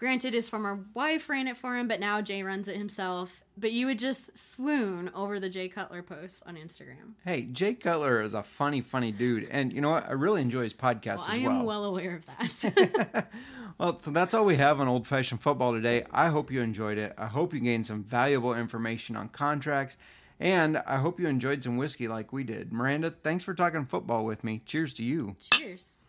Granted, 0.00 0.32
his 0.32 0.48
former 0.48 0.86
wife 0.94 1.28
ran 1.28 1.46
it 1.46 1.58
for 1.58 1.76
him, 1.76 1.86
but 1.86 2.00
now 2.00 2.22
Jay 2.22 2.42
runs 2.42 2.68
it 2.68 2.76
himself. 2.76 3.44
But 3.58 3.72
you 3.72 3.84
would 3.84 3.98
just 3.98 4.34
swoon 4.34 5.10
over 5.14 5.38
the 5.38 5.50
Jay 5.50 5.68
Cutler 5.68 6.02
posts 6.02 6.42
on 6.46 6.56
Instagram. 6.56 7.12
Hey, 7.22 7.42
Jay 7.42 7.74
Cutler 7.74 8.22
is 8.22 8.32
a 8.32 8.42
funny, 8.42 8.80
funny 8.80 9.12
dude. 9.12 9.46
And 9.50 9.70
you 9.74 9.82
know 9.82 9.90
what? 9.90 10.08
I 10.08 10.12
really 10.12 10.40
enjoy 10.40 10.62
his 10.62 10.72
podcast 10.72 11.04
Well, 11.04 11.24
as 11.26 11.28
I 11.28 11.36
am 11.36 11.44
well. 11.44 11.64
well 11.66 11.84
aware 11.84 12.16
of 12.16 12.24
that. 12.26 13.28
well, 13.78 14.00
so 14.00 14.10
that's 14.10 14.32
all 14.32 14.46
we 14.46 14.56
have 14.56 14.80
on 14.80 14.88
old 14.88 15.06
fashioned 15.06 15.42
football 15.42 15.74
today. 15.74 16.04
I 16.10 16.28
hope 16.28 16.50
you 16.50 16.62
enjoyed 16.62 16.96
it. 16.96 17.12
I 17.18 17.26
hope 17.26 17.52
you 17.52 17.60
gained 17.60 17.86
some 17.86 18.02
valuable 18.02 18.54
information 18.54 19.16
on 19.16 19.28
contracts. 19.28 19.98
And 20.40 20.78
I 20.78 20.96
hope 20.96 21.20
you 21.20 21.28
enjoyed 21.28 21.62
some 21.62 21.76
whiskey 21.76 22.08
like 22.08 22.32
we 22.32 22.42
did. 22.42 22.72
Miranda, 22.72 23.10
thanks 23.10 23.44
for 23.44 23.52
talking 23.52 23.84
football 23.84 24.24
with 24.24 24.42
me. 24.44 24.62
Cheers 24.64 24.94
to 24.94 25.04
you. 25.04 25.36
Cheers. 25.52 25.99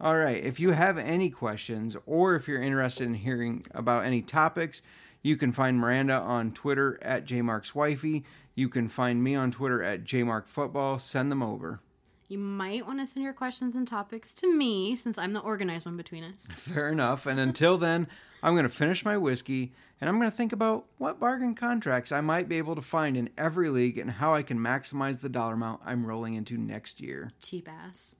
All 0.00 0.16
right. 0.16 0.42
If 0.42 0.58
you 0.58 0.72
have 0.72 0.98
any 0.98 1.30
questions 1.30 1.96
or 2.06 2.34
if 2.34 2.48
you're 2.48 2.62
interested 2.62 3.04
in 3.04 3.14
hearing 3.14 3.64
about 3.72 4.04
any 4.04 4.22
topics, 4.22 4.82
you 5.22 5.36
can 5.36 5.52
find 5.52 5.78
Miranda 5.78 6.14
on 6.14 6.52
Twitter 6.52 6.98
at 7.02 7.24
jmarkswifey. 7.24 8.24
You 8.54 8.68
can 8.68 8.88
find 8.88 9.22
me 9.22 9.34
on 9.34 9.50
Twitter 9.50 9.82
at 9.82 10.04
jmarkfootball. 10.04 11.00
Send 11.00 11.30
them 11.30 11.42
over. 11.42 11.80
You 12.28 12.38
might 12.38 12.86
want 12.86 13.00
to 13.00 13.06
send 13.06 13.22
your 13.22 13.32
questions 13.32 13.76
and 13.76 13.86
topics 13.86 14.32
to 14.34 14.52
me 14.52 14.96
since 14.96 15.18
I'm 15.18 15.34
the 15.34 15.40
organized 15.40 15.86
one 15.86 15.96
between 15.96 16.24
us. 16.24 16.46
Fair 16.54 16.90
enough. 16.90 17.26
And 17.26 17.38
until 17.38 17.78
then, 17.78 18.08
I'm 18.42 18.54
going 18.54 18.64
to 18.64 18.68
finish 18.68 19.04
my 19.04 19.16
whiskey 19.16 19.72
and 20.00 20.08
I'm 20.08 20.18
going 20.18 20.30
to 20.30 20.36
think 20.36 20.52
about 20.52 20.86
what 20.98 21.20
bargain 21.20 21.54
contracts 21.54 22.12
I 22.12 22.20
might 22.20 22.48
be 22.48 22.58
able 22.58 22.74
to 22.74 22.82
find 22.82 23.16
in 23.16 23.30
every 23.38 23.70
league 23.70 23.98
and 23.98 24.10
how 24.10 24.34
I 24.34 24.42
can 24.42 24.58
maximize 24.58 25.20
the 25.20 25.28
dollar 25.28 25.54
amount 25.54 25.82
I'm 25.84 26.04
rolling 26.04 26.34
into 26.34 26.58
next 26.58 27.00
year. 27.00 27.32
Cheap 27.40 27.68
ass. 27.70 28.16